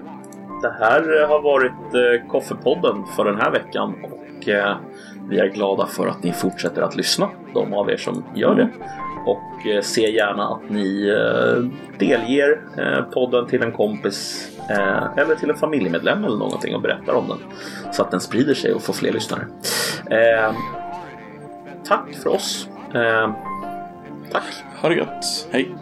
det 0.62 0.76
här 0.80 1.28
har 1.28 1.42
varit 1.42 1.72
eh, 1.72 2.28
Koffepodden 2.28 3.06
för 3.16 3.26
den 3.26 3.36
här 3.42 3.52
veckan 3.52 3.96
och 4.04 4.50
eh, 4.50 4.76
vi 5.30 5.40
är 5.40 5.48
glada 5.48 5.86
för 5.86 6.08
att 6.08 6.24
ni 6.24 6.32
fortsätter 6.32 6.82
att 6.82 6.96
lyssna, 6.96 7.30
de 7.54 7.74
av 7.74 7.90
er 7.92 7.98
som 7.98 8.24
gör 8.36 8.56
det. 8.56 8.70
Och 9.26 9.68
eh, 9.68 9.82
se 9.82 10.12
gärna 10.12 10.48
att 10.48 10.70
ni 10.70 11.08
eh, 11.08 11.64
delger 12.00 12.62
eh, 12.78 13.02
podden 13.04 13.48
till 13.48 13.62
en 13.64 13.72
kompis 13.72 14.48
eh, 14.70 15.18
eller 15.18 15.36
till 15.36 15.50
en 15.50 15.56
familjemedlem 15.58 16.26
eller 16.26 16.38
någonting 16.38 16.76
och 16.76 16.82
berättar 16.82 17.14
om 17.14 17.28
den. 17.28 17.38
Så 17.94 18.02
att 18.02 18.12
den 18.12 18.20
sprider 18.20 18.54
sig 18.54 18.74
och 18.74 18.82
får 18.82 18.94
fler 18.94 19.12
lyssnare. 19.12 19.46
Eh, 20.10 20.54
tack 21.84 22.16
för 22.24 22.30
oss. 22.30 22.70
Eh, 22.94 23.32
tack. 24.32 24.44
Ha 24.82 24.90
det 24.90 24.96
gött. 24.96 25.48
Hej. 25.52 25.76